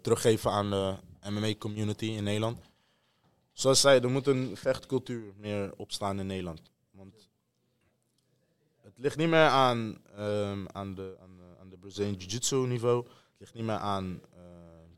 teruggeven 0.00 0.50
aan 0.50 0.70
de 0.70 0.94
MMA-community 1.30 2.06
in 2.06 2.24
Nederland. 2.24 2.58
Zoals 3.52 3.80
zei, 3.80 4.00
er 4.00 4.10
moet 4.10 4.26
een 4.26 4.56
vechtcultuur 4.56 5.32
meer 5.36 5.72
opstaan 5.76 6.20
in 6.20 6.26
Nederland. 6.26 6.60
Het 8.98 9.06
ligt 9.06 9.18
niet 9.18 9.28
meer 9.28 9.48
aan, 9.48 9.98
ehm, 10.16 10.66
aan 10.72 10.94
de, 10.94 11.16
aan 11.22 11.36
de, 11.36 11.60
aan 11.60 11.68
de 11.68 11.76
Brazilian 11.76 12.14
Jiu-Jitsu 12.14 12.56
niveau. 12.56 13.04
Het 13.06 13.38
ligt 13.38 13.54
niet 13.54 13.64
meer 13.64 13.76
aan 13.76 14.20
eh 14.34 14.40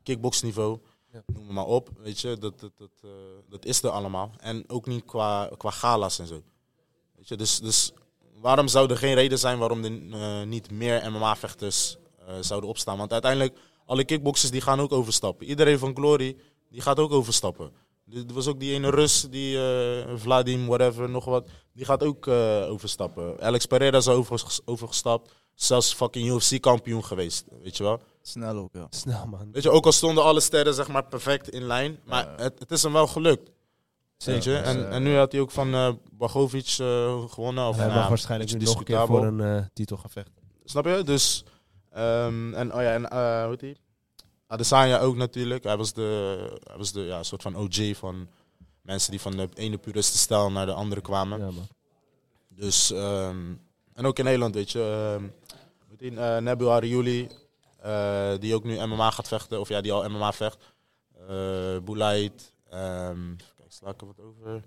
kickbox 0.03 0.41
niveau. 0.41 0.79
Ja. 1.11 1.23
Noem 1.25 1.43
het 1.45 1.53
maar 1.53 1.65
op. 1.65 1.89
Weet 1.97 2.19
je, 2.19 2.37
dat, 2.37 2.59
dat, 2.59 2.71
dat, 2.77 2.91
eh, 3.03 3.09
dat 3.49 3.65
is 3.65 3.83
er 3.83 3.89
allemaal. 3.89 4.31
En 4.39 4.63
ook 4.67 4.85
niet 4.85 5.05
qua, 5.05 5.49
qua 5.57 5.69
gala's 5.69 6.19
en 6.19 6.27
zo. 6.27 6.43
Weet 7.15 7.27
je, 7.27 7.35
dus, 7.35 7.59
dus 7.59 7.91
waarom 8.33 8.67
zou 8.67 8.89
er 8.89 8.97
geen 8.97 9.13
reden 9.13 9.39
zijn 9.39 9.57
waarom 9.57 9.83
er 9.83 10.11
eh, 10.11 10.43
niet 10.43 10.71
meer 10.71 11.11
MMA-vechters 11.11 11.97
eh, 12.19 12.35
zouden 12.39 12.69
opstaan? 12.69 12.97
Want 12.97 13.11
uiteindelijk, 13.11 13.57
alle 13.85 14.05
kickboxers 14.05 14.51
die 14.51 14.61
gaan 14.61 14.79
ook 14.79 14.91
overstappen. 14.91 15.47
Iedereen 15.47 15.79
van 15.79 15.95
Glory, 15.95 16.37
die 16.69 16.81
gaat 16.81 16.99
ook 16.99 17.11
overstappen. 17.11 17.71
Er 18.13 18.33
was 18.33 18.47
ook 18.47 18.59
die 18.59 18.73
ene 18.73 18.89
Rus, 18.89 19.21
die 19.29 19.57
eh 19.57 20.15
Vladim, 20.15 20.67
whatever, 20.67 21.09
nog 21.09 21.25
wat. 21.25 21.49
Die 21.73 21.85
gaat 21.85 22.03
ook 22.03 22.27
eh, 22.27 22.65
overstappen. 22.69 23.41
Alex 23.41 23.65
Pereira 23.65 23.97
is 23.97 24.07
overges- 24.07 24.61
overgestapt. 24.65 25.31
Zelfs 25.53 25.93
fucking 25.93 26.29
UFC-kampioen 26.31 27.05
geweest, 27.05 27.45
weet 27.63 27.77
je 27.77 27.83
wel. 27.83 28.01
Snel 28.21 28.57
ook, 28.57 28.69
ja. 28.73 28.87
Snel, 28.89 29.25
man. 29.27 29.49
Weet 29.51 29.63
je, 29.63 29.69
ook 29.69 29.85
al 29.85 29.91
stonden 29.91 30.23
alle 30.23 30.39
sterren 30.39 30.73
zeg 30.73 30.87
maar 30.87 31.05
perfect 31.05 31.49
in 31.49 31.63
lijn. 31.63 31.99
Maar 32.05 32.33
het, 32.37 32.59
het 32.59 32.71
is 32.71 32.83
hem 32.83 32.93
wel 32.93 33.07
gelukt. 33.07 33.51
Weet 34.25 34.43
je? 34.43 34.49
dus, 34.49 34.61
En, 34.61 34.87
eh, 34.89 34.95
en 34.95 35.03
nu 35.03 35.15
had 35.15 35.31
hij 35.31 35.41
ook 35.41 35.51
van 35.51 35.73
eh 35.73 35.89
Bagovic 36.11 36.75
eh, 36.79 37.23
gewonnen. 37.29 37.67
Of, 37.67 37.75
Hij 37.75 37.85
nou, 37.87 37.99
mag 37.99 38.07
waarschijnlijk 38.07 38.51
nu 38.53 38.57
nog 38.59 38.67
een 38.77 38.83
keer 38.83 38.85
discutabel. 38.95 39.17
voor 39.17 39.25
een 39.27 39.57
eh, 39.57 39.65
titel 39.73 39.97
gaan 39.97 40.09
vechten. 40.09 40.33
Snap 40.63 40.85
je? 40.85 41.03
Dus, 41.03 41.43
ehm, 41.91 42.53
en 42.53 42.73
oh 42.73 42.81
ja, 42.81 42.93
en 42.93 43.09
eh, 43.09 43.41
hoe 43.41 43.49
heet 43.49 43.59
die? 43.59 43.77
Adesanya 44.51 44.99
ook 44.99 45.15
natuurlijk. 45.15 45.63
Hij 45.63 45.77
was 45.77 45.93
de, 45.93 46.37
hij 46.63 46.77
was 46.77 46.91
de 46.91 47.01
ja, 47.01 47.23
soort 47.23 47.41
van 47.41 47.55
OG 47.55 47.95
van 47.97 48.27
mensen 48.81 49.11
die 49.11 49.21
van 49.21 49.31
de 49.37 49.49
ene 49.53 49.77
puriste 49.77 50.17
stijl 50.17 50.51
naar 50.51 50.65
de 50.65 50.73
andere 50.73 51.01
kwamen. 51.01 51.39
Ja. 51.39 51.49
Dus, 52.49 52.91
ehm, 52.91 53.37
en 53.93 54.05
ook 54.05 54.17
in 54.17 54.23
Nederland, 54.23 54.53
weet 54.55 54.71
je. 54.71 55.17
die? 55.97 56.17
Eh, 56.17 56.37
Nebu 56.37 56.65
Ariuli, 56.67 57.27
die 58.39 58.55
ook 58.55 58.63
nu 58.63 58.85
MMA 58.85 59.11
gaat 59.11 59.27
vechten. 59.27 59.59
Of 59.59 59.69
ja, 59.69 59.81
die 59.81 59.91
al 59.91 60.09
MMA 60.09 60.31
vecht. 60.33 60.57
Boulait. 61.83 62.53
ehm 62.69 63.35
kijk, 63.57 63.71
sla 63.71 63.89
ik 63.89 64.01
er 64.01 64.07
wat 64.07 64.19
over. 64.19 64.63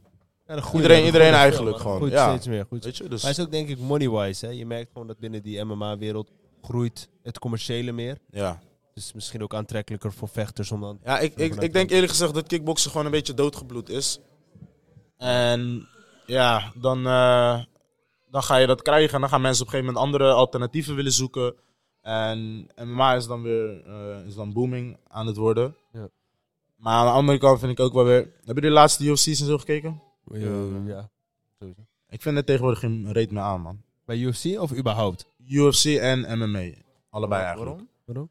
Ja, 0.47 0.55
de 0.55 0.63
goeie- 0.63 0.77
Iedereen- 0.83 1.01
de 1.01 1.07
iedereen 1.07 1.33
eigenlijk 1.35 1.77
gewoon, 1.79 1.97
Groeit 1.97 2.13
ja. 2.13 2.29
steeds 2.31 2.47
meer. 2.47 2.67
Goed. 2.69 2.85
Weet 2.85 2.97
je, 2.97 3.09
dus... 3.09 3.23
Maar 3.23 3.31
het 3.31 3.39
is 3.39 3.45
ook 3.45 3.51
denk 3.53 3.69
ik 3.69 3.79
money-wise. 3.79 4.47
Hè? 4.47 4.53
Je 4.53 4.67
merkt 4.67 4.91
gewoon 4.93 5.07
dat 5.07 5.19
binnen 5.19 5.43
die 5.43 5.63
MMA-wereld 5.65 6.31
groeit 6.63 7.09
het 7.23 7.39
commerciële 7.39 7.93
meer. 7.93 8.19
ja. 8.31 8.61
Dus 8.95 9.13
misschien 9.13 9.43
ook 9.43 9.55
aantrekkelijker 9.55 10.13
voor 10.13 10.29
vechters 10.29 10.71
om 10.71 10.81
dan... 10.81 10.99
Ja, 11.05 11.19
ik, 11.19 11.35
ik, 11.35 11.55
ik 11.55 11.73
denk 11.73 11.91
eerlijk 11.91 12.11
gezegd 12.11 12.35
dat 12.35 12.47
kickboksen 12.47 12.91
gewoon 12.91 13.07
een 13.07 13.13
beetje 13.13 13.35
doodgebloed 13.35 13.89
is. 13.89 14.21
En 15.17 15.89
ja, 16.27 16.73
dan, 16.75 17.07
eh, 17.07 17.63
dan 18.31 18.43
ga 18.43 18.57
je 18.57 18.67
dat 18.67 18.83
krijgen. 18.83 19.15
En 19.15 19.21
dan 19.21 19.29
gaan 19.29 19.41
mensen 19.41 19.67
op 19.67 19.73
een 19.73 19.79
gegeven 19.79 19.95
moment 19.95 20.17
andere 20.17 20.33
alternatieven 20.33 20.95
willen 20.95 21.13
zoeken. 21.13 21.55
En 22.01 22.69
MMA 22.77 23.15
is 23.15 23.27
dan 23.27 23.43
weer 23.43 23.87
eh, 23.87 24.27
is 24.27 24.35
dan 24.35 24.53
booming 24.53 24.99
aan 25.09 25.27
het 25.27 25.37
worden. 25.37 25.77
Ja. 25.93 26.09
Maar 26.77 26.95
aan 26.95 27.07
de 27.07 27.13
andere 27.13 27.39
kant 27.39 27.59
vind 27.59 27.73
ik 27.73 27.81
ook 27.81 27.93
wel 27.93 28.05
weer... 28.05 28.21
Hebben 28.21 28.55
jullie 28.55 28.61
de 28.61 28.75
laatste 28.75 29.11
UFC's 29.11 29.41
en 29.41 29.47
zo 29.47 29.59
gekeken? 29.59 30.03
Ja, 30.25 30.39
ja. 30.87 31.11
sowieso. 31.59 31.81
Ik 32.09 32.23
vind 32.23 32.37
het 32.37 32.47
tegenwoordig 32.47 32.81
geen 32.81 33.13
reet 33.13 33.31
meer 33.31 33.43
aan, 33.43 33.61
man. 33.61 33.83
Bij 34.05 34.19
UFC 34.19 34.61
of 34.61 34.73
überhaupt? 34.73 35.27
UFC 35.47 35.85
en 35.85 36.39
MMA. 36.39 36.71
Allebei 37.11 37.43
eigenlijk. 37.43 37.71
Waarom? 37.71 37.89
Waarom? 38.05 38.31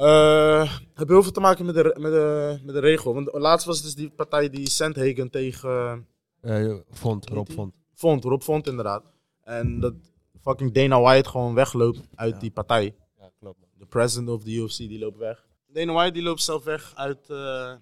Eh, 0.00 0.60
het 0.60 0.98
heeft 0.98 1.08
heel 1.08 1.22
veel 1.22 1.32
te 1.32 1.40
maken 1.40 1.64
met 1.66 1.74
de, 1.74 1.96
met, 1.98 2.12
de, 2.12 2.58
met 2.64 2.74
de 2.74 2.80
regel. 2.80 3.14
Want 3.14 3.32
laatst 3.32 3.66
was 3.66 3.76
het 3.76 3.84
dus 3.84 3.94
die 3.94 4.10
partij 4.10 4.50
die 4.50 4.70
Sandhagen 4.70 5.30
tegen 5.30 6.06
Eh 6.40 6.74
Vond, 6.90 7.28
Rob? 7.28 7.50
Vond. 7.50 7.74
Vond, 7.94 8.24
Rob 8.24 8.42
Vond 8.42 8.66
inderdaad. 8.66 9.04
En 9.42 9.80
dat 9.80 9.94
fucking 10.42 10.72
Dana 10.72 11.00
White 11.00 11.28
gewoon 11.28 11.54
wegloopt 11.54 12.00
uit 12.14 12.34
Ja. 12.34 12.40
die 12.40 12.50
partij. 12.50 12.94
Ja, 13.18 13.30
klopt. 13.38 13.58
De 13.78 13.86
president 13.86 14.28
of 14.28 14.42
the 14.42 14.50
UFC 14.50 14.76
die 14.76 14.98
loopt 14.98 15.16
weg. 15.18 15.46
Dana 15.66 15.92
White 15.92 16.12
die 16.12 16.22
loopt 16.22 16.42
zelf 16.42 16.64
weg 16.64 16.92
uit, 16.94 17.30
eh, 17.30 17.72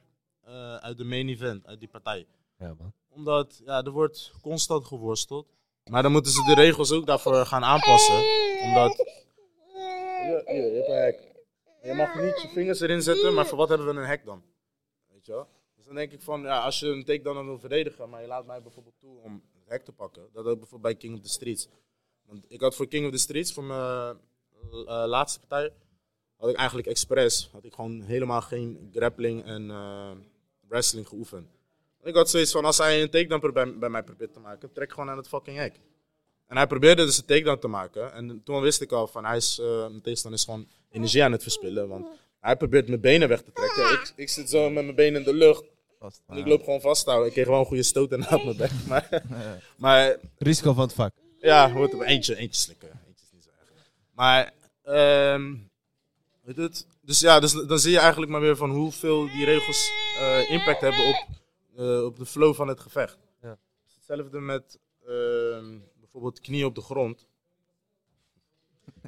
eh, 0.45 0.75
uit 0.75 0.99
de 0.99 1.05
main 1.05 1.29
event, 1.29 1.67
uit 1.67 1.79
die 1.79 1.89
partij. 1.89 2.27
Ja, 2.59 2.75
man. 2.79 2.93
Omdat 3.09 3.61
ja, 3.65 3.83
er 3.83 3.91
wordt 3.91 4.33
constant 4.43 4.85
geworsteld. 4.85 5.47
Maar 5.91 6.03
dan 6.03 6.13
moeten 6.13 6.33
ze 6.33 6.45
de 6.45 6.55
regels 6.55 6.93
ook 6.93 7.07
daarvoor 7.07 7.47
gaan 7.47 7.65
aanpassen. 7.65 8.23
Omdat... 8.65 9.05
Ja, 9.75 10.43
hier, 10.47 10.75
je 10.75 10.85
hebt. 10.89 11.28
Je 11.89 11.95
mag 11.95 12.15
niet 12.15 12.43
je 12.43 12.49
vingers 12.49 12.81
erin 12.81 13.03
zetten, 13.03 13.35
maar 13.35 13.47
voor 13.47 13.59
wat 13.59 13.69
hebben 13.69 13.87
we 13.87 14.01
een 14.01 14.07
hek 14.07 14.25
dan? 14.25 14.43
Weet 15.13 15.27
je 15.27 15.33
wel? 15.33 15.49
Dus 15.77 15.85
dan 15.87 15.95
denk 15.95 16.13
ik 16.13 16.23
van, 16.23 16.43
ja, 16.43 16.61
als 16.61 16.79
je 16.81 16.87
een 16.87 17.05
takedown 17.05 17.37
dan 17.37 17.47
wil 17.47 17.59
verdedigen, 17.59 18.11
maar 18.11 18.21
je 18.21 18.27
laat 18.27 18.47
mij 18.47 18.63
bijvoorbeeld 18.63 18.95
toe 18.99 19.19
om 19.19 19.43
het 19.55 19.69
hek 19.69 19.85
te 19.85 19.93
pakken. 19.93 20.23
Dat 20.33 20.45
ook 20.45 20.59
bijvoorbeeld 20.59 20.83
bij 20.83 20.95
King 20.95 21.15
of 21.15 21.21
the 21.21 21.29
Streets. 21.29 21.69
Want 22.25 22.45
ik 22.49 22.61
had 22.61 22.75
voor 22.77 22.87
King 22.87 23.07
of 23.07 23.13
the 23.13 23.19
Streets, 23.19 23.53
voor 23.53 23.65
mijn 23.65 24.17
eh, 24.73 25.05
laatste 25.07 25.41
partij, 25.41 25.73
had 26.37 26.49
ik 26.49 26.57
eigenlijk 26.57 26.89
expres, 26.89 27.49
had 27.53 27.65
ik 27.65 27.75
gewoon 27.75 28.01
helemaal 28.01 28.41
geen 28.41 28.91
grappling 28.93 29.45
en 29.45 29.71
eh, 29.71 30.11
wrestling 30.69 31.09
geoefend. 31.09 31.49
Ik 32.03 32.15
had 32.15 32.31
zoiets 32.31 32.53
van, 32.53 32.65
als 32.65 32.79
hij 32.79 33.03
een 33.03 33.11
takedown 33.11 33.53
bij, 33.53 33.79
bij 33.79 33.89
mij 33.89 34.03
probeert 34.03 34.33
te 34.33 34.41
maken, 34.41 34.73
trek 34.73 34.91
gewoon 34.91 35.11
aan 35.11 35.17
het 35.17 35.29
fucking 35.29 35.57
hek. 35.57 35.81
En 36.49 36.57
hij 36.57 36.67
probeerde 36.67 37.05
dus 37.05 37.19
een 37.19 37.25
takedown 37.25 37.59
te 37.59 37.69
maken. 37.69 38.13
En 38.13 38.41
toen 38.45 38.61
wist 38.61 38.81
ik 38.81 38.93
al 38.93 39.07
van, 39.07 39.25
hij 39.25 39.37
is, 39.37 39.59
eh 39.59 39.67
mijn 39.67 40.01
tegenstander 40.01 40.41
is 40.41 40.45
gewoon 40.45 40.67
energie 40.91 41.25
aan 41.25 41.33
het 41.33 41.43
verspillen. 41.43 41.89
Want 41.89 42.07
hij 42.41 42.57
probeert 42.57 42.89
mijn 42.89 43.01
benen 43.01 43.29
weg 43.29 43.43
te 43.43 43.53
trekken. 43.53 43.93
Ik, 43.93 44.13
ik 44.17 44.29
zit 44.29 44.51
zo 44.51 44.71
met 44.71 44.85
mijn 44.85 44.97
benen 44.97 45.21
in 45.21 45.27
de 45.27 45.35
lucht. 45.35 45.65
Vast. 45.99 46.23
En 46.27 46.37
ik 46.37 46.47
loop 46.47 46.65
gewoon 46.65 46.81
vasthouden. 46.81 47.27
Ik 47.27 47.33
kreeg 47.33 47.47
wel 47.47 47.59
een 47.59 47.65
goede 47.67 47.83
stoot 47.83 48.13
en 48.13 48.27
uit 48.27 48.45
mijn 48.45 48.57
bek. 48.57 48.71
Maar, 48.89 49.23
maar 49.77 50.17
Risico 50.39 50.73
van 50.73 50.83
het 50.83 50.93
vak. 50.93 51.13
ja, 51.41 51.73
hoort 51.73 51.93
er 51.93 52.03
eentje, 52.03 52.37
eentje 52.37 52.61
slikken. 52.61 52.89
Eentje 52.89 53.25
is 53.25 53.33
niet 53.33 53.43
zo 53.43 53.51
erg. 53.61 53.71
Maar, 54.15 54.53
ehm 54.83 55.55
weet 56.49 56.57
het? 56.57 56.87
Dus 57.03 57.21
ja, 57.21 57.41
dus, 57.41 57.53
dan 57.53 57.79
zie 57.79 57.93
je 57.93 57.99
eigenlijk 57.99 58.31
maar 58.31 58.41
weer 58.41 58.57
van 58.57 58.71
hoeveel 58.71 59.27
die 59.27 59.45
regels 59.45 59.91
eh, 60.19 60.51
impact 60.51 60.81
hebben 60.81 61.09
op, 61.09 61.27
eh, 61.77 62.05
op 62.05 62.19
de 62.19 62.27
flow 62.27 62.55
van 62.55 62.69
het 62.69 62.81
gevecht. 62.81 63.19
Ja. 63.43 63.59
Hetzelfde 63.97 64.41
met 64.41 64.79
ehm, 65.07 65.79
bijvoorbeeld 66.19 66.41
knie 66.41 66.67
op 66.67 66.75
de 66.75 66.81
grond. 66.81 67.27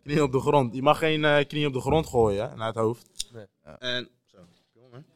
Knie 0.02 0.22
op 0.22 0.32
de 0.32 0.40
grond. 0.40 0.74
Je 0.74 0.82
mag 0.82 0.98
geen 0.98 1.24
eh, 1.24 1.46
knie 1.46 1.66
op 1.66 1.72
de 1.72 1.80
grond 1.80 2.06
gooien 2.06 2.50
hè, 2.50 2.56
naar 2.56 2.66
het 2.66 2.76
hoofd. 2.76 3.28
Nee. 3.32 3.46
Ja. 3.64 3.78
En, 3.78 4.08
zo, 4.26 4.38
jongen. 4.74 5.06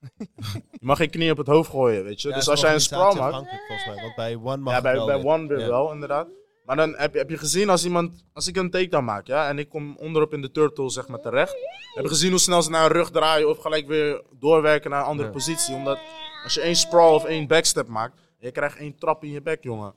je 0.80 0.86
mag 0.86 0.96
geen 0.96 1.10
knie 1.10 1.30
op 1.30 1.36
het 1.36 1.46
hoofd 1.46 1.70
gooien, 1.70 2.04
weet 2.04 2.20
je. 2.22 2.28
Ja, 2.28 2.34
dus 2.34 2.48
als 2.48 2.60
jij 2.60 2.74
een 2.74 2.80
sprawl 2.80 3.14
maakt, 3.14 3.48
volgens 3.48 3.86
mij. 3.86 4.02
Want 4.02 4.14
bij 4.16 4.36
One 4.36 4.56
mag 4.56 4.74
ja, 4.74 4.80
bij, 4.80 4.94
wel 4.94 5.06
bij. 5.06 5.24
One 5.24 5.46
weer 5.46 5.58
Ja. 5.58 5.66
wel, 5.68 5.92
inderdaad. 5.92 6.28
Maar 6.64 6.76
dan 6.76 6.94
heb 6.96 7.12
je, 7.12 7.18
heb 7.18 7.30
je 7.30 7.38
gezien 7.38 7.68
als 7.68 7.84
iemand, 7.84 8.24
als 8.32 8.46
ik 8.46 8.56
een 8.56 8.70
takedown 8.70 9.04
maak, 9.04 9.26
ja, 9.26 9.48
en 9.48 9.58
ik 9.58 9.68
kom 9.68 9.96
onderop 9.96 10.32
in 10.32 10.42
de 10.42 10.50
turtle, 10.50 10.90
zeg 10.90 11.08
maar, 11.08 11.20
terecht. 11.20 11.52
Heb 11.94 12.04
je 12.04 12.10
gezien 12.10 12.30
hoe 12.30 12.38
snel 12.40 12.62
ze 12.62 12.70
naar 12.70 12.84
een 12.84 12.92
rug 12.92 13.10
draaien 13.10 13.48
of 13.48 13.58
gelijk 13.58 13.86
weer 13.86 14.22
doorwerken 14.38 14.90
naar 14.90 15.00
een 15.00 15.06
andere 15.06 15.28
Ja. 15.28 15.34
positie. 15.34 15.74
Omdat 15.74 15.98
als 16.44 16.54
je 16.54 16.60
één 16.60 16.76
sprawl 16.76 17.14
of 17.14 17.24
één 17.24 17.46
backstep 17.46 17.86
maakt, 17.88 18.20
je 18.38 18.50
krijgt 18.50 18.78
één 18.78 18.98
trap 18.98 19.24
in 19.24 19.30
je 19.30 19.42
bek, 19.42 19.62
jongen. 19.62 19.94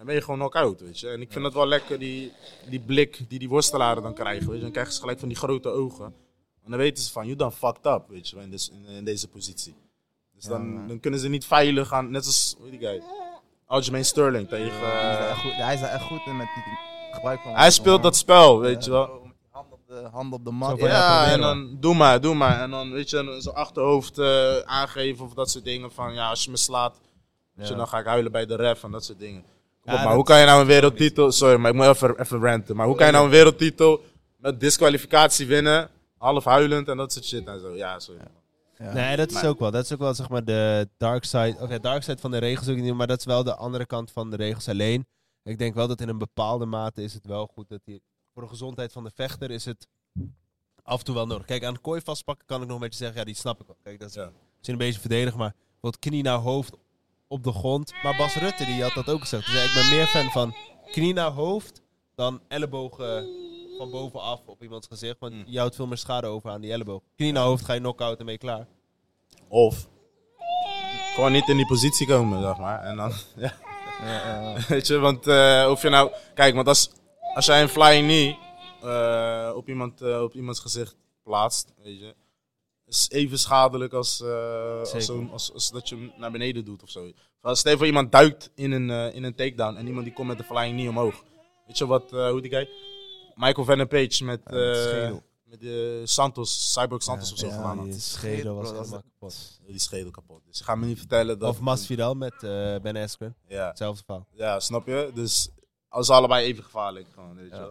Dan 0.00 0.08
ben 0.08 0.18
je 0.18 0.24
gewoon 0.24 0.38
knock-out, 0.38 0.80
weet 0.80 1.00
je. 1.00 1.08
En 1.08 1.20
ik 1.20 1.32
vind 1.32 1.44
het 1.44 1.54
wel 1.54 1.66
lekker, 1.66 1.98
die, 1.98 2.32
die 2.68 2.80
blik 2.80 3.24
die 3.28 3.38
die 3.38 3.48
worstelaren 3.48 4.02
dan 4.02 4.14
krijgen, 4.14 4.46
weet 4.46 4.56
je. 4.56 4.62
Dan 4.62 4.70
krijgen 4.72 4.92
ze 4.92 5.00
gelijk 5.00 5.18
van 5.18 5.28
die 5.28 5.36
grote 5.36 5.68
ogen. 5.68 6.04
En 6.64 6.70
dan 6.70 6.78
weten 6.78 7.04
ze 7.04 7.12
van, 7.12 7.24
you 7.24 7.36
done 7.36 7.52
fucked 7.52 7.86
up, 7.86 8.02
weet 8.08 8.28
je, 8.28 8.36
in, 8.36 8.50
this- 8.50 8.70
in, 8.70 8.84
in 8.94 9.04
deze 9.04 9.28
positie. 9.28 9.74
Dus 10.34 10.44
Ja, 10.44 10.50
dan, 10.50 10.88
dan 10.88 11.00
kunnen 11.00 11.20
ze 11.20 11.28
niet 11.28 11.44
veilig 11.46 11.88
gaan, 11.88 12.10
net 12.10 12.26
als, 12.26 12.54
hoe 12.58 12.68
heet 12.68 12.78
die 12.80 12.88
guy? 12.88 13.02
Aljamain 13.66 14.04
Sterling 14.04 14.48
tegen... 14.48 14.78
Hij 14.80 15.04
is 15.04 15.10
daar 15.10 15.20
eh, 15.20 15.30
echt 15.30 15.40
goed, 15.40 15.52
hij 15.52 15.74
is 15.74 15.80
daar 15.80 15.90
echt 15.90 16.04
goed 16.04 16.26
in 16.26 16.36
met 16.36 16.48
die 16.54 16.64
gebruik 17.12 17.40
van. 17.40 17.54
hij 17.54 17.70
speelt 17.70 18.02
dat 18.02 18.16
spel, 18.16 18.60
weet 18.60 18.84
je 18.84 18.90
wel. 18.90 19.06
Zo, 19.06 19.12
met 19.24 19.32
die 19.40 19.48
Hand 19.50 19.72
op 19.72 19.80
de, 19.86 20.08
hand 20.12 20.32
op 20.32 20.44
de 20.44 20.50
mat. 20.50 20.78
Ja, 20.78 21.26
en 21.32 21.40
dan 21.40 21.76
doe 21.80 21.94
maar, 21.94 22.20
doe 22.20 22.34
maar. 22.34 22.60
En 22.60 22.70
dan, 22.70 22.90
weet 22.92 23.10
je, 23.10 23.24
dan 23.24 23.40
zijn 23.40 23.54
achterhoofd 23.54 24.18
eh, 24.18 24.56
aangeven 24.58 25.24
of 25.24 25.34
dat 25.34 25.50
soort 25.50 25.64
dingen. 25.64 25.92
Van 25.92 26.14
ja, 26.14 26.28
als 26.28 26.44
je 26.44 26.50
me 26.50 26.56
slaat, 26.56 27.00
weet 27.54 27.68
je, 27.68 27.74
dan 27.74 27.88
ga 27.88 27.98
ik 27.98 28.06
huilen 28.06 28.32
bij 28.32 28.46
de 28.46 28.54
ref 28.56 28.82
en 28.82 28.90
dat 28.90 29.04
soort 29.04 29.18
dingen. 29.18 29.44
Kom 29.80 29.92
Ja, 29.92 29.98
op, 29.98 29.98
maar 29.98 30.04
dat 30.06 30.14
hoe 30.14 30.24
kan 30.24 30.38
je 30.40 30.46
nou 30.46 30.60
een 30.60 30.66
wereldtitel... 30.66 31.32
Sorry, 31.32 31.56
maar 31.60 31.70
ik 31.70 31.76
moet 31.76 31.86
even, 31.86 32.20
even 32.20 32.40
ranten. 32.40 32.76
Maar 32.76 32.86
hoe 32.86 32.96
kan 32.96 33.06
je 33.06 33.12
nou 33.12 33.24
een 33.24 33.30
wereldtitel 33.30 34.04
met 34.36 34.60
disqualificatie 34.60 35.46
winnen? 35.46 35.88
Half 36.18 36.44
huilend 36.44 36.88
en 36.88 36.96
dat 36.96 37.12
soort 37.12 37.24
shit 37.24 37.46
en 37.46 37.60
zo. 37.60 37.74
Ja, 37.76 37.98
sorry. 37.98 38.20
Ja. 38.78 38.92
Nee, 38.92 39.16
dat 39.16 39.28
is 39.28 39.34
Maar- 39.34 39.46
ook 39.48 39.58
wel. 39.58 39.70
Dat 39.70 39.84
is 39.84 39.92
ook 39.92 39.98
wel 39.98 40.14
zeg 40.14 40.28
maar 40.28 40.44
de 40.44 40.88
dark 40.96 41.24
side. 41.24 41.56
Of 41.60 41.68
ja, 41.70 41.78
dark 41.78 42.02
side 42.02 42.18
van 42.20 42.30
de 42.30 42.38
regels 42.38 42.68
ook 42.68 42.76
niet, 42.76 42.94
maar 42.94 43.06
dat 43.06 43.18
is 43.18 43.24
wel 43.24 43.44
de 43.44 43.54
andere 43.54 43.86
kant 43.86 44.10
van 44.10 44.30
de 44.30 44.36
regels 44.36 44.68
alleen. 44.68 45.06
Ik 45.44 45.58
denk 45.58 45.74
wel 45.74 45.88
dat 45.88 46.00
in 46.00 46.08
een 46.08 46.18
bepaalde 46.18 46.66
mate 46.66 47.02
is 47.02 47.14
het 47.14 47.26
wel 47.26 47.46
goed 47.46 47.68
dat 47.68 47.80
die 47.84 48.02
voor 48.34 48.42
de 48.42 48.48
gezondheid 48.48 48.92
van 48.92 49.04
de 49.04 49.10
vechter 49.14 49.50
is 49.50 49.64
het 49.64 49.86
af 50.82 50.98
en 50.98 51.04
toe 51.04 51.14
wel 51.14 51.26
nodig. 51.26 51.46
Kijk, 51.46 51.64
aan 51.64 51.74
de 51.74 51.80
kooi 51.80 52.00
vastpakken 52.04 52.46
kan 52.46 52.60
ik 52.60 52.66
nog 52.66 52.74
een 52.76 52.82
beetje 52.82 52.98
zeggen, 52.98 53.18
ja, 53.18 53.24
die 53.24 53.34
snap 53.34 53.60
ik 53.60 53.66
wel. 53.66 53.76
Kijk, 53.82 54.00
dat 54.00 54.08
is 54.08 54.14
Ja. 54.14 54.30
misschien 54.56 54.72
een 54.74 54.86
beetje 54.86 55.00
verdedigen, 55.00 55.38
maar 55.38 55.54
wat 55.80 55.98
knie 55.98 56.22
naar 56.22 56.38
hoofd 56.38 56.76
op 57.30 57.44
de 57.44 57.52
grond. 57.52 57.92
Maar 58.02 58.16
Bas 58.16 58.34
Rutte, 58.34 58.64
die 58.64 58.82
had 58.82 58.92
dat 58.94 59.08
ook 59.08 59.20
gezegd. 59.20 59.46
Zei, 59.46 59.66
ik 59.66 59.74
ben 59.74 59.88
meer 59.88 60.06
fan 60.06 60.30
van 60.30 60.54
knie 60.90 61.12
naar 61.12 61.30
hoofd 61.30 61.82
dan 62.14 62.40
ellebogen 62.48 63.28
van 63.78 63.90
bovenaf 63.90 64.40
op 64.46 64.62
iemands 64.62 64.86
gezicht. 64.86 65.16
Want 65.18 65.32
Mm. 65.34 65.42
je 65.46 65.58
houdt 65.58 65.74
veel 65.76 65.86
meer 65.86 65.96
schade 65.96 66.26
over 66.26 66.50
aan 66.50 66.60
die 66.60 66.72
elleboog. 66.72 67.02
Knie 67.16 67.32
naar 67.32 67.44
hoofd 67.44 67.64
ga 67.64 67.72
je 67.72 67.80
knock-out 67.80 68.18
en 68.18 68.24
ben 68.24 68.34
je 68.34 68.40
klaar. 68.40 68.66
Of 69.48 69.88
gewoon 71.14 71.32
niet 71.32 71.48
in 71.48 71.56
die 71.56 71.66
positie 71.66 72.06
komen, 72.06 72.42
zeg 72.42 72.56
maar. 72.58 72.80
En 72.82 72.96
dan, 72.96 73.12
ja. 73.36 73.54
Ja, 74.02 74.26
ja, 74.26 74.40
ja. 74.50 74.56
Weet 74.68 74.86
je, 74.86 74.98
want 74.98 75.26
eh, 75.26 75.66
of 75.70 75.82
je 75.82 75.88
nou... 75.88 76.10
Kijk, 76.34 76.54
want 76.54 76.68
als, 76.68 76.90
als 77.34 77.46
jij 77.46 77.62
een 77.62 77.68
flying 77.68 78.04
knee 78.06 78.38
eh, 78.82 79.52
op, 79.56 79.68
iemand, 79.68 80.00
eh, 80.02 80.22
op 80.22 80.34
iemands 80.34 80.60
gezicht 80.60 80.96
plaatst, 81.22 81.72
weet 81.82 81.98
je... 81.98 82.14
is 82.90 83.10
even 83.10 83.38
schadelijk 83.38 83.92
als, 83.92 84.20
eh, 84.20 84.80
als, 84.80 85.10
als, 85.10 85.52
als 85.52 85.70
dat 85.70 85.88
je 85.88 85.96
hem 85.96 86.12
naar 86.16 86.30
beneden 86.30 86.64
doet 86.64 86.82
of 86.82 86.90
zo. 86.90 87.10
Als 87.40 87.58
stel 87.58 87.76
voor 87.76 87.86
iemand 87.86 88.12
duikt 88.12 88.50
in 88.54 88.72
een, 88.72 88.90
eh, 88.90 89.14
in 89.14 89.22
een 89.22 89.34
takedown 89.34 89.76
en 89.76 89.86
iemand 89.86 90.04
die 90.04 90.14
komt 90.14 90.28
met 90.28 90.38
de 90.38 90.44
flying 90.44 90.74
knee 90.76 90.88
omhoog. 90.88 91.22
Weet 91.66 91.78
je 91.78 91.86
wat, 91.86 92.12
eh, 92.12 92.30
hoe 92.30 92.40
die 92.40 92.50
guy? 92.50 92.68
Michael 93.34 93.66
Van 93.66 93.88
Page 93.88 94.24
met, 94.24 94.40
Ja, 94.44 94.54
met 94.56 94.76
eh, 94.76 94.82
schedel. 94.82 95.22
met 95.44 95.60
de 95.60 96.02
Santos, 96.04 96.72
Cyborg 96.72 97.02
Santos 97.02 97.32
of 97.32 97.38
zo 97.38 97.46
ja, 97.46 97.52
gedaan 97.52 97.76
had. 97.78 97.86
die 97.86 98.00
schedel 98.00 98.54
was 98.54 98.70
helemaal 98.70 99.02
kapot. 99.02 99.60
Die 99.66 99.78
schedel 99.78 100.10
kapot. 100.10 100.42
Dus 100.46 100.60
ga 100.60 100.74
me 100.74 100.86
niet 100.86 100.98
vertellen 100.98 101.38
dat... 101.38 101.48
Of 101.50 101.60
Masvidal 101.60 102.14
met 102.14 102.32
eh, 102.42 102.76
Ben 102.82 102.96
Askren. 102.96 103.36
Ja, 103.48 103.68
Hetzelfde 103.68 104.02
verhaal. 104.04 104.26
ja, 104.32 104.60
snap 104.60 104.86
je? 104.86 105.10
Dus 105.14 105.48
als 105.88 106.10
allebei 106.10 106.46
even 106.46 106.64
gevaarlijk 106.64 107.06
gewoon, 107.14 107.34
weet 107.34 107.50
je 107.50 107.56
Ja. 107.56 107.70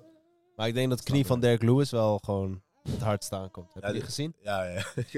Maar 0.55 0.67
ik 0.67 0.73
denk 0.73 0.89
dat 0.89 1.03
knie 1.03 1.25
van 1.25 1.39
Derek 1.39 1.61
Lewis 1.63 1.89
wel 1.91 2.19
gewoon 2.23 2.61
het 2.83 3.01
hardst 3.01 3.31
aankomt. 3.33 3.73
Heb 3.73 3.83
Ja, 3.83 3.87
je 3.89 3.93
die 3.95 4.03
gezien? 4.03 4.35
Ja, 4.41 4.63
ja. 4.63 4.83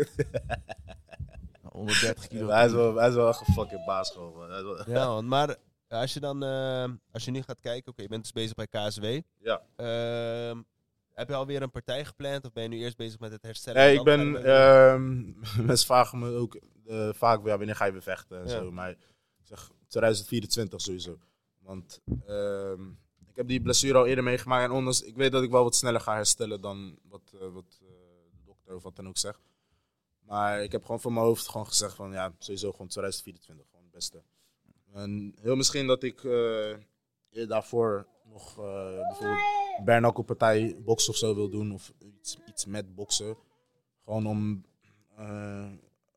130 1.72 2.28
kilo. 2.28 2.48
hij, 2.50 2.66
is 2.66 2.72
wel, 2.72 2.96
hij 2.96 3.08
is 3.10 3.16
wel 3.16 3.28
echt 3.28 3.48
een 3.48 3.54
fucking 3.54 3.86
baas 3.86 4.10
gewoon. 4.12 4.34
man. 4.38 4.48
Wel- 4.48 4.90
Ja, 4.90 5.22
maar 5.22 5.56
als 5.88 6.14
je 6.14 6.20
dan, 6.20 6.44
eh, 6.44 6.90
als 7.12 7.26
je 7.26 7.32
nu 7.32 7.42
gaat 7.42 7.60
kijken, 7.60 7.92
oké, 7.92 8.02
je 8.02 8.08
bent 8.08 8.22
dus 8.22 8.32
bezig 8.32 8.54
bij 8.56 8.68
KSW. 8.68 9.06
Ja. 9.38 9.62
Ehm, 9.76 10.62
heb 11.14 11.28
je 11.30 11.36
alweer 11.36 11.62
een 11.62 11.72
partij 11.72 12.06
gepland 12.06 12.46
of 12.46 12.52
ben 12.54 12.64
je 12.64 12.70
nu 12.70 12.78
eerst 12.80 12.98
bezig 12.98 13.20
met 13.20 13.32
het 13.32 13.42
herstellen? 13.42 13.82
Nee, 13.82 13.96
ik 13.98 14.04
ben... 14.04 14.46
ehm 14.46 15.24
mensen 15.68 15.86
vragen 15.86 16.20
me 16.20 16.30
ook 16.36 16.60
eh, 16.86 17.10
vaak, 17.14 17.46
ja, 17.46 17.58
wanneer 17.58 17.76
ga 17.76 17.86
je 17.86 17.92
weer 17.92 18.02
vechten 18.02 18.38
en 18.42 18.44
Ja. 18.48 18.50
zo. 18.60 18.72
Maar 18.72 18.90
ik 18.90 18.98
zeg 19.44 19.70
2024 19.88 20.82
sowieso. 20.82 21.18
Want 21.60 22.00
ehm, 22.26 22.82
ik 23.32 23.38
heb 23.38 23.48
die 23.48 23.62
blessure 23.62 23.98
al 23.98 24.06
eerder 24.06 24.24
meegemaakt. 24.24 24.64
En 24.64 24.72
ondanks, 24.72 25.02
ik 25.02 25.16
weet 25.16 25.32
dat 25.32 25.44
ik 25.44 25.52
wel 25.52 25.64
wat 25.64 25.76
sneller 25.76 26.02
ga 26.02 26.16
herstellen 26.16 26.62
dan 26.62 27.00
wat, 27.10 27.22
eh, 27.34 27.54
wat 27.54 27.80
eh, 27.82 27.88
de 28.32 28.44
dokter 28.46 28.76
of 28.76 28.84
wat 28.84 28.96
dan 28.96 29.08
ook 29.08 29.18
zegt. 29.18 29.40
Maar 30.22 30.64
ik 30.64 30.72
heb 30.72 30.86
gewoon 30.86 31.02
voor 31.02 31.14
mijn 31.14 31.26
hoofd 31.26 31.48
gewoon 31.48 31.68
gezegd 31.68 31.96
van 31.96 32.12
ja, 32.12 32.34
sowieso 32.38 32.72
gewoon 32.72 32.88
2024. 32.88 33.66
Gewoon 33.70 33.84
het 33.84 33.94
beste. 33.94 34.24
En 34.94 35.36
heel 35.42 35.56
misschien 35.56 35.88
dat 35.88 36.04
ik 36.04 36.24
eh, 36.24 37.48
daarvoor 37.48 38.08
nog 38.26 38.56
bijvoorbeeld 38.56 39.86
bare 39.86 40.24
partij 40.24 40.76
boksen 40.80 41.12
of 41.12 41.18
zo 41.18 41.36
wil 41.36 41.50
doen. 41.50 41.72
Of 41.72 41.94
iets, 42.00 42.38
iets 42.48 42.66
met 42.66 42.96
boksen. 42.96 43.38
Gewoon 44.04 44.28
om, 44.28 44.66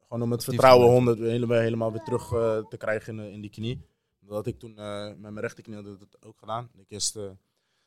gewoon 0.08 0.22
om 0.22 0.30
het 0.30 0.44
vertrouwen 0.44 0.86
te 0.86 0.92
100 0.92 1.18
helemaal, 1.18 1.58
helemaal 1.58 1.92
weer 1.92 2.02
terug 2.02 2.28
te 2.68 2.76
krijgen 2.76 3.18
in, 3.18 3.32
in 3.32 3.40
die 3.40 3.50
knie. 3.50 3.80
Dat 4.26 4.46
ik 4.46 4.58
toen 4.58 4.78
eh, 4.78 5.06
met 5.06 5.18
mijn 5.20 5.40
rechterknie 5.40 5.76
had 5.76 5.84
dat 5.84 6.24
ook 6.24 6.38
gedaan. 6.38 6.70
Ik 6.76 6.84
eerst 6.90 7.16
eh, 7.16 7.30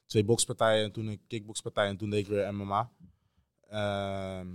twee 0.05 0.23
bokspartijen 0.25 0.83
en 0.83 0.91
toen 0.91 1.07
een 1.07 1.21
kickboxpartij 1.27 1.87
en 1.87 1.97
toen 1.97 2.09
deed 2.09 2.19
ik 2.19 2.27
weer 2.27 2.53
MMA. 2.53 2.91
Ehm, 3.67 4.47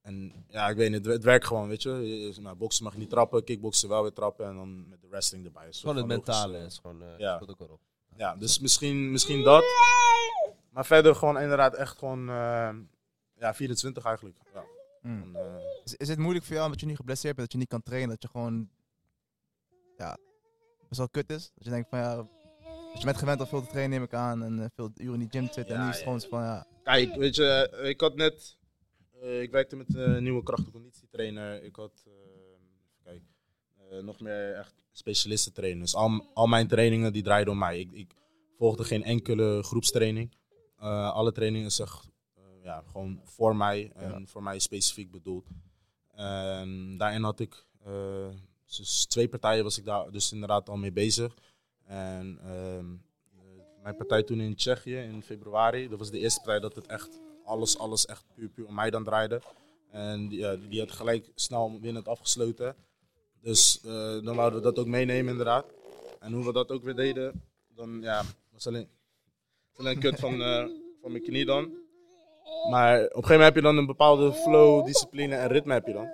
en 0.00 0.44
ja, 0.48 0.68
ik 0.68 0.76
weet 0.76 0.90
niet, 0.90 1.04
het, 1.04 1.14
het 1.14 1.24
werkt 1.24 1.46
gewoon, 1.46 1.68
weet 1.68 1.82
je. 1.82 1.90
Je- 1.90 2.40
Nou, 2.40 2.56
boksen 2.56 2.84
mag 2.84 2.92
je 2.92 2.98
niet 2.98 3.10
trappen, 3.10 3.44
kickboksen 3.44 3.88
wel 3.88 4.02
weer 4.02 4.12
trappen 4.12 4.46
en 4.46 4.54
dan 4.54 4.88
met 4.88 5.00
de 5.00 5.08
wrestling 5.08 5.44
erbij. 5.44 5.68
Is 5.68 5.80
Gewoon 5.80 5.96
het 5.96 6.06
mentale 6.06 6.58
is 6.58 6.78
gewoon, 6.78 7.02
eh 7.02 7.18
ja. 7.18 7.42
ook 7.46 7.58
wel 7.58 7.68
op. 7.68 7.80
ja, 8.16 8.36
dus 8.36 8.58
misschien, 8.58 9.10
misschien 9.10 9.42
dat. 9.44 9.64
Maar 10.70 10.86
verder 10.86 11.14
gewoon 11.14 11.38
inderdaad 11.38 11.74
echt 11.74 11.98
gewoon, 11.98 12.28
eh, 12.28 12.70
ja, 13.34 13.54
24 13.54 14.04
eigenlijk. 14.04 14.36
Ja, 14.54 14.64
Mm. 15.02 15.18
gewoon, 15.22 15.36
eh, 15.36 15.54
Is, 15.84 15.94
is 15.96 16.08
het 16.08 16.18
moeilijk 16.18 16.44
voor 16.44 16.54
jou 16.54 16.64
omdat 16.66 16.80
je 16.80 16.86
nu 16.86 16.96
geblesseerd 16.96 17.34
bent, 17.36 17.46
dat 17.46 17.52
je 17.52 17.58
niet 17.58 17.68
kan 17.68 17.82
trainen, 17.82 18.08
dat 18.08 18.22
je 18.22 18.28
gewoon, 18.28 18.70
ja, 19.96 20.16
best 20.90 21.00
wel 21.00 21.08
kut 21.08 21.30
is? 21.30 21.50
Dat 21.54 21.64
je 21.64 21.70
denkt 21.70 21.88
van 21.88 21.98
ja, 21.98 22.16
dus 22.92 23.00
je 23.00 23.04
bent 23.04 23.18
gewend 23.18 23.40
om 23.40 23.46
veel 23.46 23.62
te 23.62 23.70
trainen 23.70 23.90
neem 23.90 24.02
ik 24.02 24.14
aan 24.14 24.42
en 24.42 24.60
eh, 24.60 24.66
veel 24.74 24.90
uren 24.96 25.14
in 25.14 25.20
die 25.20 25.28
gym 25.30 25.46
te 25.46 25.52
zitten 25.52 25.76
en 25.76 25.82
nu 25.82 25.88
is 25.88 25.94
het 25.94 26.02
gewoon 26.02 26.20
zo 26.20 26.28
van 26.28 26.42
ja, 26.42 26.66
Kijk, 26.82 27.14
weet 27.14 27.34
je, 27.34 27.44
eh, 27.44 27.88
ik 27.88 28.00
had 28.00 28.16
net, 28.16 28.56
eh, 29.20 29.42
ik 29.42 29.50
werkte 29.50 29.76
met 29.76 29.94
een 29.94 30.22
nieuwe 30.22 30.42
kracht- 30.42 30.66
en 30.66 30.72
conditietrainer. 30.72 31.62
Ik 31.62 31.76
had, 31.76 32.08
nog 34.02 34.20
meer 34.20 34.54
echt 34.54 34.74
specialisten 34.92 35.52
trainen. 35.52 35.80
Dus 35.80 35.94
al, 35.94 36.30
al 36.34 36.46
mijn 36.46 36.68
trainingen 36.68 37.12
die 37.12 37.22
draaiden 37.22 37.52
om 37.52 37.58
mij. 37.58 37.78
Ik, 37.78 37.92
ik 37.92 38.14
volgde 38.56 38.84
geen 38.84 39.04
enkele 39.04 39.62
groepstraining. 39.62 40.34
Alle 40.76 41.32
trainingen 41.32 41.70
eh, 41.70 41.86
ja, 42.62 42.82
gewoon 42.86 43.20
voor 43.24 43.56
mij 43.56 43.92
en 43.94 44.28
voor 44.28 44.42
mij 44.42 44.58
specifiek 44.58 45.10
bedoeld. 45.10 45.46
Daarin 46.96 47.22
had 47.22 47.40
ik, 47.40 47.64
dus 48.76 49.04
twee 49.06 49.28
partijen 49.28 49.64
was 49.64 49.78
ik 49.78 49.84
daar 49.84 50.10
dus 50.10 50.32
inderdaad 50.32 50.68
al 50.68 50.76
mee 50.76 50.92
bezig. 50.92 51.34
En 51.86 52.38
ehm, 52.42 52.86
eh, 53.38 53.82
mijn 53.82 53.96
partij 53.96 54.22
toen 54.22 54.40
in 54.40 54.54
Tsjechië 54.54 54.96
in 54.96 55.22
februari, 55.22 55.88
dat 55.88 55.98
was 55.98 56.10
de 56.10 56.18
eerste 56.18 56.40
partij 56.40 56.60
dat 56.60 56.74
het 56.74 56.86
echt 56.86 57.20
alles, 57.44 57.78
alles 57.78 58.06
echt 58.06 58.24
puur, 58.34 58.48
puur 58.48 58.66
om 58.66 58.74
mij 58.74 58.90
dan 58.90 59.04
draaide. 59.04 59.40
En 59.90 60.28
die, 60.28 60.68
die 60.68 60.80
had 60.80 60.92
gelijk 60.92 61.30
snel 61.34 61.78
winnend 61.80 62.08
afgesloten. 62.08 62.76
Dus 63.42 63.80
eh, 63.84 64.22
dan 64.24 64.36
wouden 64.36 64.58
we 64.58 64.64
dat 64.64 64.78
ook 64.78 64.86
meenemen 64.86 65.30
inderdaad. 65.30 65.66
En 66.20 66.32
hoe 66.32 66.44
we 66.44 66.52
dat 66.52 66.70
ook 66.70 66.82
weer 66.82 66.94
deden, 66.94 67.42
dan 67.74 68.00
ja, 68.02 68.22
was 68.52 68.66
alleen, 68.66 68.88
was 69.70 69.86
alleen 69.86 69.98
kut 69.98 70.20
van, 70.20 70.42
eh, 70.42 70.64
van 71.02 71.10
mijn 71.10 71.22
knie 71.22 71.44
dan. 71.44 71.78
Maar 72.70 72.96
op 72.96 73.04
een 73.04 73.08
gegeven 73.08 73.30
moment 73.30 73.42
heb 73.42 73.54
je 73.54 73.60
dan 73.60 73.76
een 73.76 73.86
bepaalde 73.86 74.32
flow, 74.32 74.86
discipline 74.86 75.36
en 75.36 75.48
ritme 75.48 75.72
heb 75.72 75.86
je 75.86 75.92
dan. 75.92 76.08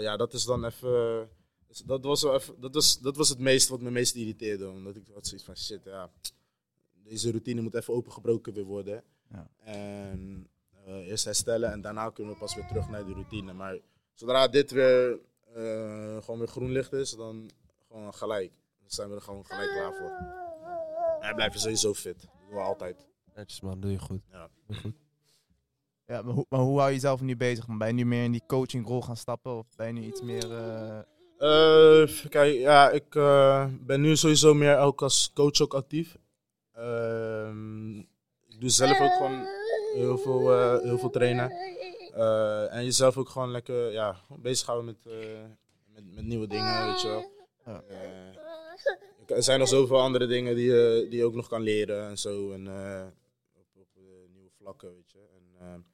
Ja, 0.00 0.16
dat 0.16 0.32
is 0.34 0.44
dan 0.44 0.64
even. 0.64 1.28
Dat 1.84 2.04
was, 2.04 2.22
wel 2.22 2.34
even 2.34 2.60
dat, 2.60 2.74
was, 2.74 3.00
dat 3.00 3.16
was 3.16 3.28
het 3.28 3.38
meest 3.38 3.68
wat 3.68 3.80
me 3.80 3.90
meest 3.90 4.14
irriteerde. 4.14 4.68
Omdat 4.68 4.96
ik 4.96 5.06
had 5.14 5.26
zoiets 5.26 5.46
van 5.46 5.56
shit, 5.56 5.84
ja. 5.84 6.10
Deze 7.04 7.30
routine 7.30 7.60
moet 7.60 7.74
even 7.74 7.94
opengebroken 7.94 8.52
weer 8.52 8.64
worden. 8.64 9.04
Ja. 9.30 9.50
En 9.58 10.48
eh, 10.84 11.08
eerst 11.08 11.24
herstellen 11.24 11.72
en 11.72 11.80
daarna 11.80 12.10
kunnen 12.10 12.32
we 12.32 12.38
pas 12.38 12.54
weer 12.54 12.66
terug 12.66 12.88
naar 12.88 13.04
die 13.04 13.14
routine. 13.14 13.52
Maar 13.52 13.78
zodra 14.14 14.48
dit 14.48 14.70
weer 14.70 15.18
eh, 15.54 16.22
gewoon 16.22 16.38
weer 16.38 16.48
groen 16.48 16.70
licht 16.70 16.92
is, 16.92 17.10
dan 17.10 17.50
gewoon 17.88 18.14
gelijk. 18.14 18.52
Dan 18.80 18.90
zijn 18.90 19.08
we 19.08 19.14
er 19.14 19.20
gewoon 19.20 19.46
gelijk 19.46 19.70
klaar 19.70 19.94
voor. 19.94 20.10
En 21.14 21.20
wij 21.20 21.34
blijven 21.34 21.60
sowieso 21.60 21.94
fit. 21.94 22.20
Dat 22.20 22.30
doen 22.40 22.54
we 22.54 22.60
altijd. 22.60 23.06
Netjes 23.34 23.60
man, 23.60 23.80
doe 23.80 23.90
je 23.90 23.98
goed. 23.98 24.22
Ja. 24.30 24.48
Doe 24.66 24.76
je 24.76 24.82
goed. 24.82 24.94
Ja, 26.06 26.22
maar, 26.22 26.34
hoe, 26.34 26.46
maar 26.48 26.60
hoe 26.60 26.76
hou 26.78 26.88
je 26.88 26.94
jezelf 26.94 27.20
nu 27.20 27.36
bezig? 27.36 27.66
Ben 27.78 27.86
je 27.86 27.92
nu 27.92 28.04
meer 28.06 28.24
in 28.24 28.32
die 28.32 28.42
coachingrol 28.46 29.02
gaan 29.02 29.16
stappen? 29.16 29.56
Of 29.58 29.66
ben 29.76 29.86
je 29.86 29.92
nu 29.92 30.02
iets 30.06 30.22
meer... 30.22 30.52
eh, 30.52 30.98
Eh, 31.38 32.08
kijken, 32.28 32.60
ja, 32.60 32.90
ik 32.90 33.14
eh, 33.14 33.66
ben 33.80 34.00
nu 34.00 34.16
sowieso 34.16 34.54
meer 34.54 34.78
ook 34.78 35.02
als 35.02 35.30
coach 35.34 35.60
ook 35.60 35.74
actief. 35.74 36.16
Ehm, 36.72 37.98
ik 38.48 38.60
doe 38.60 38.70
zelf 38.70 39.00
ook 39.00 39.12
gewoon 39.16 39.46
heel 39.94 40.18
veel, 40.18 40.78
heel 40.82 40.98
veel 40.98 41.10
trainen. 41.10 41.50
En 42.70 42.84
jezelf 42.84 43.16
ook 43.16 43.28
gewoon 43.28 43.50
lekker 43.50 43.92
ja, 43.92 44.16
bezighouden 44.38 44.86
met, 44.86 45.14
met, 45.94 46.14
met 46.14 46.24
nieuwe 46.24 46.46
dingen, 46.46 46.86
weet 46.86 47.00
je 47.00 47.08
wel. 47.08 47.30
Ja. 47.64 47.82
Er 49.26 49.42
zijn 49.42 49.58
nog 49.58 49.68
zoveel 49.68 50.00
andere 50.00 50.26
dingen 50.26 50.54
die 50.54 50.66
je, 50.66 51.06
die 51.10 51.18
je 51.18 51.24
ook 51.24 51.34
nog 51.34 51.48
kan 51.48 51.62
leren 51.62 52.08
en 52.08 52.18
zo. 52.18 52.52
En, 52.52 52.66
op 53.54 53.66
op 53.74 53.88
nieuwe 54.32 54.50
vlakken, 54.58 54.94
weet 54.94 55.10
je. 55.10 55.18
En, 55.58 55.84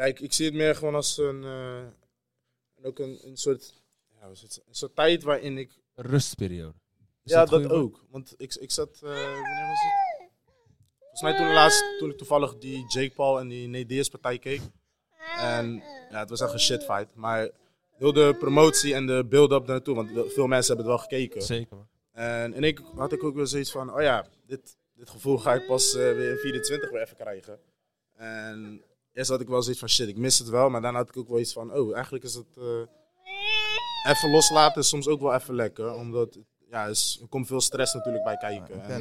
ja, 0.00 0.06
ik, 0.06 0.20
ik 0.20 0.32
zie 0.32 0.46
het 0.46 0.54
meer 0.54 0.74
gewoon 0.74 0.94
als 0.94 1.18
een, 1.18 1.44
eh, 1.44 2.86
ook 2.86 2.98
een, 2.98 3.18
een 3.22 3.36
soort 3.36 3.74
ja, 4.20 4.28
het? 4.28 4.62
een 4.66 4.74
soort 4.74 4.94
tijd 4.94 5.22
waarin 5.22 5.58
ik. 5.58 5.78
Rustperiode. 5.94 6.74
Is 7.24 7.32
ja, 7.32 7.44
dat 7.44 7.70
ook. 7.70 8.04
Want 8.10 8.34
ik, 8.36 8.54
ik 8.54 8.70
zat. 8.70 8.98
wanneer 9.00 9.66
was 9.68 9.82
het? 9.82 10.28
Volgens 10.98 11.22
mij 11.22 11.36
toen 11.36 11.52
laatst, 11.52 11.98
toen 11.98 12.10
ik 12.10 12.16
toevallig 12.16 12.58
die 12.58 12.84
Jake 12.88 13.14
Paul 13.14 13.40
en 13.40 13.48
die 13.48 13.68
Nate 13.68 14.10
partij 14.10 14.38
keek. 14.38 14.60
En 15.36 15.82
ja, 16.10 16.18
het 16.18 16.30
was 16.30 16.40
echt 16.40 16.52
een 16.52 16.60
shitfight. 16.60 17.14
Maar 17.14 17.50
heel 17.96 18.12
de 18.12 18.36
promotie 18.38 18.94
en 18.94 19.06
de 19.06 19.24
build-up 19.28 19.66
naartoe, 19.66 19.94
want 19.94 20.10
veel 20.32 20.46
mensen 20.46 20.76
hebben 20.76 20.92
het 20.92 21.00
wel 21.00 21.08
gekeken. 21.08 21.42
Zeker. 21.42 21.76
En, 22.12 22.54
en 22.54 22.64
ik 22.64 22.80
had 22.94 23.12
ik 23.12 23.24
ook 23.24 23.34
wel 23.34 23.46
zoiets 23.46 23.70
van, 23.70 23.94
oh 23.94 24.02
ja, 24.02 24.26
dit, 24.46 24.76
dit 24.94 25.10
gevoel 25.10 25.38
ga 25.38 25.54
ik 25.54 25.66
pas 25.66 25.94
eh, 25.94 26.00
weer 26.00 26.30
in 26.30 26.36
24 26.36 26.90
weer 26.90 27.02
even 27.02 27.16
krijgen. 27.16 27.58
En 28.16 28.82
eerst 29.12 29.30
had 29.30 29.40
ik 29.40 29.48
wel 29.48 29.62
zoiets 29.62 29.80
van, 29.80 29.88
shit, 29.88 30.08
ik 30.08 30.16
mis 30.16 30.38
het 30.38 30.48
wel. 30.48 30.70
Maar 30.70 30.80
daarna 30.80 30.98
had 30.98 31.08
ik 31.08 31.16
ook 31.16 31.28
wel 31.28 31.38
iets 31.38 31.52
van, 31.52 31.72
oh, 31.74 31.94
eigenlijk 31.94 32.24
is 32.24 32.34
het... 32.34 32.56
eh, 32.56 34.10
even 34.10 34.30
loslaten 34.30 34.80
is 34.80 34.88
soms 34.88 35.08
ook 35.08 35.20
wel 35.20 35.34
even 35.34 35.54
lekker. 35.54 35.94
Omdat, 35.94 36.38
ja, 36.70 36.86
is, 36.86 37.18
er 37.22 37.28
komt 37.28 37.46
veel 37.46 37.60
stress 37.60 37.94
natuurlijk 37.94 38.24
bij 38.24 38.36
kijken. 38.36 38.82
En, 38.84 39.00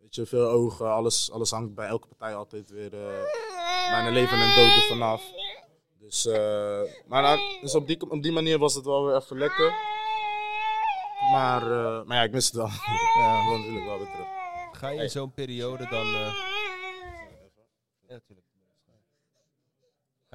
weet 0.00 0.14
je, 0.14 0.26
veel 0.26 0.48
ogen, 0.48 0.90
alles, 0.92 1.30
alles 1.30 1.50
hangt 1.50 1.74
bij 1.74 1.86
elke 1.88 2.06
partij 2.06 2.34
altijd 2.34 2.70
weer 2.70 2.94
uh, 2.94 3.22
bijna 3.90 4.10
leven 4.10 4.38
en 4.38 4.54
dood 4.56 4.76
er 4.76 4.82
vanaf. 4.88 5.22
Dus, 5.98 6.26
eh, 6.26 6.80
maar 7.06 7.22
dan- 7.22 7.58
dus 7.60 7.74
op, 7.74 7.86
die, 7.86 8.10
op 8.10 8.22
die 8.22 8.32
manier 8.32 8.58
was 8.58 8.74
het 8.74 8.84
wel 8.84 9.04
weer 9.06 9.16
even 9.16 9.38
lekker. 9.38 9.72
Maar, 11.32 11.62
eh, 11.62 12.04
maar 12.04 12.16
ja, 12.16 12.22
ik 12.22 12.32
mis 12.32 12.46
het 12.46 12.54
wel. 12.54 12.66
ja, 13.18 13.56
natuurlijk 13.56 13.84
wel 13.86 13.98
weer 13.98 14.10
terug. 14.10 14.26
Ga 14.72 14.88
je 14.88 15.02
in 15.02 15.10
zo'n 15.10 15.32
periode 15.32 15.86
dan... 15.90 16.06
eh, 16.06 16.32
Ja, 18.08 18.12
natuurlijk. 18.14 18.45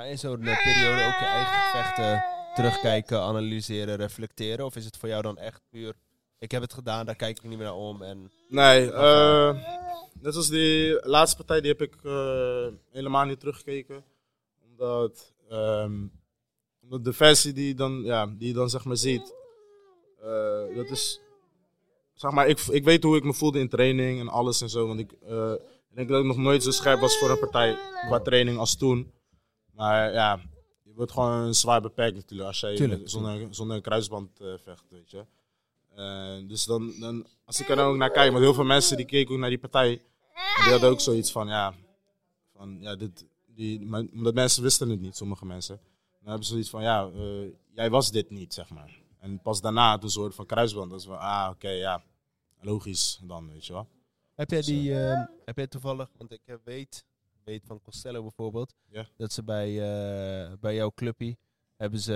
Ga 0.02 0.08
je 0.08 0.14
in 0.14 0.20
zo'n 0.20 0.40
periode 0.40 1.06
ook 1.06 1.20
je 1.20 1.26
eigen 1.26 1.54
gevechten 1.54 2.24
terugkijken, 2.56 3.20
analyseren, 3.20 3.96
reflecteren? 3.96 4.66
Of 4.66 4.76
is 4.76 4.86
het 4.86 4.98
voor 4.98 5.10
jou 5.10 5.22
dan 5.22 5.38
echt 5.38 5.62
puur... 5.70 5.96
Ik 6.40 6.52
heb 6.52 6.62
het 6.62 6.74
gedaan, 6.74 7.06
daar 7.06 7.16
kijk 7.16 7.38
ik 7.38 7.44
niet 7.44 7.58
meer 7.58 7.68
naar 7.68 7.76
om 7.76 8.02
en... 8.02 8.32
Nee, 8.50 8.92
eh, 8.92 9.56
net 10.20 10.36
als 10.36 10.50
die 10.50 11.08
laatste 11.08 11.38
partij, 11.38 11.62
die 11.62 11.72
heb 11.72 11.82
ik 11.82 11.96
eh, 12.04 12.68
helemaal 12.92 13.26
niet 13.26 13.40
teruggekeken. 13.40 14.04
Omdat, 14.70 15.34
ehm, 15.50 16.08
omdat 16.84 17.04
de 17.04 17.14
versie 17.14 17.54
die, 17.54 17.68
je 17.68 17.76
dan, 17.76 18.02
ja, 18.04 18.26
die 18.26 18.48
je 18.48 18.54
dan 18.54 18.70
zeg 18.70 18.86
maar 18.86 18.98
ziet, 18.98 19.34
eh, 20.22 20.76
dat 20.76 20.90
is... 20.90 21.20
Zeg 22.14 22.32
maar, 22.32 22.48
ik, 22.48 22.60
ik 22.60 22.84
weet 22.84 23.04
hoe 23.04 23.18
ik 23.18 23.24
me 23.24 23.34
voelde 23.34 23.60
in 23.60 23.70
training 23.70 24.20
en 24.20 24.28
alles 24.28 24.62
en 24.62 24.70
zo. 24.70 24.88
Want 24.88 25.00
ik, 25.00 25.12
ik 25.12 25.96
denk 25.96 26.10
dat 26.10 26.20
ik 26.20 26.26
nog 26.26 26.38
nooit 26.38 26.64
zo 26.64 26.72
scherp 26.72 27.00
was 27.00 27.18
voor 27.18 27.30
een 27.30 27.40
partij 27.40 27.78
qua 28.08 28.20
training 28.20 28.58
als 28.58 28.76
toen. 28.76 29.12
Maar 29.74 30.12
ja, 30.14 30.40
je 30.84 30.94
wordt 30.94 31.12
gewoon 31.12 31.54
zwaar 31.54 31.82
beperkt 31.82 32.16
natuurlijk 32.16 32.48
als 32.48 32.60
jij 32.60 32.76
Tuurlijk. 32.76 33.10
zonder, 33.10 33.48
zonder 33.50 33.76
een 33.76 33.82
kruisband 33.82 34.40
eh, 34.40 34.54
vecht, 34.64 34.86
weet 34.90 35.12
je. 35.12 35.26
Eh, 35.96 36.48
dus 36.48 36.66
dan, 36.66 36.94
dan, 37.00 37.28
als 37.46 37.60
ik 37.60 37.70
er 37.70 37.76
dan 37.76 37.88
ook 37.88 37.98
naar 37.98 38.12
kijk, 38.12 38.32
want 38.32 38.44
heel 38.44 38.54
veel 38.54 38.64
mensen 38.64 38.98
die 38.98 39.06
keken 39.06 39.34
ook 39.34 39.40
naar 39.40 39.50
die 39.50 39.60
partij. 39.60 40.02
Die 40.64 40.72
hadden 40.72 40.90
ook 40.90 41.00
zoiets 41.00 41.32
van, 41.32 41.48
ja, 41.48 41.74
van, 42.56 42.78
ja 42.80 42.96
dit, 42.96 43.26
die, 43.46 43.82
maar, 43.82 44.06
omdat 44.14 44.34
mensen 44.34 44.64
wisten 44.64 44.90
het 44.90 45.00
niet, 45.00 45.16
sommige 45.16 45.46
mensen. 45.46 45.80
Dan 46.12 46.30
hebben 46.30 46.44
ze 46.44 46.52
zoiets 46.52 46.70
van, 46.70 46.82
ja, 46.82 47.10
eh, 47.16 47.52
jij 47.74 47.90
was 47.90 48.12
dit 48.12 48.30
niet, 48.30 48.54
zeg 48.54 48.70
maar. 48.70 49.00
En 49.20 49.42
pas 49.42 49.62
daarna, 49.62 49.98
toen 49.98 50.10
soort 50.10 50.36
van 50.36 50.46
kruisband, 50.46 50.90
dat 50.90 51.00
is 51.00 51.06
van, 51.06 51.20
ah, 51.20 51.50
oké, 51.52 51.70
ja, 51.70 52.04
logisch 52.62 53.20
dan, 53.24 53.52
weet 53.52 53.66
je 53.66 53.74
wel. 53.74 53.88
Heb 54.36 54.50
jij 54.50 54.62
die, 54.62 55.00
eh, 55.00 55.24
heb 55.46 55.58
jij 55.58 55.68
toevallig, 55.68 56.10
want 56.18 56.32
ik 56.32 56.58
weet, 56.64 57.06
weet 57.44 57.64
van 57.66 57.82
Costello 57.82 58.22
bijvoorbeeld, 58.22 58.74
Ja. 58.90 59.08
dat 59.18 59.32
ze 59.34 59.44
bij, 59.44 59.68
eh, 59.70 60.52
bij 60.60 60.76
jouw 60.76 60.92
clubje 60.96 61.38
hebben 61.76 62.00
ze, 62.00 62.14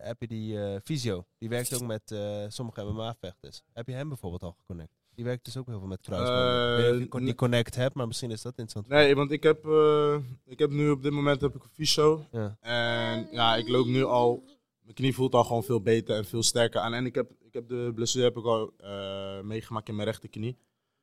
heb 0.00 0.20
je 0.20 0.26
die 0.26 0.64
eh 0.64 0.80
Visio, 0.84 1.24
die 1.38 1.48
werkt 1.48 1.74
ook 1.74 1.82
met 1.86 2.10
eh, 2.10 2.44
sommige 2.48 2.82
MMA-vechters. 2.84 3.62
Heb 3.72 3.86
je 3.86 3.92
hem 3.92 4.08
bijvoorbeeld 4.08 4.42
al 4.42 4.52
geconnect? 4.58 5.00
Die 5.14 5.24
werkt 5.24 5.44
dus 5.44 5.56
ook 5.56 5.66
heel 5.66 5.78
veel 5.78 5.88
met 5.88 6.00
kruisbanden. 6.00 7.00
ik 7.02 7.08
con- 7.10 7.18
die 7.18 7.28
nee. 7.28 7.36
connect 7.36 7.74
hebt, 7.74 7.94
maar 7.94 8.06
misschien 8.06 8.30
is 8.30 8.42
dat 8.42 8.58
interessant. 8.58 8.88
Nee, 8.88 9.14
want 9.14 9.30
ik 9.30 9.42
heb, 9.42 9.64
eh, 9.66 10.16
ik 10.44 10.58
heb 10.58 10.70
nu 10.70 10.90
op 10.90 11.02
dit 11.02 11.12
moment 11.12 11.40
heb 11.40 11.54
ik 11.54 11.62
een 11.62 11.70
fysio. 11.70 12.24
Ja. 12.32 12.56
En 12.60 13.28
ja, 13.30 13.56
ik 13.56 13.68
loop 13.68 13.86
nu 13.86 14.04
al. 14.04 14.42
Mijn 14.82 14.94
knie 14.94 15.14
voelt 15.14 15.34
al 15.34 15.44
gewoon 15.44 15.64
veel 15.64 15.80
beter 15.80 16.16
en 16.16 16.24
veel 16.24 16.42
sterker 16.42 16.80
aan. 16.80 16.94
En 16.94 17.06
ik 17.06 17.14
heb, 17.14 17.30
ik 17.40 17.52
heb 17.52 17.68
de 17.68 17.92
blessure 17.94 18.24
heb 18.24 18.36
ik 18.36 18.44
al 18.44 18.72
eh, 18.78 19.40
meegemaakt 19.40 19.88
in 19.88 19.94
mijn 19.94 20.08
rechterknie. 20.08 20.58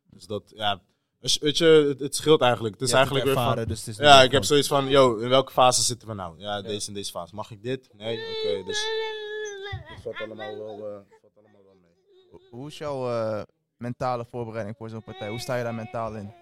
Dus 0.10 0.26
dat, 0.28 0.52
ja. 0.56 0.82
Weet 1.20 1.58
je, 1.58 1.66
het, 1.66 2.00
het 2.00 2.16
scheelt 2.16 2.42
eigenlijk. 2.42 2.74
Het 2.74 2.84
is 2.84 2.92
eigenlijk 2.92 3.26
het 3.26 3.36
weer 3.36 3.44
van. 3.44 3.64
dus 3.68 3.80
het 3.80 3.88
is 3.88 3.98
Ja, 3.98 4.22
ik 4.24 4.32
heb 4.32 4.44
zoiets 4.44 4.68
van, 4.68 4.88
yo, 4.88 5.18
in 5.18 5.30
welke 5.30 5.52
fase 5.52 5.82
zitten 5.82 6.08
we 6.08 6.14
nou? 6.14 6.40
Ja, 6.40 6.62
deze 6.62 6.88
en 6.88 6.94
deze 6.94 7.12
fase. 7.12 7.36
Mag 7.36 7.52
ik 7.52 7.64
dit? 7.64 7.90
Nee? 7.94 8.18
Oké, 8.18 8.64
dus. 8.66 8.86
Het 9.70 10.02
valt 10.02 10.16
allemaal 10.18 10.58
wel, 10.58 10.78
eh, 10.78 11.00
valt 11.22 11.38
allemaal 11.38 11.64
wel 11.64 11.76
mee. 11.82 12.40
Hoe- 12.52 12.68
is 12.68 12.78
jouw 12.78 13.10
eh, 13.10 13.42
mentale 13.78 14.26
voorbereiding 14.26 14.78
voor 14.78 14.90
zo'n 14.90 15.04
partij? 15.04 15.30
Hoe 15.30 15.40
sta 15.40 15.56
je 15.56 15.64
daar 15.64 15.74
mentaal 15.76 16.16
in? 16.16 16.34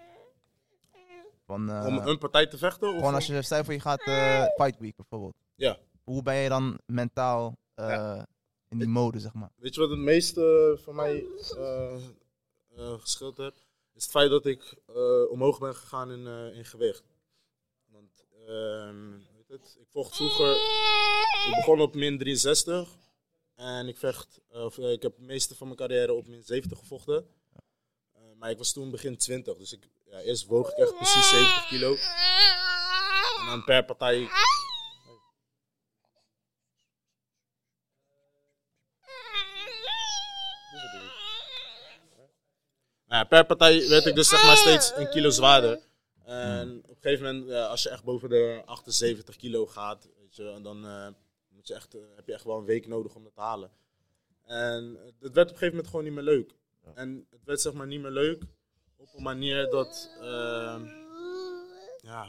Van, 1.46 1.70
eh, 1.70 1.86
Om 1.86 1.98
een 1.98 2.18
partij 2.18 2.46
te 2.46 2.58
vechten? 2.58 2.88
Of 2.88 2.94
gewoon 2.94 3.14
als 3.14 3.26
je, 3.26 3.42
stel 3.42 3.64
voor 3.64 3.72
je 3.72 3.80
gaat 3.80 4.00
eh, 4.00 4.44
Fight 4.56 4.78
Week 4.78 4.96
bijvoorbeeld. 4.96 5.34
Ja. 5.54 5.78
Hoe 6.04 6.22
ben 6.22 6.34
je 6.34 6.48
dan 6.48 6.78
mentaal 6.86 7.56
eh, 7.74 7.88
Ja. 7.88 8.26
in 8.68 8.78
die 8.78 8.88
mode, 8.88 9.18
zeg 9.18 9.32
maar? 9.32 9.50
Weet 9.56 9.74
je 9.74 9.80
wat 9.80 9.90
het 9.90 9.98
meeste 9.98 10.78
voor 10.84 10.94
mij 10.94 11.24
eh, 11.56 11.94
eh, 12.76 12.92
geschild 12.98 13.36
heeft? 13.36 13.66
Is 13.98 14.04
het 14.04 14.12
feit 14.12 14.30
dat 14.30 14.46
ik 14.46 14.74
eh, 14.86 15.30
omhoog 15.30 15.58
ben 15.58 15.74
gegaan 15.74 16.12
in, 16.12 16.26
eh, 16.26 16.56
in 16.56 16.64
gewicht. 16.64 17.02
Want, 17.86 18.24
ehm, 18.46 19.10
weet 19.10 19.48
het, 19.48 19.76
ik 19.80 19.86
vocht 19.90 20.16
vroeger, 20.16 20.50
ik 21.48 21.54
begon 21.56 21.80
op 21.80 21.94
min 21.94 22.18
63. 22.18 22.88
En 23.54 23.88
ik 23.88 23.96
vecht, 23.96 24.40
eh, 24.48 24.64
of, 24.64 24.78
ik 24.78 25.02
heb 25.02 25.16
het 25.16 25.26
meeste 25.26 25.54
van 25.56 25.66
mijn 25.66 25.78
carrière 25.78 26.12
op 26.12 26.26
min 26.26 26.42
70 26.44 26.78
gevochten. 26.78 27.26
Maar 28.36 28.50
ik 28.50 28.58
was 28.58 28.72
toen 28.72 28.90
begin 28.90 29.16
20, 29.16 29.56
dus 29.56 29.72
ik, 29.72 29.88
ja, 30.04 30.20
eerst 30.20 30.46
woog 30.46 30.70
ik 30.70 30.76
echt 30.76 30.96
precies 30.96 31.28
70 31.28 31.68
kilo. 31.68 31.96
En 33.40 33.46
dan 33.46 33.64
per 33.64 33.84
partij 33.84 34.28
ja, 43.18 43.24
per 43.24 43.46
partij 43.46 43.88
werd 43.88 44.06
ik 44.06 44.14
dus 44.14 44.28
zeg 44.28 44.44
maar 44.44 44.56
steeds 44.56 44.92
een 44.96 45.10
kilo 45.10 45.30
zwaarder. 45.30 45.80
En 46.24 46.78
op 46.84 46.96
een 46.96 46.96
gegeven 47.00 47.24
moment, 47.24 47.48
ja, 47.50 47.66
als 47.66 47.82
je 47.82 47.88
echt 47.88 48.04
boven 48.04 48.28
de 48.28 48.62
78 48.64 49.36
kilo 49.36 49.66
gaat, 49.66 50.08
weet 50.18 50.36
je, 50.36 50.50
en 50.50 50.62
dan 50.62 50.86
eh, 50.86 51.08
moet 51.48 51.66
je 51.66 51.74
echt, 51.74 51.94
eh, 51.94 52.00
heb 52.16 52.26
je 52.26 52.32
echt 52.32 52.44
wel 52.44 52.58
een 52.58 52.64
week 52.64 52.86
nodig 52.86 53.14
om 53.14 53.22
dat 53.22 53.34
te 53.34 53.40
halen. 53.40 53.70
En 54.44 54.98
het 55.20 55.34
werd 55.34 55.48
op 55.48 55.52
een 55.52 55.58
gegeven 55.58 55.68
moment 55.68 55.86
gewoon 55.86 56.04
niet 56.04 56.12
meer 56.12 56.22
leuk. 56.22 56.54
En 56.94 57.26
het 57.30 57.44
werd 57.44 57.60
zeg 57.60 57.72
maar 57.72 57.86
niet 57.86 58.00
meer 58.00 58.10
leuk 58.10 58.42
op 58.96 59.14
een 59.14 59.22
manier 59.22 59.70
dat, 59.70 60.10
ehm, 60.20 60.86
ja? 62.00 62.26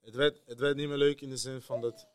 Het 0.00 0.14
werd, 0.14 0.42
het 0.46 0.58
werd 0.58 0.76
niet 0.76 0.88
meer 0.88 0.96
leuk 0.96 1.20
in 1.20 1.30
de 1.30 1.36
zin 1.36 1.62
van 1.62 1.80
dat, 1.80 2.06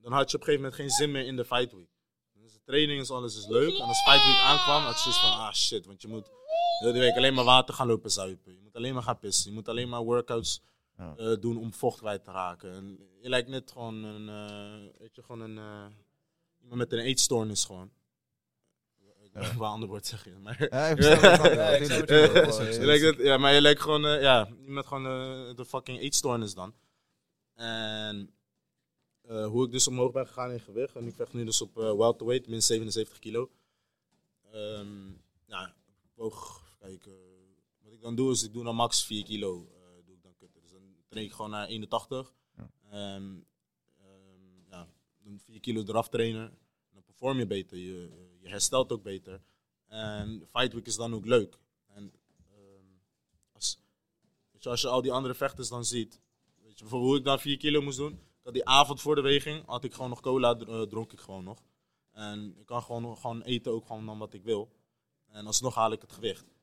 dan 0.00 0.12
had 0.12 0.30
je 0.30 0.36
op 0.36 0.42
een 0.42 0.46
gegeven 0.48 0.54
moment 0.54 0.74
geen 0.74 0.90
zin 0.90 1.10
meer 1.10 1.26
in 1.26 1.36
de 1.36 1.44
fight 1.44 1.72
week. 1.72 1.90
Dus 2.32 2.52
de 2.52 2.62
training 2.64 3.00
is 3.00 3.10
alles 3.10 3.36
is 3.36 3.46
leuk. 3.46 3.74
En 3.74 3.84
als 3.84 4.02
fight 4.02 4.26
week 4.26 4.40
aankwam, 4.40 4.82
had 4.82 4.94
je 4.94 5.00
zoiets 5.00 5.20
van, 5.20 5.30
ah 5.30 5.52
shit, 5.52 5.86
want 5.86 6.02
je 6.02 6.08
moet 6.08 6.30
heel 6.78 6.92
die 6.92 7.00
week 7.00 7.16
alleen 7.16 7.34
maar 7.34 7.44
water 7.44 7.74
gaan 7.74 7.86
lopen 7.86 8.10
zuipen. 8.10 8.52
Je 8.52 8.60
moet 8.62 8.76
alleen 8.76 8.94
maar 8.94 9.02
gaan 9.02 9.18
pissen. 9.18 9.50
Je 9.50 9.56
moet 9.56 9.68
alleen 9.68 9.88
maar 9.88 10.02
workouts 10.02 10.62
Ja. 10.96 11.14
eh, 11.16 11.36
doen 11.40 11.56
om 11.58 11.72
vocht 11.74 11.98
kwijt 11.98 12.24
te 12.24 12.30
raken. 12.30 12.72
En 12.72 12.98
je 13.20 13.28
lijkt 13.28 13.48
net 13.48 13.70
gewoon 13.70 14.02
een, 14.02 14.28
eh, 14.28 14.98
weet 14.98 15.14
je, 15.14 15.22
gewoon 15.22 15.40
een, 15.40 15.58
eh, 15.58 15.86
iemand 16.60 16.78
met 16.78 16.92
een 16.92 16.98
eetstoornis 16.98 17.64
gewoon. 17.64 17.90
Wat 19.32 19.44
een 19.50 19.58
ander 19.60 19.88
woord 19.88 20.06
zeg 20.06 20.24
je, 20.24 20.30
maar... 20.30 20.66
Ja, 20.70 20.88
Ja, 20.96 21.76
ja, 22.94 23.14
ja, 23.18 23.36
maar 23.38 23.54
je 23.54 23.60
lijkt 23.60 23.80
gewoon, 23.80 24.06
eh, 24.06 24.20
ja, 24.22 24.48
iemand 24.66 24.86
gewoon 24.86 25.02
de 25.56 25.64
fucking 25.66 25.98
eetstoornis 26.00 26.54
dan. 26.54 26.74
En 27.54 28.32
hoe 29.22 29.64
ik 29.66 29.72
dus 29.72 29.88
omhoog 29.88 30.12
ben 30.12 30.26
gegaan 30.26 30.50
in 30.50 30.60
gewicht. 30.60 30.96
En 30.96 31.06
ik 31.06 31.14
vecht 31.14 31.32
nu 31.32 31.44
dus 31.44 31.62
op 31.62 31.78
eh 31.78 31.96
welterweight, 31.96 32.48
min 32.48 32.62
77 32.62 33.18
kilo. 33.18 33.50
Ehm 34.52 35.06
ja, 35.46 35.66
ik 36.02 36.10
woog, 36.14 36.62
kijken. 36.88 37.12
wat 37.82 37.92
ik 37.92 38.00
dan 38.00 38.14
doe 38.14 38.32
is, 38.32 38.42
ik 38.42 38.52
doe 38.52 38.64
dan 38.64 38.74
max 38.74 39.04
4 39.04 39.24
kilo. 39.24 39.68
eh, 39.72 40.04
doe 40.04 40.14
ik 40.14 40.22
dan 40.22 40.34
kutten. 40.36 40.60
Dus 40.62 40.70
dan 40.70 40.82
train 41.08 41.26
ik 41.26 41.32
gewoon 41.32 41.50
naar 41.50 41.66
81. 41.66 42.34
Ja. 42.56 42.70
En 42.90 43.46
ehm, 43.98 44.70
ja, 44.70 44.88
dan 45.18 45.40
4 45.40 45.60
kilo 45.60 45.82
eraf 45.82 46.08
trainen. 46.08 46.58
Dan 46.92 47.02
perform 47.02 47.38
je 47.38 47.46
beter, 47.46 47.78
je, 47.78 48.10
je 48.40 48.48
herstelt 48.48 48.92
ook 48.92 49.02
beter. 49.02 49.42
En 49.86 50.46
Fight 50.50 50.72
Week 50.72 50.86
is 50.86 50.96
dan 50.96 51.14
ook 51.14 51.26
leuk. 51.26 51.58
En 51.86 52.12
ehm, 52.50 52.86
als, 53.52 53.78
weet 54.50 54.62
je, 54.62 54.68
als 54.70 54.80
je 54.80 54.88
al 54.88 55.02
die 55.02 55.12
andere 55.12 55.34
vechters 55.34 55.68
dan 55.68 55.84
ziet. 55.84 56.20
Weet 56.62 56.78
je, 56.78 56.84
bijvoorbeeld 56.84 57.10
hoe 57.10 57.18
ik 57.18 57.24
dan 57.24 57.40
4 57.40 57.56
kilo 57.56 57.82
moest 57.82 57.98
doen. 57.98 58.12
Ik 58.12 58.44
had 58.44 58.52
die 58.52 58.64
avond 58.64 59.00
voor 59.00 59.14
de 59.14 59.20
weging, 59.20 59.66
had 59.66 59.84
ik 59.84 59.94
gewoon 59.94 60.10
nog 60.10 60.20
cola, 60.20 60.56
eh, 60.58 60.82
dronk 60.82 61.12
ik 61.12 61.20
gewoon 61.20 61.44
nog. 61.44 61.62
En 62.12 62.54
ik 62.58 62.66
kan 62.66 62.82
gewoon, 62.82 63.16
gewoon 63.16 63.42
eten 63.42 63.72
ook 63.72 63.86
gewoon 63.86 64.06
dan 64.06 64.18
wat 64.18 64.34
ik 64.34 64.42
wil. 64.42 64.72
En 65.28 65.46
alsnog 65.46 65.74
haal 65.74 65.92
ik 65.92 66.00
het 66.00 66.12
gewicht. 66.12 66.57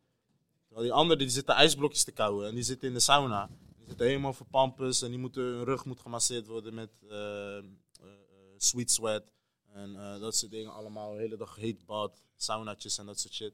Die 0.81 0.93
anderen 0.93 1.17
die 1.17 1.29
zitten 1.29 1.55
ijsblokjes 1.55 2.03
te 2.03 2.11
kauwen 2.11 2.47
en 2.47 2.55
die 2.55 2.63
zitten 2.63 2.87
in 2.87 2.93
de 2.93 2.99
sauna. 2.99 3.49
Die 3.77 3.87
zitten 3.87 4.05
helemaal 4.05 4.33
verpampus 4.33 5.01
en 5.01 5.09
die 5.09 5.19
moeten, 5.19 5.43
hun 5.43 5.63
rug 5.63 5.85
moet 5.85 5.99
gemasseerd 5.99 6.47
worden 6.47 6.73
met 6.73 6.91
eh, 7.09 7.57
eh, 7.57 7.63
eh, 8.01 8.09
sweet 8.57 8.91
sweat. 8.91 9.33
En 9.71 9.93
dat 10.19 10.35
soort 10.35 10.51
dingen 10.51 10.73
allemaal. 10.73 11.13
De 11.13 11.19
hele 11.19 11.37
dag 11.37 11.55
heet 11.55 11.85
bad, 11.85 12.23
saunatjes 12.35 12.97
en 12.97 13.05
dat 13.05 13.19
soort 13.19 13.33
shit. 13.33 13.53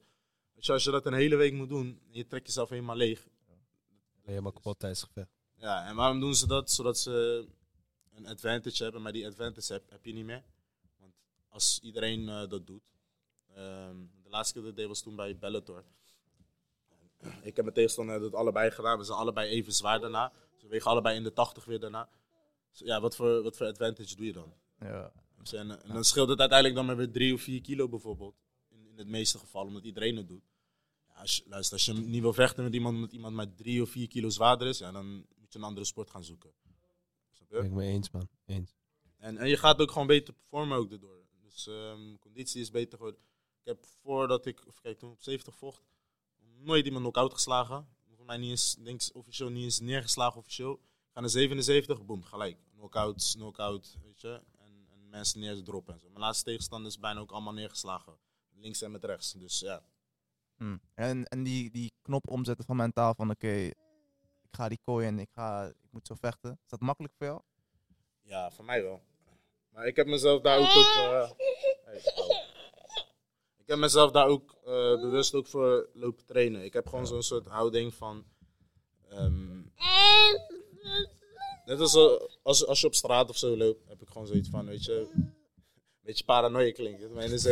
Als 0.67 0.83
je 0.83 0.91
dat 0.91 1.05
een 1.05 1.13
hele 1.13 1.35
week 1.35 1.53
moet 1.53 1.69
doen, 1.69 2.01
en 2.07 2.17
je 2.17 2.27
trekt 2.27 2.45
jezelf 2.45 2.69
helemaal 2.69 2.95
leeg. 2.95 3.27
Helemaal 4.21 4.51
kapot 4.51 4.79
tijdens 4.79 5.03
gevecht. 5.03 5.29
Ja, 5.55 5.85
en 5.87 5.95
waarom 5.95 6.19
doen 6.19 6.35
ze 6.35 6.47
dat? 6.47 6.71
Zodat 6.71 6.97
ze 6.97 7.45
een 8.13 8.27
advantage 8.27 8.83
hebben, 8.83 9.01
maar 9.01 9.11
die 9.11 9.27
advantage 9.27 9.73
heb, 9.73 9.89
heb 9.89 10.05
je 10.05 10.13
niet 10.13 10.25
meer. 10.25 10.43
Want 10.97 11.13
als 11.49 11.79
iedereen 11.81 12.25
dat 12.25 12.67
doet. 12.67 12.83
ehm, 13.55 13.95
de 14.23 14.29
laatste 14.29 14.53
keer 14.53 14.61
dat 14.61 14.71
ik 14.71 14.77
deed 14.77 14.87
was 14.87 15.01
toen 15.01 15.15
bij 15.15 15.37
Bellator. 15.37 15.83
Ik 17.41 17.55
heb 17.55 17.65
mijn 17.65 17.73
tegenstander 17.73 18.19
dat 18.19 18.33
allebei 18.33 18.71
gedaan. 18.71 18.97
We 18.97 19.03
zijn 19.03 19.17
allebei 19.17 19.49
even 19.49 19.73
zwaar 19.73 19.99
daarna. 19.99 20.31
Ze 20.57 20.67
wegen 20.67 20.91
allebei 20.91 21.15
in 21.15 21.23
de 21.23 21.33
80 21.33 21.65
weer 21.65 21.79
daarna. 21.79 22.09
Dus 22.69 22.79
ja, 22.79 23.01
wat 23.01 23.15
voor, 23.15 23.43
wat 23.43 23.57
voor 23.57 23.67
advantage 23.67 24.15
doe 24.15 24.25
je 24.25 24.33
dan? 24.33 24.53
Ja. 24.79 25.11
Dus 25.39 25.53
En, 25.53 25.83
en 25.83 25.93
dan 25.93 26.03
scheelt 26.03 26.29
het 26.29 26.39
uiteindelijk 26.39 26.77
dan 26.77 26.85
maar 26.85 26.97
weer 26.97 27.11
3 27.11 27.33
of 27.33 27.41
4 27.41 27.61
kilo 27.61 27.89
bijvoorbeeld. 27.89 28.35
In, 28.69 28.87
in 28.87 28.97
het 28.97 29.07
meeste 29.07 29.37
gevallen, 29.37 29.67
omdat 29.67 29.83
iedereen 29.83 30.17
het 30.17 30.27
doet. 30.27 30.43
Ja, 31.07 31.13
als 31.13 31.37
je, 31.37 31.43
luister, 31.47 31.73
als 31.73 31.85
je 31.85 31.93
niet 31.93 32.21
wil 32.21 32.33
vechten 32.33 32.63
met 32.63 32.73
iemand 32.73 32.95
omdat 32.95 33.11
iemand 33.11 33.35
maar 33.35 33.55
3 33.55 33.81
of 33.81 33.89
4 33.89 34.07
kilo 34.07 34.29
zwaarder 34.29 34.67
is, 34.67 34.77
ja, 34.77 34.91
dan 34.91 35.05
moet 35.15 35.53
je 35.53 35.59
een 35.59 35.65
andere 35.65 35.85
sport 35.85 36.09
gaan 36.09 36.23
zoeken. 36.23 36.51
Snap 37.31 37.49
je? 37.49 37.55
Ben 37.55 37.65
ik 37.65 37.71
me 37.71 37.83
eens, 37.83 38.11
man. 38.11 38.29
Eens. 38.45 38.75
En, 39.17 39.37
en 39.37 39.49
je 39.49 39.57
gaat 39.57 39.81
ook 39.81 39.91
gewoon 39.91 40.07
beter 40.07 40.33
performen 40.33 40.77
ook 40.77 40.89
daardoor. 40.89 41.25
Dus 41.41 41.67
ehm, 41.67 42.17
conditie 42.19 42.61
is 42.61 42.71
beter 42.71 42.97
geworden. 42.97 43.21
Ik 43.59 43.65
heb 43.65 43.85
voordat 44.01 44.45
ik, 44.45 44.63
kijk, 44.81 44.99
toen 44.99 45.09
ik 45.09 45.15
op 45.15 45.23
70 45.23 45.55
vocht, 45.55 45.83
nooit 46.63 46.85
iemand 46.85 47.03
knock-out 47.03 47.33
geslagen. 47.33 47.87
Voor 48.15 48.25
mij 48.25 48.37
niet 48.37 48.49
eens, 48.49 48.75
denk 48.75 49.01
ik, 49.01 49.15
officieel 49.15 49.49
niet 49.49 49.63
eens 49.63 49.79
neergeslagen 49.79 50.39
officieel. 50.39 50.73
Ik 50.73 51.11
ga 51.13 51.19
naar 51.19 51.29
77, 51.29 52.05
boem, 52.05 52.23
gelijk. 52.23 52.57
Knockouts, 52.75 53.35
knockout, 53.35 53.97
weet 54.03 54.21
je. 54.21 54.41
En, 54.57 54.87
en 54.91 55.09
mensen 55.09 55.39
neer 55.39 55.63
droppen 55.63 55.93
en 55.93 55.99
zo. 55.99 56.07
Mijn 56.07 56.19
laatste 56.19 56.43
tegenstander 56.43 56.91
is 56.91 56.99
bijna 56.99 57.19
ook 57.19 57.31
allemaal 57.31 57.53
neergeslagen. 57.53 58.17
Links 58.55 58.81
en 58.81 58.91
met 58.91 59.03
rechts. 59.03 59.31
Dus 59.31 59.59
ja. 59.59 59.83
Hm. 60.57 60.77
En, 60.93 61.25
en 61.25 61.43
die, 61.43 61.71
die 61.71 61.93
knop 62.01 62.29
omzetten 62.29 62.65
van 62.65 62.75
mentaal 62.75 63.13
van 63.13 63.29
oké, 63.29 63.53
ik 64.41 64.51
ga 64.51 64.69
die 64.69 64.79
kooi 64.83 65.07
en 65.07 65.19
ik, 65.19 65.29
ga, 65.31 65.65
ik 65.65 65.91
moet 65.91 66.07
zo 66.07 66.15
vechten. 66.15 66.51
Is 66.51 66.69
dat 66.69 66.79
makkelijk 66.79 67.13
voor 67.17 67.27
jou? 67.27 67.41
Ja, 68.21 68.51
voor 68.51 68.65
mij 68.65 68.83
wel. 68.83 69.01
Maar 69.69 69.85
ik 69.87 69.95
heb 69.95 70.07
mezelf 70.07 70.41
daar 70.41 70.59
ook... 70.59 70.65
ook 70.65 70.85
eh, 70.85 71.31
hey. 71.85 72.30
Ik 73.61 73.67
heb 73.67 73.77
mezelf 73.77 74.11
daar 74.11 74.27
ook 74.27 74.55
eh, 74.65 75.01
bewust 75.01 75.33
ook 75.33 75.47
voor 75.47 75.89
lopen 75.93 76.25
trainen. 76.25 76.63
Ik 76.63 76.73
heb 76.73 76.87
gewoon 76.87 77.07
zo'n 77.07 77.23
soort 77.23 77.47
houding 77.47 77.93
van... 77.93 78.25
ehm, 79.09 79.61
net 81.65 81.79
als, 81.79 81.95
eh, 81.95 82.27
als, 82.43 82.65
als 82.65 82.81
je 82.81 82.87
op 82.87 82.95
straat 82.95 83.29
of 83.29 83.37
zo 83.37 83.57
loopt, 83.57 83.87
heb 83.87 84.01
ik 84.01 84.07
gewoon 84.07 84.27
zoiets 84.27 84.49
van, 84.49 84.65
weet 84.65 84.83
je... 84.85 85.09
Een 85.13 86.07
beetje 86.07 86.25
paranoia 86.25 86.71
klinkt. 86.71 87.01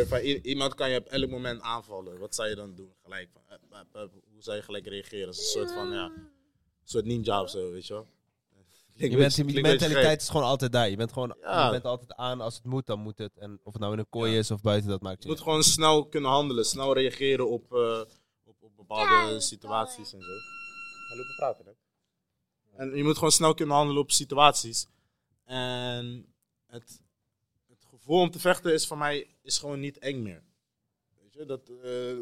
van, 0.08 0.20
iemand 0.20 0.74
kan 0.74 0.90
je 0.90 0.98
op 0.98 1.06
elk 1.06 1.30
moment 1.30 1.60
aanvallen. 1.60 2.18
Wat 2.18 2.34
zou 2.34 2.48
je 2.48 2.54
dan 2.54 2.74
doen? 2.74 2.94
Gelijk 3.02 3.28
van, 3.32 3.42
eh, 3.92 4.02
hoe 4.32 4.42
zou 4.42 4.56
je 4.56 4.62
gelijk 4.62 4.86
reageren? 4.86 5.26
Dat 5.26 5.34
is 5.34 5.40
een 5.40 5.60
soort 5.60 5.72
van, 5.72 5.90
ja... 5.90 6.04
Een 6.04 6.96
soort 6.96 7.04
ninja 7.04 7.42
of 7.42 7.50
zo, 7.50 7.70
weet 7.70 7.86
je 7.86 7.92
wel? 7.92 8.06
Je 9.00 9.16
bent, 9.16 9.36
beetje 9.36 9.60
mentaliteit 9.60 10.20
is 10.22 10.28
gewoon 10.28 10.46
altijd 10.46 10.72
daar. 10.72 10.90
Je 10.90 10.96
bent 10.96 11.12
gewoon 11.12 11.36
Ja. 11.40 11.64
je 11.64 11.70
bent 11.70 11.84
altijd 11.84 12.14
aan. 12.14 12.40
Als 12.40 12.54
het 12.54 12.64
moet, 12.64 12.86
dan 12.86 12.98
moet 13.00 13.18
het. 13.18 13.36
En 13.38 13.60
of 13.62 13.72
het 13.72 13.82
nou 13.82 13.92
in 13.92 13.98
een 13.98 14.08
kooi 14.08 14.32
Ja. 14.32 14.38
is 14.38 14.50
of 14.50 14.60
buiten, 14.60 14.90
dat 14.90 15.00
maakt 15.00 15.22
Je 15.22 15.28
je 15.28 15.34
moet 15.34 15.42
gewoon 15.42 15.62
snel 15.62 16.06
kunnen 16.06 16.30
handelen, 16.30 16.64
snel 16.64 16.94
reageren 16.94 17.48
op, 17.50 17.72
eh, 17.72 18.00
op, 18.44 18.56
op 18.62 18.76
bepaalde 18.76 19.40
situaties 19.40 20.12
en 20.12 20.20
zo. 20.20 20.32
Ga 21.08 21.16
lopen 21.16 21.34
praten, 21.36 21.64
hè? 21.66 21.72
En 22.76 22.96
je 22.96 23.04
moet 23.04 23.14
gewoon 23.14 23.32
snel 23.32 23.54
kunnen 23.54 23.76
handelen 23.76 24.02
op 24.02 24.10
situaties. 24.10 24.86
En 25.44 26.34
het, 26.66 27.02
het 27.68 27.84
gevoel 27.90 28.20
om 28.20 28.30
te 28.30 28.38
vechten 28.38 28.72
is 28.72 28.86
voor 28.86 28.98
mij 28.98 29.36
is 29.42 29.58
gewoon 29.58 29.80
niet 29.80 29.98
eng 29.98 30.22
meer. 30.22 30.42
Weet 31.20 31.34
je, 31.34 31.44
dat, 31.44 31.68
eh, 31.68 32.16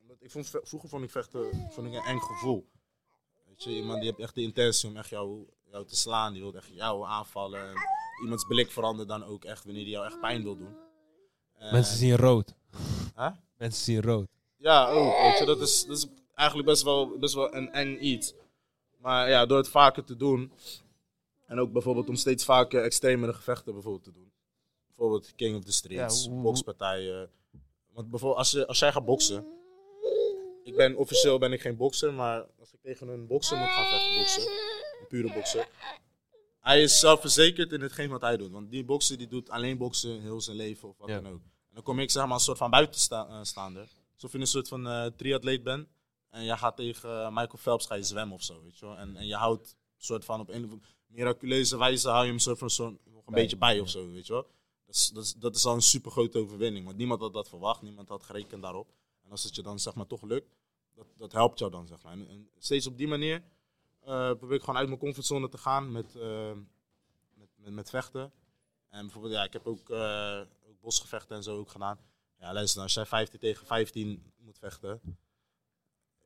omdat 0.00 0.16
ik 0.20 0.30
vond, 0.30 0.50
vroeger 0.62 0.88
vond 0.88 1.04
ik 1.04 1.10
vechten 1.10 1.68
vond 1.70 1.86
ik 1.86 1.92
een 1.92 2.02
eng 2.04 2.20
gevoel. 2.20 2.68
Weet 3.46 3.62
je, 3.64 3.70
iemand 3.70 3.98
die 4.00 4.08
heeft 4.08 4.20
echt 4.22 4.34
de 4.34 4.42
intentie 4.42 4.88
om 4.88 4.96
echt 4.96 5.08
jou, 5.08 5.46
jou 5.74 5.86
te 5.86 5.96
slaan, 5.96 6.32
die 6.32 6.42
wil 6.42 6.54
echt 6.54 6.68
jou 6.72 7.04
aanvallen. 7.06 7.68
En 7.68 7.74
iemands 8.22 8.44
blik 8.46 8.70
verandert 8.70 9.08
dan 9.08 9.24
ook 9.24 9.44
echt 9.44 9.64
wanneer 9.64 9.84
die 9.84 9.92
jou 9.92 10.06
echt 10.06 10.20
pijn 10.20 10.42
wil 10.42 10.56
doen. 10.56 10.76
En- 11.58 11.72
Mensen 11.72 11.96
zien 11.96 12.16
rood. 12.16 12.54
Huh? 13.16 13.30
Mensen 13.58 13.84
zien 13.84 14.02
rood. 14.02 14.26
Ja, 14.56 14.88
ook. 14.90 15.16
Weet 15.22 15.38
je, 15.38 15.44
dat 15.44 15.60
is, 15.60 15.86
dat 15.86 15.96
is 15.96 16.06
eigenlijk 16.34 16.68
best 16.68 16.82
wel, 16.82 17.18
best 17.18 17.34
wel 17.34 17.54
een 17.54 17.72
eng 17.72 17.98
iets. 18.00 18.34
Maar 18.98 19.28
ja, 19.28 19.46
door 19.46 19.58
het 19.58 19.68
vaker 19.68 20.04
te 20.04 20.16
doen. 20.16 20.52
En 21.46 21.58
ook 21.60 21.72
bijvoorbeeld 21.72 22.08
om 22.08 22.14
steeds 22.16 22.44
vaker 22.44 22.82
extremere 22.82 23.32
gevechten 23.32 23.72
bijvoorbeeld 23.72 24.04
te 24.04 24.12
doen. 24.12 24.32
Bijvoorbeeld 24.86 25.32
King 25.34 25.56
of 25.56 25.64
the 25.64 25.72
Streets, 25.72 26.24
Ja, 26.24 26.30
bokspartijen. 26.30 27.30
Want 27.92 28.10
bijvoorbeeld 28.10 28.38
als, 28.40 28.50
je, 28.50 28.66
als 28.66 28.78
jij 28.78 28.92
gaat 28.92 29.04
boksen. 29.04 29.46
Ik 30.62 30.76
ben 30.76 30.96
officieel 30.96 31.38
ben 31.38 31.52
ik 31.52 31.60
geen 31.60 31.76
bokser, 31.76 32.12
maar 32.14 32.46
als 32.60 32.72
ik 32.72 32.80
tegen 32.82 33.08
een 33.08 33.26
bokser 33.26 33.56
moet 33.58 33.68
gaan 33.68 33.86
vechten, 33.86 34.16
boksen, 34.18 34.42
een 35.00 35.06
pure 35.08 35.32
bokser. 35.32 35.68
Hij 36.60 36.82
is 36.82 36.98
zelfverzekerd 36.98 37.72
in 37.72 37.80
hetgeen 37.80 38.08
wat 38.10 38.20
hij 38.20 38.36
doet. 38.36 38.50
Want 38.50 38.70
die 38.70 38.84
bokser 38.84 39.18
die 39.18 39.26
doet 39.28 39.50
alleen 39.50 39.78
boksen 39.78 40.20
heel 40.20 40.40
zijn 40.40 40.56
leven 40.56 40.88
of 40.88 40.98
wat 40.98 41.08
Ja. 41.08 41.20
dan 41.20 41.32
ook. 41.32 41.40
En 41.42 41.74
dan 41.74 41.82
kom 41.82 41.98
ik 41.98 42.10
zeg 42.10 42.24
maar 42.24 42.34
een 42.34 42.40
soort 42.40 42.58
van 42.58 42.70
buitenstaander. 42.70 43.88
Alsof 44.14 44.32
je 44.32 44.38
een 44.38 44.46
soort 44.46 44.68
van 44.68 44.86
eh 44.86 45.06
triatleet 45.06 45.62
bent. 45.62 45.88
En 46.30 46.44
jij 46.44 46.56
gaat 46.56 46.76
tegen 46.76 47.10
eh, 47.22 47.28
Michael 47.28 47.58
Phelps 47.58 47.86
ga 47.86 47.94
je 47.94 48.02
zwemmen 48.02 48.36
of 48.36 48.42
zo, 48.42 48.62
weet 48.62 48.78
je 48.78 48.86
wel. 48.86 48.96
En, 48.96 49.16
en 49.16 49.26
je 49.26 49.34
houdt 49.36 49.70
een 49.96 50.04
soort 50.04 50.24
van 50.24 50.40
op 50.40 50.48
een 50.48 50.82
miraculeuze 51.06 51.76
wijze 51.78 52.08
hou 52.08 52.24
je 52.24 52.30
hem 52.30 52.38
soort 52.38 52.58
van 52.58 52.70
soort, 52.70 52.94
nog 53.06 53.26
een 53.26 53.34
beetje 53.34 53.56
bij 53.56 53.80
of 53.80 53.88
zo, 53.90 54.10
weet 54.10 54.26
je 54.26 54.32
wel. 54.32 54.42
Dat 54.86 54.94
is, 54.94 55.10
dat, 55.14 55.24
is, 55.24 55.32
dat 55.34 55.54
is 55.56 55.64
al 55.64 55.74
een 55.74 55.82
super 55.82 56.10
grote 56.10 56.38
overwinning. 56.38 56.84
Want 56.84 56.96
niemand 56.96 57.20
had 57.20 57.32
dat 57.32 57.48
verwacht, 57.48 57.82
niemand 57.82 58.08
had 58.08 58.22
gerekend 58.22 58.62
daarop. 58.62 58.92
En 59.24 59.30
als 59.30 59.44
het 59.44 59.54
je 59.54 59.62
dan 59.62 59.78
zeg 59.78 59.94
maar 59.94 60.06
toch 60.06 60.22
lukt, 60.22 60.54
dat, 60.94 61.06
dat 61.16 61.32
helpt 61.32 61.58
jou 61.58 61.70
dan 61.70 61.86
zeg 61.86 62.02
maar. 62.02 62.12
En, 62.12 62.28
en 62.28 62.48
steeds 62.58 62.86
op 62.86 62.96
die 62.98 63.08
manier 63.08 63.34
eh, 63.36 63.42
probeer 64.04 64.56
ik 64.56 64.60
gewoon 64.60 64.76
uit 64.76 64.88
mijn 64.88 65.00
comfortzone 65.00 65.48
te 65.48 65.58
gaan 65.58 65.92
met, 65.92 66.16
eh, 66.16 66.52
met, 67.34 67.48
met, 67.56 67.72
met 67.72 67.90
vechten. 67.90 68.32
En 68.88 69.00
bijvoorbeeld, 69.00 69.32
ja, 69.32 69.44
ik 69.44 69.52
heb 69.52 69.66
ook, 69.66 69.90
eh, 69.90 70.40
ook 70.68 70.80
bosgevechten 70.80 71.36
en 71.36 71.42
zo 71.42 71.58
ook 71.58 71.70
gedaan. 71.70 71.98
Ja, 72.38 72.52
luister, 72.52 72.82
als 72.82 72.94
jij 72.94 73.06
15 73.06 73.38
tegen 73.38 73.66
15 73.66 74.32
moet 74.38 74.58
vechten. 74.58 75.00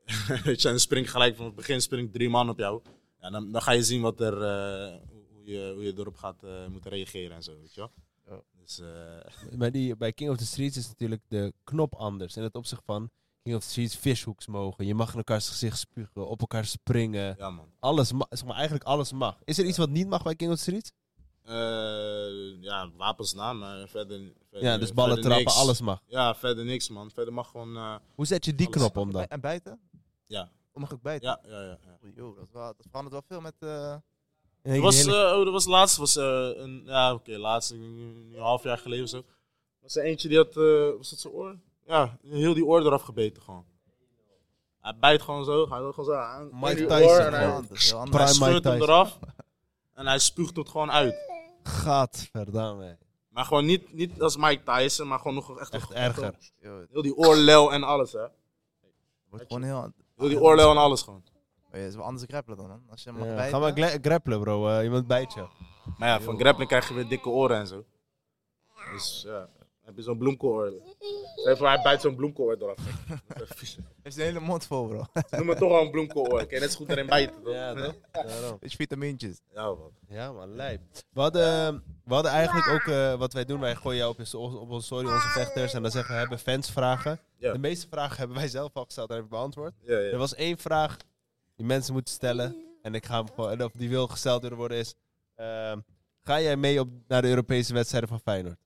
weet 0.44 0.62
je, 0.62 0.68
en 0.68 0.74
dan 0.74 0.78
spring 0.78 1.04
ik 1.04 1.10
gelijk 1.10 1.36
van 1.36 1.44
het 1.44 1.54
begin 1.54 1.80
spring 1.80 2.12
drie 2.12 2.28
man 2.28 2.48
op 2.48 2.58
jou. 2.58 2.82
Ja, 3.20 3.30
dan, 3.30 3.52
dan 3.52 3.62
ga 3.62 3.72
je 3.72 3.82
zien 3.82 4.00
wat 4.00 4.20
er, 4.20 4.42
eh, 4.42 4.96
hoe, 5.32 5.44
je, 5.44 5.72
hoe 5.74 5.84
je 5.84 5.92
erop 5.96 6.16
gaat 6.16 6.42
eh, 6.42 6.66
moeten 6.66 6.90
reageren 6.90 7.36
en 7.36 7.42
zo, 7.42 7.58
weet 7.58 7.74
je 7.74 7.80
wel. 7.80 7.92
Ja. 8.26 8.42
Dus, 8.60 8.78
eh, 8.78 9.58
Bij, 9.58 9.70
die, 9.70 9.96
bij 9.96 10.12
King 10.12 10.30
of 10.30 10.36
the 10.36 10.46
Streets 10.46 10.76
is 10.76 10.88
natuurlijk 10.88 11.22
de 11.28 11.52
knop 11.64 11.94
anders. 11.94 12.36
In 12.36 12.42
het 12.42 12.54
opzicht 12.54 12.82
van 12.84 13.10
King 13.48 13.60
of 13.60 13.66
the 13.66 13.70
Streets 13.70 13.94
fishhooks 13.96 14.46
mogen. 14.46 14.86
Je 14.86 14.94
mag 14.94 15.10
in 15.10 15.16
elkaars 15.16 15.48
gezicht 15.48 15.78
spugen, 15.78 16.26
op 16.28 16.40
elkaar 16.40 16.64
springen. 16.64 17.34
ja, 17.38 17.50
man. 17.50 17.66
Alles 17.80 18.12
ma- 18.12 18.26
zeg 18.30 18.44
maar, 18.44 18.54
eigenlijk 18.54 18.84
alles 18.84 19.12
mag. 19.12 19.38
Is 19.44 19.58
er 19.58 19.64
iets 19.64 19.78
wat 19.78 19.88
niet 19.90 20.08
mag 20.08 20.22
bij 20.22 20.34
King 20.34 20.50
of 20.50 20.56
the 20.56 20.62
Streets? 20.62 20.92
Eh, 21.44 22.62
ja, 22.62 22.90
wapens 22.96 23.32
na, 23.32 23.52
maar 23.52 23.88
verder, 23.88 24.32
verder 24.50 24.68
Ja, 24.68 24.78
dus 24.78 24.92
ballen 24.92 25.20
trappen, 25.20 25.44
niks. 25.44 25.56
alles 25.56 25.80
mag. 25.80 26.00
Ja, 26.06 26.34
verder 26.34 26.64
niks, 26.64 26.88
man. 26.88 27.10
Verder 27.10 27.34
mag 27.34 27.50
gewoon, 27.50 27.76
eh, 27.76 27.94
Hoe 28.14 28.26
zet 28.26 28.44
je 28.44 28.54
die 28.54 28.68
knop 28.68 28.96
om 28.96 29.12
dan? 29.12 29.24
En 29.26 29.40
bijten? 29.40 29.80
ja. 30.26 30.50
Oh, 30.72 30.80
mag 30.82 30.92
ik 30.92 31.02
bijten? 31.02 31.28
Ja, 31.28 31.40
ja, 31.50 31.62
ja. 31.62 31.78
ja. 32.02 32.08
Yo, 32.14 32.34
dat, 32.34 32.48
wel, 32.52 32.66
dat 32.76 32.86
verandert 32.88 33.12
wel 33.12 33.22
veel 33.28 33.40
met, 33.40 33.54
eh, 33.58 33.92
En 34.62 34.74
Er 34.74 34.80
was, 34.80 35.04
eh, 35.06 35.12
oh, 35.12 35.44
dat 35.44 35.52
was 35.52 35.64
laatst, 35.66 35.96
was, 35.96 36.16
eh, 36.16 36.50
een, 36.54 36.82
ja 36.86 37.14
oké, 37.14 37.36
laatst, 37.38 37.70
een 37.70 38.34
half 38.38 38.62
jaar 38.62 38.78
geleden 38.78 39.04
of 39.04 39.10
zo. 39.10 39.24
was 39.80 39.96
er 39.96 40.04
eentje 40.04 40.28
die 40.28 40.36
had, 40.36 40.56
eh, 40.56 40.96
was 40.96 41.10
dat 41.10 41.18
zijn 41.18 41.32
oor? 41.32 41.56
Ja, 41.88 42.18
heel 42.22 42.54
die 42.54 42.64
oor 42.64 42.80
eraf 42.80 43.02
gebeten 43.02 43.42
gewoon. 43.42 43.64
Hij 44.80 44.96
bijt 45.00 45.22
gewoon 45.22 45.44
zo, 45.44 45.68
hij 45.68 45.80
wil 45.80 45.92
gewoon 45.92 46.14
zo 46.14 46.20
aan. 46.20 46.48
Mike 46.52 46.86
Tyson 46.86 47.08
oor 47.08 47.18
en 47.18 47.38
Heel 47.38 47.64
hij, 48.10 48.10
hij 48.10 48.26
scheurt 48.26 48.64
hem 48.64 48.82
eraf. 48.82 49.18
En 49.94 50.06
hij 50.06 50.18
spuugt 50.18 50.56
het 50.56 50.68
gewoon 50.68 50.90
uit. 50.90 51.14
Gadverdamme. 51.62 52.98
Maar 53.28 53.44
gewoon 53.44 53.64
niet, 53.64 53.92
niet 53.92 54.22
als 54.22 54.36
Mike 54.36 54.62
Tyson, 54.62 55.08
maar 55.08 55.18
gewoon 55.18 55.34
nog 55.34 55.58
echt, 55.58 55.72
Echt 55.72 55.92
erger. 55.92 56.34
Heel 56.90 57.02
die 57.02 57.16
oorlel 57.16 57.72
en 57.72 57.82
alles, 57.82 58.12
hè. 58.12 58.26
wordt 59.28 59.44
gewoon 59.46 59.62
heel... 59.62 59.92
Heel 60.16 60.28
die 60.28 60.40
oorlel 60.40 60.70
en 60.70 60.76
alles 60.76 61.02
gewoon. 61.02 61.22
Oh, 61.72 61.80
ja, 61.80 61.86
is 61.86 61.94
wel 61.94 62.04
anders 62.04 62.24
grappelen 62.28 62.58
dan, 62.58 62.68
man. 62.68 62.82
Als 62.90 63.02
je 63.02 63.08
hem 63.10 63.18
mag 63.18 63.28
Ja, 63.28 63.34
bijten. 63.34 63.52
Ga 63.52 63.58
maar 63.58 63.98
grappelen, 64.02 64.40
bro. 64.40 64.68
Eh, 64.68 64.84
iemand 64.84 65.06
bijt 65.06 65.32
je. 65.34 65.46
Maar 65.98 66.08
ja, 66.08 66.20
van 66.20 66.38
grappling 66.38 66.68
krijg 66.68 66.88
je 66.88 66.94
weer 66.94 67.08
dikke 67.08 67.28
oren 67.28 67.56
en 67.56 67.66
zo. 67.66 67.84
Dus 68.92 69.22
ja, 69.26 69.48
heb 69.88 69.96
je 69.96 70.02
zo'n 70.02 70.18
voor, 71.56 71.68
hij 71.68 71.82
bijt 71.82 72.00
zo'n 72.00 72.16
eraf. 72.60 72.76
Is 73.42 73.48
vies. 73.56 73.78
heeft 74.02 74.14
zijn 74.16 74.26
hele 74.26 74.40
mond 74.40 74.66
vol, 74.66 74.88
bro. 74.88 75.04
Noem 75.30 75.48
het 75.48 75.58
toch 75.58 75.72
al 75.72 75.84
een 75.84 75.90
bloemkooloor. 75.90 76.38
Kan 76.38 76.54
je 76.54 76.60
net 76.60 76.70
zo 76.70 76.76
goed 76.76 76.90
erin 76.90 77.06
bijten. 77.06 77.42
toch? 77.42 77.52
Ja, 77.52 77.74
toch? 77.74 77.94
Daarom. 78.12 78.58
Beetje 78.60 78.76
vitamintjes. 78.76 79.40
Ja, 79.54 79.62
man. 79.62 79.90
Ja, 80.08 80.32
man, 80.32 80.54
lijp. 80.54 80.80
We 81.12 81.20
hadden, 81.20 81.74
we 82.04 82.14
hadden 82.14 82.32
eigenlijk 82.32 82.68
ook, 82.68 82.94
eh, 82.94 83.14
wat 83.14 83.32
wij 83.32 83.44
doen, 83.44 83.60
wij 83.60 83.74
gooien 83.74 83.98
jou 83.98 84.10
op, 84.32 84.54
op 84.54 84.70
onze 84.70 84.86
story 84.86 85.06
onze 85.06 85.28
vechters 85.28 85.72
en 85.74 85.82
dan 85.82 85.90
zeggen 85.90 86.14
we, 86.14 86.20
hebben 86.20 86.38
fans 86.38 86.70
vragen. 86.70 87.20
Ja. 87.36 87.52
De 87.52 87.58
meeste 87.58 87.86
vragen 87.90 88.16
hebben 88.16 88.36
wij 88.36 88.48
zelf 88.48 88.74
al 88.74 88.84
gesteld 88.84 89.08
en 89.08 89.14
hebben 89.14 89.32
beantwoord. 89.38 89.72
Ja, 89.80 89.96
Er 89.96 90.18
was 90.18 90.34
één 90.34 90.58
vraag 90.58 90.96
die 91.56 91.66
mensen 91.66 91.92
moeten 91.92 92.14
stellen 92.14 92.56
en 92.82 92.94
ik 92.94 93.06
ga 93.06 93.16
hem 93.16 93.28
gewoon, 93.34 93.50
en 93.50 93.64
of 93.64 93.72
die 93.72 93.88
wil 93.88 94.06
gesteld 94.06 94.48
worden 94.48 94.78
is, 94.78 94.94
ehm, 95.34 95.78
ga 96.22 96.40
jij 96.40 96.56
mee 96.56 96.80
op, 96.80 96.88
naar 97.08 97.22
de 97.22 97.28
Europese 97.28 97.72
wedstrijden 97.74 98.08
van 98.08 98.20
Feyenoord? 98.20 98.58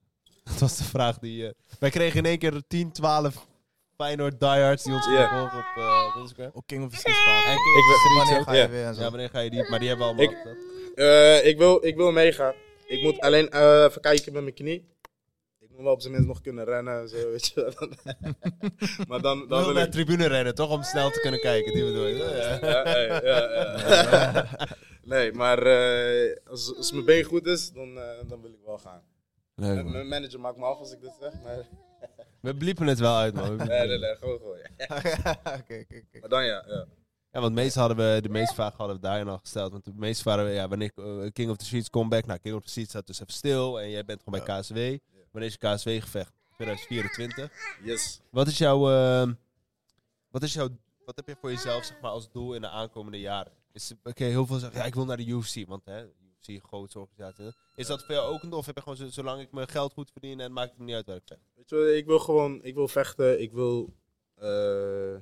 Dat 0.49 0.59
was 0.59 0.77
de 0.77 0.83
vraag 0.83 1.19
die, 1.19 1.47
eh, 1.47 1.53
wij 1.79 1.89
kregen 1.89 2.17
in 2.17 2.25
één 2.25 2.37
keer 2.37 2.63
10, 2.67 2.91
12 2.91 3.47
Feyenoord 3.97 4.39
diehards 4.39 4.83
die 4.83 4.93
ons 4.93 5.05
volgen 5.05 5.57
op, 5.57 5.65
eh, 5.75 6.13
op 6.15 6.21
Instagram. 6.21 6.51
Ook 6.53 6.63
King 6.65 6.83
of 6.83 6.89
the. 6.89 7.05
En 7.05 7.11
Ik 7.11 7.57
King 7.57 7.77
of 7.77 7.85
the 7.85 7.99
Streets 7.99 8.17
Wanneer 8.17 8.43
ga 8.43 8.53
je 8.53 8.69
weer 8.69 8.85
en 8.85 8.95
zo. 8.95 9.01
Ja, 9.01 9.09
wanneer 9.09 9.29
ga 9.29 9.39
je 9.39 9.49
die? 9.49 9.69
Maar 9.69 9.79
die 9.79 9.87
hebben 9.87 10.07
we 10.07 10.13
allemaal. 10.13 10.35
Ik-. 10.35 10.57
Eh, 10.95 11.45
ik, 11.45 11.57
wil, 11.57 11.85
ik 11.85 11.95
wil 11.95 12.11
meegaan. 12.11 12.53
Ik 12.85 13.01
moet 13.01 13.19
alleen 13.19 13.49
eh, 13.49 13.83
even 13.83 14.01
kijken 14.01 14.33
met 14.33 14.41
mijn 14.41 14.55
knie. 14.55 14.91
Ik 15.59 15.69
moet 15.69 15.81
wel 15.81 15.93
op 15.93 16.01
zijn 16.01 16.13
minst 16.13 16.27
nog 16.27 16.41
kunnen 16.41 16.65
rennen 16.65 17.01
en 17.01 17.07
zo, 17.07 17.15
weet 17.31 17.47
je 17.47 17.73
wel. 17.77 17.89
maar 19.07 19.21
dan, 19.21 19.39
We 19.39 19.47
dan 19.47 19.63
wil 19.63 19.73
naar 19.73 19.85
ik... 19.85 19.91
de 19.91 19.97
tribune 19.97 20.27
rennen, 20.27 20.55
toch? 20.55 20.71
Om 20.71 20.83
snel 20.83 21.09
te 21.09 21.19
kunnen 21.19 21.39
kijken. 21.39 21.73
Die 21.73 21.85
bedoel 21.85 22.05
je. 22.05 22.15
Ja. 22.15 22.69
Ja, 22.69 22.89
ja, 22.89 23.21
ja, 23.23 23.49
ja. 23.51 24.47
nee, 25.03 25.31
maar 25.31 25.65
eh, 25.65 26.37
als, 26.49 26.75
als 26.75 26.91
mijn 26.91 27.05
been 27.05 27.23
goed 27.23 27.45
is, 27.45 27.71
dan, 27.71 27.95
dan 28.27 28.41
wil 28.41 28.51
ik 28.51 28.65
wel 28.65 28.77
gaan. 28.77 29.01
Leuk, 29.63 29.73
Mijn 29.73 29.83
man. 29.85 29.93
mijn 29.93 30.07
manager 30.07 30.39
maakt 30.39 30.57
me 30.57 30.65
af 30.65 30.77
als 30.77 30.91
ik 30.91 31.01
dit 31.01 31.13
zeg. 31.19 31.33
Maar... 31.43 31.65
We 32.41 32.55
bliepen 32.55 32.87
het 32.87 32.99
wel 32.99 33.15
uit, 33.15 33.33
man. 33.33 33.55
Nee, 33.55 33.67
het. 33.67 33.87
nee, 33.87 33.99
nee, 33.99 34.15
gewoon 34.15 34.37
gewoon. 34.37 34.57
Ja. 34.77 34.97
Oké. 35.59 35.85
Maar 36.19 36.29
dan 36.29 36.45
ja, 36.45 36.63
ja. 36.67 36.85
Ja, 37.31 37.41
want 37.41 37.53
meestal 37.53 37.87
hadden 37.87 38.13
we, 38.13 38.21
de 38.21 38.29
meeste 38.29 38.53
vragen 38.53 38.77
hadden 38.77 38.95
we 38.95 39.01
daarin 39.01 39.27
al 39.27 39.37
gesteld. 39.37 39.71
Want 39.71 39.85
de 39.85 39.91
meeste 39.95 40.23
waren, 40.23 40.45
we, 40.45 40.51
ja, 40.51 40.67
wanneer 40.67 40.91
eh, 40.95 41.31
King 41.31 41.49
of 41.49 41.57
the 41.57 41.65
Streets 41.65 41.89
comeback. 41.89 42.25
Nou, 42.25 42.39
King 42.39 42.55
of 42.55 42.61
the 42.63 42.69
Streets 42.69 42.89
staat 42.89 43.07
dus 43.07 43.19
even 43.19 43.33
stil. 43.33 43.81
En 43.81 43.89
jij 43.89 44.05
bent 44.05 44.21
gewoon 44.23 44.43
bij 44.45 44.59
KSW. 44.59 44.75
Wanneer 45.31 45.49
is 45.49 45.57
je 45.59 45.75
KSW-gevecht? 45.75 46.33
2024. 46.55 47.51
Yes. 47.83 48.21
Wat 48.29 48.47
is 48.47 48.57
jouw, 48.57 48.91
eh, 48.91 49.31
wat 50.29 50.43
is 50.43 50.53
jouw, 50.53 50.67
wat 51.05 51.15
heb 51.15 51.27
je 51.27 51.35
voor 51.39 51.51
jezelf, 51.51 51.83
zeg 51.83 52.01
maar, 52.01 52.11
als 52.11 52.31
doel 52.31 52.53
in 52.53 52.61
de 52.61 52.69
aankomende 52.69 53.19
jaren? 53.19 53.51
Is, 53.71 53.93
oké, 54.03 54.23
heel 54.23 54.45
veel 54.45 54.57
zeggen, 54.57 54.79
ja, 54.79 54.85
ik 54.85 54.95
wil 54.95 55.05
naar 55.05 55.17
de 55.17 55.25
UFC, 55.25 55.67
want 55.67 55.85
hè, 55.85 56.05
Een 56.47 56.61
grote 56.67 56.99
organisatie. 56.99 57.53
Is 57.75 57.87
dat 57.87 58.03
voor 58.05 58.15
jou 58.15 58.33
ook 58.33 58.43
een? 58.43 58.53
Of 58.53 58.65
heb 58.65 58.75
je 58.75 58.81
gewoon, 58.81 58.97
zo- 58.97 59.07
zolang 59.09 59.41
ik 59.41 59.51
mijn 59.51 59.67
geld 59.67 59.93
goed 59.93 60.11
verdien 60.11 60.39
en 60.39 60.51
maakt 60.53 60.69
het 60.71 60.79
niet 60.79 60.95
uit 60.95 61.05
waar 61.05 61.15
ik? 61.15 61.37
Weet 61.55 61.69
je, 61.69 61.95
ik 61.97 62.05
wil 62.05 62.19
gewoon, 62.19 62.63
ik 62.63 62.73
wil 62.75 62.87
vechten. 62.87 63.41
Ik 63.41 63.51
wil. 63.51 63.93
eh 64.35 65.15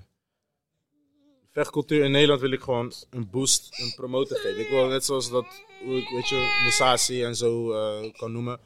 vechtcultuur 1.51 2.03
in 2.03 2.11
Nederland 2.11 2.41
wil 2.41 2.51
ik 2.51 2.61
gewoon 2.61 2.91
een 3.09 3.29
boost, 3.29 3.79
een 3.81 3.93
promotor 3.95 4.37
geven. 4.37 4.59
Ik 4.61 4.69
wil 4.69 4.87
net 4.87 5.05
zoals 5.05 5.29
dat, 5.29 5.45
hoe 5.83 5.97
ik, 5.97 6.09
weet 6.09 6.27
je, 6.29 6.61
Musashi 6.65 7.23
en 7.23 7.35
zo 7.35 7.71
eh, 7.71 8.13
kan 8.13 8.31
noemen. 8.31 8.59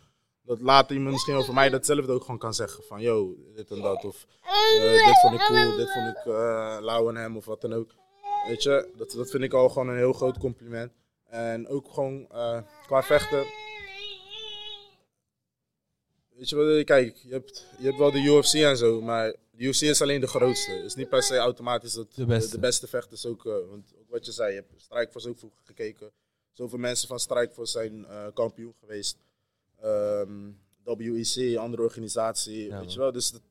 Dat 0.44 0.60
later 0.62 0.96
iemand 0.96 1.14
misschien 1.14 1.36
over 1.36 1.54
mij 1.54 1.70
datzelfde 1.70 2.12
ook 2.12 2.22
gewoon 2.22 2.38
kan 2.40 2.54
zeggen. 2.54 2.84
Van, 2.84 3.02
yo, 3.02 3.36
dit 3.56 3.72
en 3.72 3.82
dat. 3.82 4.04
Of 4.06 4.26
eh, 4.78 5.06
dit 5.06 5.20
vond 5.22 5.34
ik 5.34 5.40
cool, 5.48 5.76
dit 5.76 5.92
vond 5.94 6.08
ik 6.18 6.26
lauw 6.84 7.08
aan 7.10 7.16
hem 7.16 7.38
of 7.38 7.46
wat 7.46 7.62
dan 7.62 7.74
ook. 7.74 7.92
Weet 8.48 8.64
je, 8.64 8.92
dat, 8.96 9.12
dat 9.12 9.30
vind 9.30 9.44
ik 9.44 9.54
al 9.54 9.70
gewoon 9.70 9.88
een 9.90 9.98
heel 9.98 10.14
groot 10.14 10.38
compliment. 10.38 10.92
En 11.30 11.68
ook 11.68 11.90
gewoon 11.94 12.28
eh, 12.32 12.62
qua 12.86 13.04
vechten. 13.04 13.46
Weet 16.30 16.50
je 16.50 16.56
wat, 16.56 16.84
kijk, 16.84 17.16
je 17.16 17.32
hebt, 17.32 17.66
je 17.78 17.86
hebt 17.86 17.98
wel 17.98 18.12
de 18.12 18.20
UFC 18.22 18.54
en 18.54 18.78
zo, 18.78 19.02
maar 19.02 19.36
de 19.52 19.64
UFC 19.64 19.82
is 19.82 20.02
alleen 20.02 20.22
de 20.22 20.28
grootste. 20.28 20.72
Het 20.72 20.86
is 20.86 20.96
niet 20.96 21.10
per 21.10 21.24
se 21.24 21.38
automatisch 21.38 21.94
dat 21.94 22.16
De 22.16 22.26
beste. 22.26 22.52
de 22.52 22.60
beste 22.60 22.88
vechters 22.88 23.26
ook, 23.26 23.46
eh, 23.46 23.54
want 23.70 23.94
ook 24.00 24.10
wat 24.10 24.26
je 24.26 24.32
zei, 24.32 24.50
je 24.50 24.56
hebt 24.56 24.82
Strikeforce 24.82 25.30
ook 25.30 25.38
vroeger 25.38 25.62
gekeken. 25.64 26.12
Zoveel 26.54 26.78
mensen 26.80 27.08
van 27.08 27.20
Strikeforce 27.20 27.72
zijn 27.72 28.06
eh, 28.06 28.26
kampioen 28.34 28.74
geweest. 28.80 29.18
Ehm, 29.82 30.50
WEC, 30.84 31.58
andere 31.58 31.84
organisatie, 31.84 32.66
Ja, 32.68 32.80
weet 32.80 32.94
je 32.94 33.00
wel. 33.00 33.12
Dus 33.12 33.32
dat, 33.32 33.42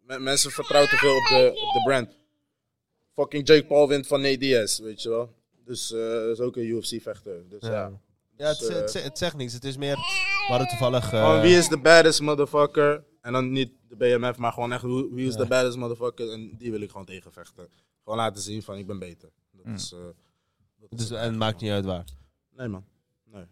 me- 0.00 0.18
mensen 0.18 0.50
vertrouwen 0.50 0.90
te 0.90 0.96
veel 0.96 1.16
op 1.16 1.26
de, 1.28 1.50
op 1.66 1.72
de 1.72 1.80
brand. 1.84 2.18
Fucking 3.14 3.48
Jake 3.48 3.66
Paul 3.66 3.88
wint 3.88 4.06
van 4.06 4.20
Nate 4.20 4.36
Diaz, 4.36 4.78
weet 4.78 5.02
je 5.02 5.08
wel. 5.08 5.34
Dus 5.64 5.92
eh 5.92 5.98
dat 6.00 6.28
is 6.28 6.40
ook 6.40 6.56
een 6.56 6.66
UFC-vechter. 6.66 7.48
Dus 7.48 7.62
ja. 7.62 7.70
Ja. 7.72 7.92
Ja, 8.36 8.46
het, 8.48 8.58
Dus, 8.58 8.68
eh, 8.68 8.74
het, 8.76 9.02
het 9.04 9.18
zegt 9.18 9.36
niks. 9.36 9.52
Het 9.52 9.64
is 9.64 9.76
meer, 9.76 9.94
we 9.96 10.44
hadden 10.48 10.68
toevallig... 10.68 11.08
Gewoon 11.08 11.36
eh, 11.36 11.42
wie 11.42 11.56
is 11.56 11.68
de 11.68 11.78
baddest 11.78 12.20
motherfucker? 12.20 13.04
En 13.20 13.32
dan 13.32 13.52
niet 13.52 13.72
de 13.88 13.96
BMF, 13.96 14.36
maar 14.36 14.52
gewoon 14.52 14.72
echt 14.72 14.82
wie 14.82 15.26
is 15.26 15.32
Ja. 15.34 15.38
de 15.38 15.46
baddest 15.46 15.76
motherfucker? 15.76 16.32
En 16.32 16.56
die 16.58 16.70
wil 16.70 16.80
ik 16.80 16.90
gewoon 16.90 17.06
tegenvechten. 17.06 17.68
Gewoon 18.04 18.18
laten 18.18 18.42
zien 18.42 18.62
van 18.62 18.76
ik 18.76 18.86
ben 18.86 18.98
beter. 18.98 19.30
Dat 19.52 19.66
Mm. 19.66 19.74
is, 19.74 19.92
eh, 19.92 19.98
dat 20.78 20.90
is 20.92 20.98
dus, 20.98 21.08
het 21.08 21.18
en 21.18 21.24
het 21.24 21.36
maakt 21.36 21.60
niet 21.60 21.70
uit 21.70 21.84
waar. 21.84 22.04
Nee 22.56 22.68
man. 22.68 22.84
Nee. 23.24 23.44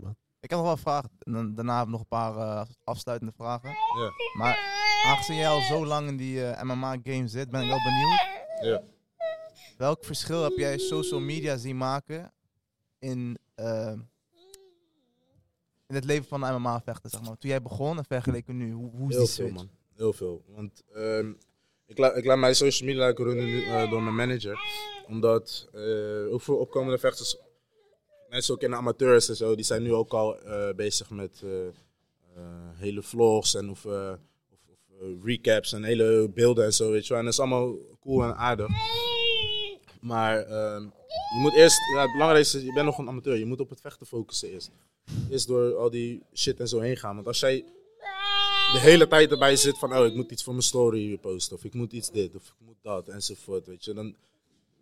Man. 0.00 0.16
Ik 0.40 0.50
heb 0.50 0.58
nog 0.58 0.68
wel 0.68 0.76
vragen. 0.76 1.10
En 1.18 1.32
dan, 1.32 1.54
daarna 1.54 1.76
heb 1.76 1.84
ik 1.86 1.90
nog 1.92 2.00
een 2.00 2.06
paar 2.06 2.36
eh, 2.36 2.66
afsluitende 2.84 3.32
vragen. 3.36 3.68
Ja. 3.70 4.10
Maar 4.36 4.58
aangezien 5.06 5.36
jij 5.36 5.48
al 5.48 5.60
zo 5.60 5.86
lang 5.86 6.08
in 6.08 6.16
die 6.16 6.40
MMA-game 6.62 7.28
zit, 7.28 7.50
ben 7.50 7.62
ik 7.62 7.68
wel 7.68 7.78
benieuwd. 7.84 8.28
Ja. 8.62 8.82
Welk 9.80 10.04
verschil 10.04 10.42
heb 10.42 10.56
jij 10.56 10.78
social 10.78 11.20
media 11.20 11.56
zien 11.56 11.76
maken 11.76 12.32
in, 12.98 13.38
eh, 13.54 13.92
in 15.86 15.94
het 15.94 16.04
leven 16.04 16.24
van 16.24 16.42
een 16.42 16.54
MMA-vechter, 16.54 17.10
zeg 17.10 17.20
maar? 17.20 17.38
Toen 17.38 17.50
jij 17.50 17.62
begon 17.62 17.98
en 17.98 18.04
vergeleken 18.04 18.56
nu, 18.56 18.72
hoe, 18.72 18.90
hoe 18.90 19.08
is 19.08 19.14
Heel 19.14 19.24
die 19.24 19.34
veel 19.34 19.50
man. 19.50 19.70
Heel 19.96 20.12
veel. 20.12 20.44
Want 20.46 20.82
ehm, 20.94 21.32
ik, 21.86 21.98
la 21.98 22.12
ik 22.12 22.24
laat 22.24 22.38
mijn 22.38 22.54
social 22.54 22.88
media 22.88 23.10
runnen 23.10 23.64
eh, 23.64 23.90
door 23.90 24.02
mijn 24.02 24.14
manager. 24.14 24.58
Omdat 25.06 25.68
eh, 25.72 26.32
ook 26.32 26.40
voor 26.40 26.60
opkomende 26.60 26.98
vechters, 26.98 27.36
mensen 28.28 28.54
ook 28.54 28.62
in 28.62 28.70
de 28.70 28.76
amateurs 28.76 29.28
en 29.28 29.36
zo, 29.36 29.54
die 29.54 29.64
zijn 29.64 29.82
nu 29.82 29.94
ook 29.94 30.12
al 30.12 30.40
eh, 30.40 30.74
bezig 30.74 31.10
met 31.10 31.42
hele 32.74 33.02
vlogs 33.02 33.54
en 33.54 33.70
of, 33.70 33.84
of, 33.84 34.60
of 35.00 35.24
recaps 35.24 35.72
en 35.72 35.84
hele 35.84 36.30
beelden 36.34 36.64
en 36.64 36.72
zo, 36.72 36.90
weet 36.90 37.02
je 37.02 37.08
wel. 37.08 37.18
En 37.18 37.24
dat 37.24 37.34
is 37.34 37.40
allemaal 37.40 37.76
cool 38.00 38.22
en 38.22 38.36
aardig. 38.36 38.68
Maar 40.00 40.42
ehm, 40.42 40.82
je 41.34 41.38
moet 41.40 41.54
eerst, 41.54 41.78
het 41.96 42.12
belangrijkste 42.12 42.58
is, 42.58 42.64
je 42.64 42.72
bent 42.72 42.86
nog 42.86 42.98
een 42.98 43.08
amateur, 43.08 43.36
je 43.36 43.46
moet 43.46 43.60
op 43.60 43.70
het 43.70 43.80
vechten 43.80 44.06
focussen 44.06 44.48
eerst. 44.48 44.70
Eerst 45.30 45.46
door 45.46 45.76
al 45.76 45.90
die 45.90 46.22
shit 46.34 46.60
en 46.60 46.68
zo 46.68 46.78
heen 46.78 46.96
gaan. 46.96 47.14
Want 47.14 47.26
als 47.26 47.40
jij 47.40 47.64
de 48.72 48.78
hele 48.78 49.08
tijd 49.08 49.30
erbij 49.30 49.56
zit 49.56 49.78
van, 49.78 49.96
oh, 49.96 50.06
ik 50.06 50.14
moet 50.14 50.30
iets 50.30 50.42
voor 50.42 50.52
mijn 50.52 50.64
story 50.64 51.18
posten, 51.18 51.56
of 51.56 51.64
ik 51.64 51.74
moet 51.74 51.92
iets 51.92 52.10
dit, 52.10 52.34
of 52.34 52.46
ik 52.48 52.66
moet 52.66 52.82
dat, 52.82 53.08
enzovoort, 53.08 53.66
weet 53.66 53.84
je. 53.84 53.94
Dan 53.94 54.16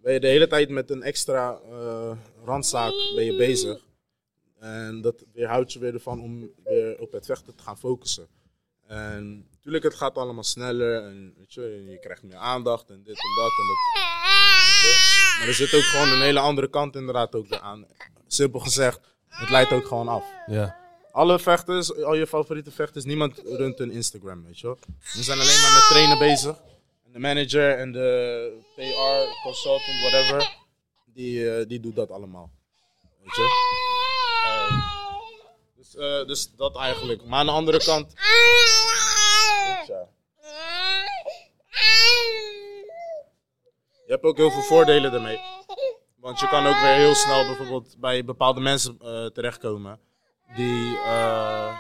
ben 0.03 0.13
je 0.13 0.21
de 0.21 0.27
hele 0.27 0.47
tijd 0.47 0.69
met 0.69 0.91
een 0.91 1.03
extra 1.03 1.61
eh, 1.71 2.13
randzaak 2.45 2.93
ben 3.15 3.25
je 3.25 3.37
bezig. 3.37 3.87
En 4.59 5.01
dat 5.01 5.25
weerhoudt 5.33 5.73
je 5.73 5.79
weer 5.79 5.95
ervan 5.95 6.21
om 6.21 6.51
weer 6.65 7.01
op 7.01 7.13
het 7.13 7.27
vechten 7.27 7.55
te 7.55 7.63
gaan 7.63 7.79
focussen. 7.79 8.29
En 8.87 9.47
natuurlijk, 9.51 9.85
het 9.85 9.95
gaat 9.95 10.17
allemaal 10.17 10.45
sneller 10.45 11.03
en 11.03 11.35
weet 11.37 11.53
je, 11.55 11.85
je 11.91 11.99
krijgt 11.99 12.23
meer 12.23 12.37
aandacht 12.37 12.91
en 12.91 13.03
dit 13.03 13.17
en 13.17 13.35
dat 13.37 13.51
en 13.59 13.67
dat. 13.67 14.18
Je. 14.81 15.35
Maar 15.39 15.49
er 15.49 15.55
zit 15.55 15.75
ook 15.75 15.83
gewoon 15.83 16.09
een 16.09 16.21
hele 16.23 16.39
andere 16.41 16.69
kant 16.71 16.97
inderdaad 16.97 17.35
ook 17.35 17.53
aan. 17.57 17.87
Simpel 18.27 18.61
gezegd, 18.61 19.01
het 19.29 19.51
leidt 19.51 19.73
ook 19.73 19.87
gewoon 19.87 20.09
af 20.09 20.25
Ja. 20.47 20.77
alle 21.13 21.39
vechters, 21.39 21.95
al 22.03 22.15
je 22.15 22.27
favoriete 22.27 22.71
vechters, 22.71 23.05
niemand 23.05 23.43
runt 23.45 23.81
een 23.81 23.91
Instagram, 23.91 24.45
weet 24.45 24.59
je 24.61 24.67
wel. 24.67 24.79
We 25.13 25.23
zijn 25.23 25.39
alleen 25.41 25.61
maar 25.61 25.73
met 25.73 25.87
trainen 25.89 26.19
bezig. 26.19 26.57
En 27.07 27.13
de 27.13 27.19
manager 27.19 27.79
en 27.79 27.93
de 27.93 28.53
PR, 28.77 29.43
consultant, 29.43 30.01
whatever, 30.01 30.57
die, 31.15 31.51
eh, 31.55 31.69
die 31.69 31.81
doet 31.81 31.97
dat 31.97 32.11
allemaal. 32.11 32.51
Weet 33.23 33.35
je? 33.37 33.43
Eh, 34.45 34.79
dus, 35.77 35.97
eh, 35.97 36.27
dus 36.27 36.51
dat 36.57 36.77
eigenlijk. 36.77 37.25
Maar 37.25 37.39
aan 37.39 37.47
de 37.47 37.53
andere 37.53 37.79
kant... 37.85 38.13
Je 44.09 44.15
hebt 44.15 44.25
ook 44.27 44.37
heel 44.37 44.51
veel 44.51 44.63
voordelen 44.63 45.13
daarmee. 45.13 45.41
Want 46.21 46.41
je 46.41 46.49
kan 46.49 46.67
ook 46.67 46.81
weer 46.81 46.95
heel 46.95 47.15
snel 47.15 47.47
bijvoorbeeld 47.47 47.95
bij 47.99 48.25
bepaalde 48.25 48.61
mensen 48.61 48.97
eh, 49.01 49.27
terechtkomen. 49.27 50.01
Die, 50.57 50.97
eh, 50.97 51.79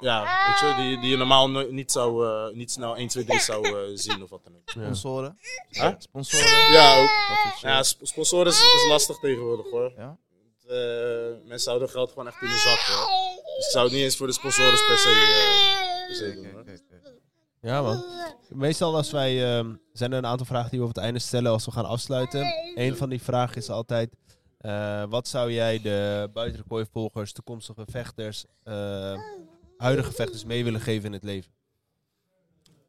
ja, 0.00 0.20
weet 0.46 0.58
je, 0.60 0.74
die, 0.82 1.00
die 1.00 1.10
je 1.10 1.16
normaal 1.16 1.50
no- 1.50 1.66
niet, 1.70 1.92
zou, 1.92 2.26
eh, 2.26 2.54
niet 2.54 2.70
snel 2.70 2.96
1, 2.96 3.08
2, 3.08 3.24
3 3.24 3.40
zou 3.40 3.66
eh, 3.66 3.90
zien 3.94 4.22
of 4.22 4.30
wat 4.30 4.44
dan 4.44 4.54
ook. 4.56 4.62
Sponsoren. 4.70 5.38
Huh? 5.70 5.92
Sponsoren. 5.98 6.72
Ja, 6.72 7.02
ook. 7.02 7.10
Ja, 7.60 7.82
sp- 7.82 8.06
sponsoren 8.06 8.46
is, 8.46 8.58
is 8.60 8.86
lastig 8.88 9.18
tegenwoordig 9.18 9.70
hoor. 9.70 9.92
Ja? 9.96 10.16
Eh, 10.68 11.48
mensen 11.48 11.68
houden 11.68 11.90
geld 11.90 12.08
gewoon 12.10 12.26
echt 12.26 12.42
in 12.42 12.48
de 12.48 12.54
zak 12.58 12.78
hoor. 12.78 13.06
Dus 13.56 13.64
ik 13.66 13.70
zou 13.72 13.84
het 13.84 13.94
niet 13.94 14.02
eens 14.02 14.16
voor 14.16 14.26
de 14.26 14.32
sponsoren 14.32 14.70
per 14.86 14.98
se, 14.98 15.08
per 16.06 16.14
se 16.16 16.34
doen. 16.34 16.50
hoor. 16.52 16.64
Ja, 17.60 17.82
man. 17.82 18.04
Meestal 18.48 18.94
als 18.96 19.10
wij... 19.10 19.56
ehm, 19.58 19.74
zijn 19.92 20.12
er 20.12 20.18
een 20.18 20.26
aantal 20.26 20.46
vragen 20.46 20.70
die 20.70 20.78
we 20.78 20.84
op 20.86 20.94
het 20.94 21.04
einde 21.04 21.18
stellen 21.18 21.52
als 21.52 21.64
we 21.64 21.70
gaan 21.70 21.84
afsluiten. 21.84 22.46
Een 22.74 22.96
van 22.96 23.08
die 23.08 23.22
vragen 23.22 23.56
is 23.56 23.70
altijd... 23.70 24.10
eh, 24.58 25.02
wat 25.08 25.28
zou 25.28 25.52
jij 25.52 25.80
de 25.80 26.30
buiten 26.32 26.58
de 26.62 26.68
kooi 26.68 26.86
volgers, 26.92 27.32
toekomstige 27.32 27.84
vechters, 27.90 28.44
eh, 28.62 29.18
huidige 29.76 30.12
vechters 30.12 30.44
mee 30.44 30.64
willen 30.64 30.80
geven 30.80 31.04
in 31.06 31.12
het 31.12 31.22
leven? 31.22 31.50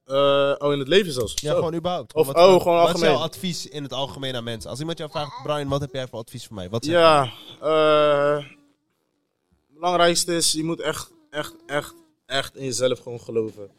Eh, 0.06 0.54
oh, 0.58 0.74
in 0.74 0.80
het 0.80 0.88
leven 0.88 1.12
zelfs? 1.14 1.34
Ja, 1.42 1.50
Zo. 1.52 1.56
gewoon 1.56 1.74
überhaupt. 1.76 2.14
Of- 2.14 2.26
wat, 2.28 2.36
oh, 2.36 2.52
wat- 2.52 2.62
gewoon 2.62 2.78
Wat 2.78 2.88
is 2.88 2.94
algemeen. 2.94 3.14
jouw 3.16 3.24
advies 3.24 3.68
in 3.68 3.84
het 3.84 3.94
algemeen 3.94 4.36
aan 4.36 4.44
mensen? 4.44 4.70
Als 4.70 4.80
iemand 4.80 4.98
jou 4.98 5.10
vraagt, 5.10 5.44
Brian, 5.44 5.68
wat 5.68 5.82
heb 5.82 5.94
jij 5.94 6.08
voor 6.08 6.20
advies 6.20 6.46
voor 6.48 6.56
mij? 6.56 6.70
Wat 6.70 6.86
Ja, 6.86 7.32
eh, 7.62 8.38
het 8.38 9.74
belangrijkste 9.74 10.36
is, 10.36 10.52
je 10.52 10.64
moet 10.64 10.80
echt, 10.80 11.12
echt, 11.30 11.56
echt, 11.66 11.94
echt 12.26 12.56
in 12.56 12.64
jezelf 12.66 13.00
gewoon 13.00 13.20
geloven. 13.20 13.70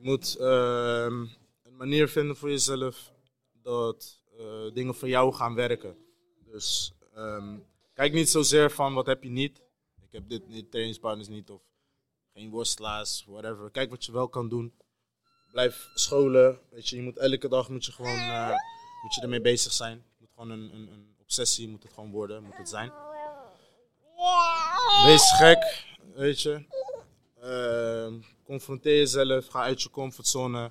Je 0.00 0.08
moet 0.08 0.36
ehm, 0.36 1.20
een 1.62 1.76
manier 1.76 2.08
vinden 2.08 2.36
voor 2.36 2.50
jezelf 2.50 3.12
dat 3.62 4.20
eh, 4.38 4.74
dingen 4.74 4.94
voor 4.94 5.08
jou 5.08 5.32
gaan 5.32 5.54
werken. 5.54 5.96
Dus 6.44 6.92
ehm, 7.14 7.58
kijk 7.94 8.12
niet 8.12 8.28
zozeer 8.28 8.70
van 8.70 8.94
wat 8.94 9.06
heb 9.06 9.22
je 9.22 9.30
niet. 9.30 9.62
Ik 10.02 10.12
heb 10.12 10.28
dit 10.28 10.48
niet, 10.48 10.70
trainingspartners 10.70 11.28
niet 11.28 11.50
of 11.50 11.62
geen 12.32 12.50
worstelaars, 12.50 13.24
whatever. 13.28 13.70
Kijk 13.70 13.90
wat 13.90 14.04
je 14.04 14.12
wel 14.12 14.28
kan 14.28 14.48
doen. 14.48 14.74
Blijf 15.50 15.90
scholen. 15.94 16.60
Weet 16.70 16.88
je, 16.88 16.96
je 16.96 17.02
moet 17.02 17.18
elke 17.18 17.48
dag 17.48 17.68
moet 17.68 17.84
je 17.84 17.92
gewoon 17.92 18.18
eh, 18.18 18.48
moet 19.02 19.14
je 19.14 19.20
ermee 19.20 19.40
bezig 19.40 19.72
zijn. 19.72 19.92
Het 19.92 20.20
moet 20.20 20.30
gewoon 20.34 20.50
een, 20.50 20.74
een, 20.74 20.92
een 20.92 21.14
obsessie 21.20 21.68
moet 21.68 21.82
het 21.82 21.92
gewoon 21.92 22.10
worden, 22.10 22.42
moet 22.42 22.56
het 22.56 22.68
zijn. 22.68 22.92
Wees 25.04 25.32
gek, 25.32 25.84
weet 26.14 26.42
je. 26.42 26.79
Ehm, 27.42 28.14
confronteer 28.44 28.96
jezelf, 28.96 29.46
ga 29.46 29.62
uit 29.62 29.82
je 29.82 29.90
comfortzone. 29.90 30.70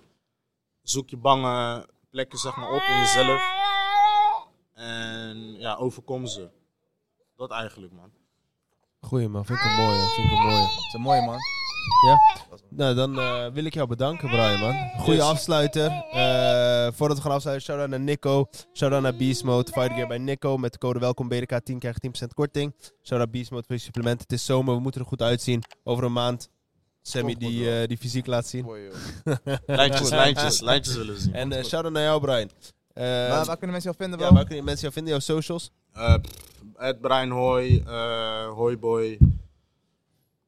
Zoek 0.82 1.10
je 1.10 1.18
bange 1.18 1.88
plekken 2.10 2.40
zeg 2.40 2.56
maar 2.56 2.70
op 2.72 2.82
in 2.90 2.98
jezelf. 2.98 3.42
En 4.74 5.60
ja, 5.60 5.76
overkom 5.76 6.26
ze. 6.28 6.50
Dat 7.36 7.52
eigenlijk, 7.52 7.94
man. 7.94 8.12
Goeie 9.02 9.28
man, 9.28 9.46
vind 9.46 9.60
ik 9.60 9.66
een 9.66 9.76
mooie. 9.76 10.00
Vind 10.16 10.32
ik 10.32 10.38
een 10.38 10.46
mooie. 10.46 10.60
Dat 10.76 10.86
is 10.88 10.94
een 10.94 11.02
mooie 11.02 11.22
man. 11.22 11.38
Nou, 12.70 12.96
dan 12.96 13.20
eh, 13.20 13.48
wil 13.54 13.66
ik 13.66 13.74
jou 13.74 13.88
bedanken, 13.88 14.30
Brian, 14.30 14.60
man. 14.60 14.90
Goeie 15.00 15.20
Yes. 15.20 15.28
afsluiter. 15.28 15.92
Eh, 15.92 16.88
voordat 16.94 17.18
we 17.18 17.24
gaan 17.24 17.32
afsluiten, 17.32 17.66
shout-out 17.66 17.90
naar 17.90 18.00
Nico. 18.00 18.46
Shout-out 18.74 19.02
naar 19.02 19.16
Beast 19.16 19.44
Mode. 19.44 19.72
Fight 19.72 19.94
Gear 19.94 20.08
bij 20.08 20.18
Nico. 20.18 20.58
Met 20.58 20.72
de 20.72 20.78
code 20.78 21.00
welkom 21.00 21.28
BDK 21.28 21.60
10 21.64 21.80
krijg 21.80 21.96
je 21.96 22.00
10% 22.00 22.34
korting. 22.34 22.76
Shout-out 23.04 23.32
Beast 23.32 23.52
Mode 23.52 23.64
voor 23.68 23.76
je 23.76 23.82
supplement. 23.82 24.22
Het 24.22 24.32
is 24.32 24.46
zomer, 24.46 24.76
we 24.76 24.82
moeten 24.82 25.02
er 25.02 25.08
goed 25.08 25.22
uitzien. 25.22 25.64
Over 25.84 26.04
een 26.04 26.14
maand, 26.14 26.50
Sammy 27.02 27.36
die, 27.36 27.70
eh, 27.72 27.88
die 27.88 27.98
fysiek 27.98 28.26
laat 28.26 28.48
zien. 28.48 28.66
Lijntjes, 29.66 30.10
lijntjes, 30.10 30.62
lijntjes 30.62 30.96
willen 30.96 31.14
we 31.14 31.20
zien. 31.20 31.34
En 31.34 31.52
eh 31.52 31.64
shout-out 31.64 31.94
naar 31.94 32.04
jou, 32.04 32.22
Brian. 32.22 32.50
Eh, 32.94 33.06
waar, 33.06 33.46
waar 33.46 33.58
kunnen 33.58 33.72
mensen 33.72 33.92
jou 33.92 33.96
vinden, 33.96 34.18
bro? 34.18 34.28
ja, 34.28 34.34
waar 34.34 34.46
kunnen 34.46 34.66
mensen 34.66 34.82
jou 34.82 34.94
vinden? 34.94 35.12
Jouw 35.12 35.38
socials? 35.38 35.72
Eh, 35.94 36.16
Ed 36.78 37.02
Brian 37.02 37.30
Hoy, 37.30 37.84
eh 37.88 38.50
Hoyboy, 38.50 39.18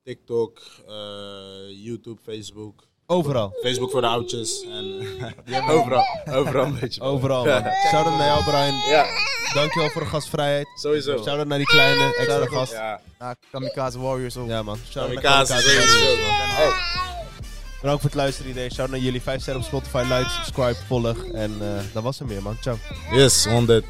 TikTok, 0.04 0.62
eh, 0.88 1.84
YouTube, 1.86 2.22
Facebook. 2.22 2.88
Overal. 3.12 3.54
Facebook 3.62 3.92
voor 3.92 4.02
de 4.02 4.08
oudjes. 4.08 4.64
En 4.70 5.02
overal, 5.76 6.04
overal 6.30 6.66
een 6.66 6.78
beetje. 6.80 7.02
Overal, 7.02 7.46
man. 7.46 7.64
Shout-out 7.90 8.18
naar 8.18 8.28
jou, 8.28 8.44
Brian. 8.44 8.76
Ja, 8.90 9.06
Dankjewel 9.54 9.90
voor 9.90 10.02
de 10.02 10.08
gastvrijheid. 10.08 10.68
sowieso. 10.76 11.12
Shout-out 11.18 11.48
naar 11.48 11.58
die 11.58 11.68
kleine 11.68 12.16
extra 12.16 12.46
gast. 12.46 12.72
Ja, 12.72 13.00
Kamikaze 13.52 14.00
Warriors 14.00 14.38
ook. 14.38 14.48
Ja, 14.48 14.64
man. 14.64 14.78
Shout-out 14.90 15.14
naar 15.14 15.24
Kamikaze, 15.24 15.54
sowieso. 15.62 16.22
Hey. 16.22 16.72
Bedankt 17.82 18.02
voor 18.02 18.10
het 18.10 18.20
luisteren, 18.20 18.48
iedereen. 18.48 18.72
Shout 18.72 18.90
naar 18.90 19.00
jullie. 19.00 19.22
5 19.22 19.42
sterren 19.42 19.62
op 19.62 19.68
Spotify. 19.68 20.04
Like, 20.10 20.30
subscribe, 20.30 20.76
volg. 20.88 21.24
En 21.34 21.58
eh 21.62 21.68
dat 21.94 22.04
was 22.04 22.20
hem 22.20 22.28
weer, 22.28 22.42
man. 22.42 22.58
Ciao. 22.62 22.78
Yes, 23.12 23.46
on 23.48 23.66
that. 23.66 23.84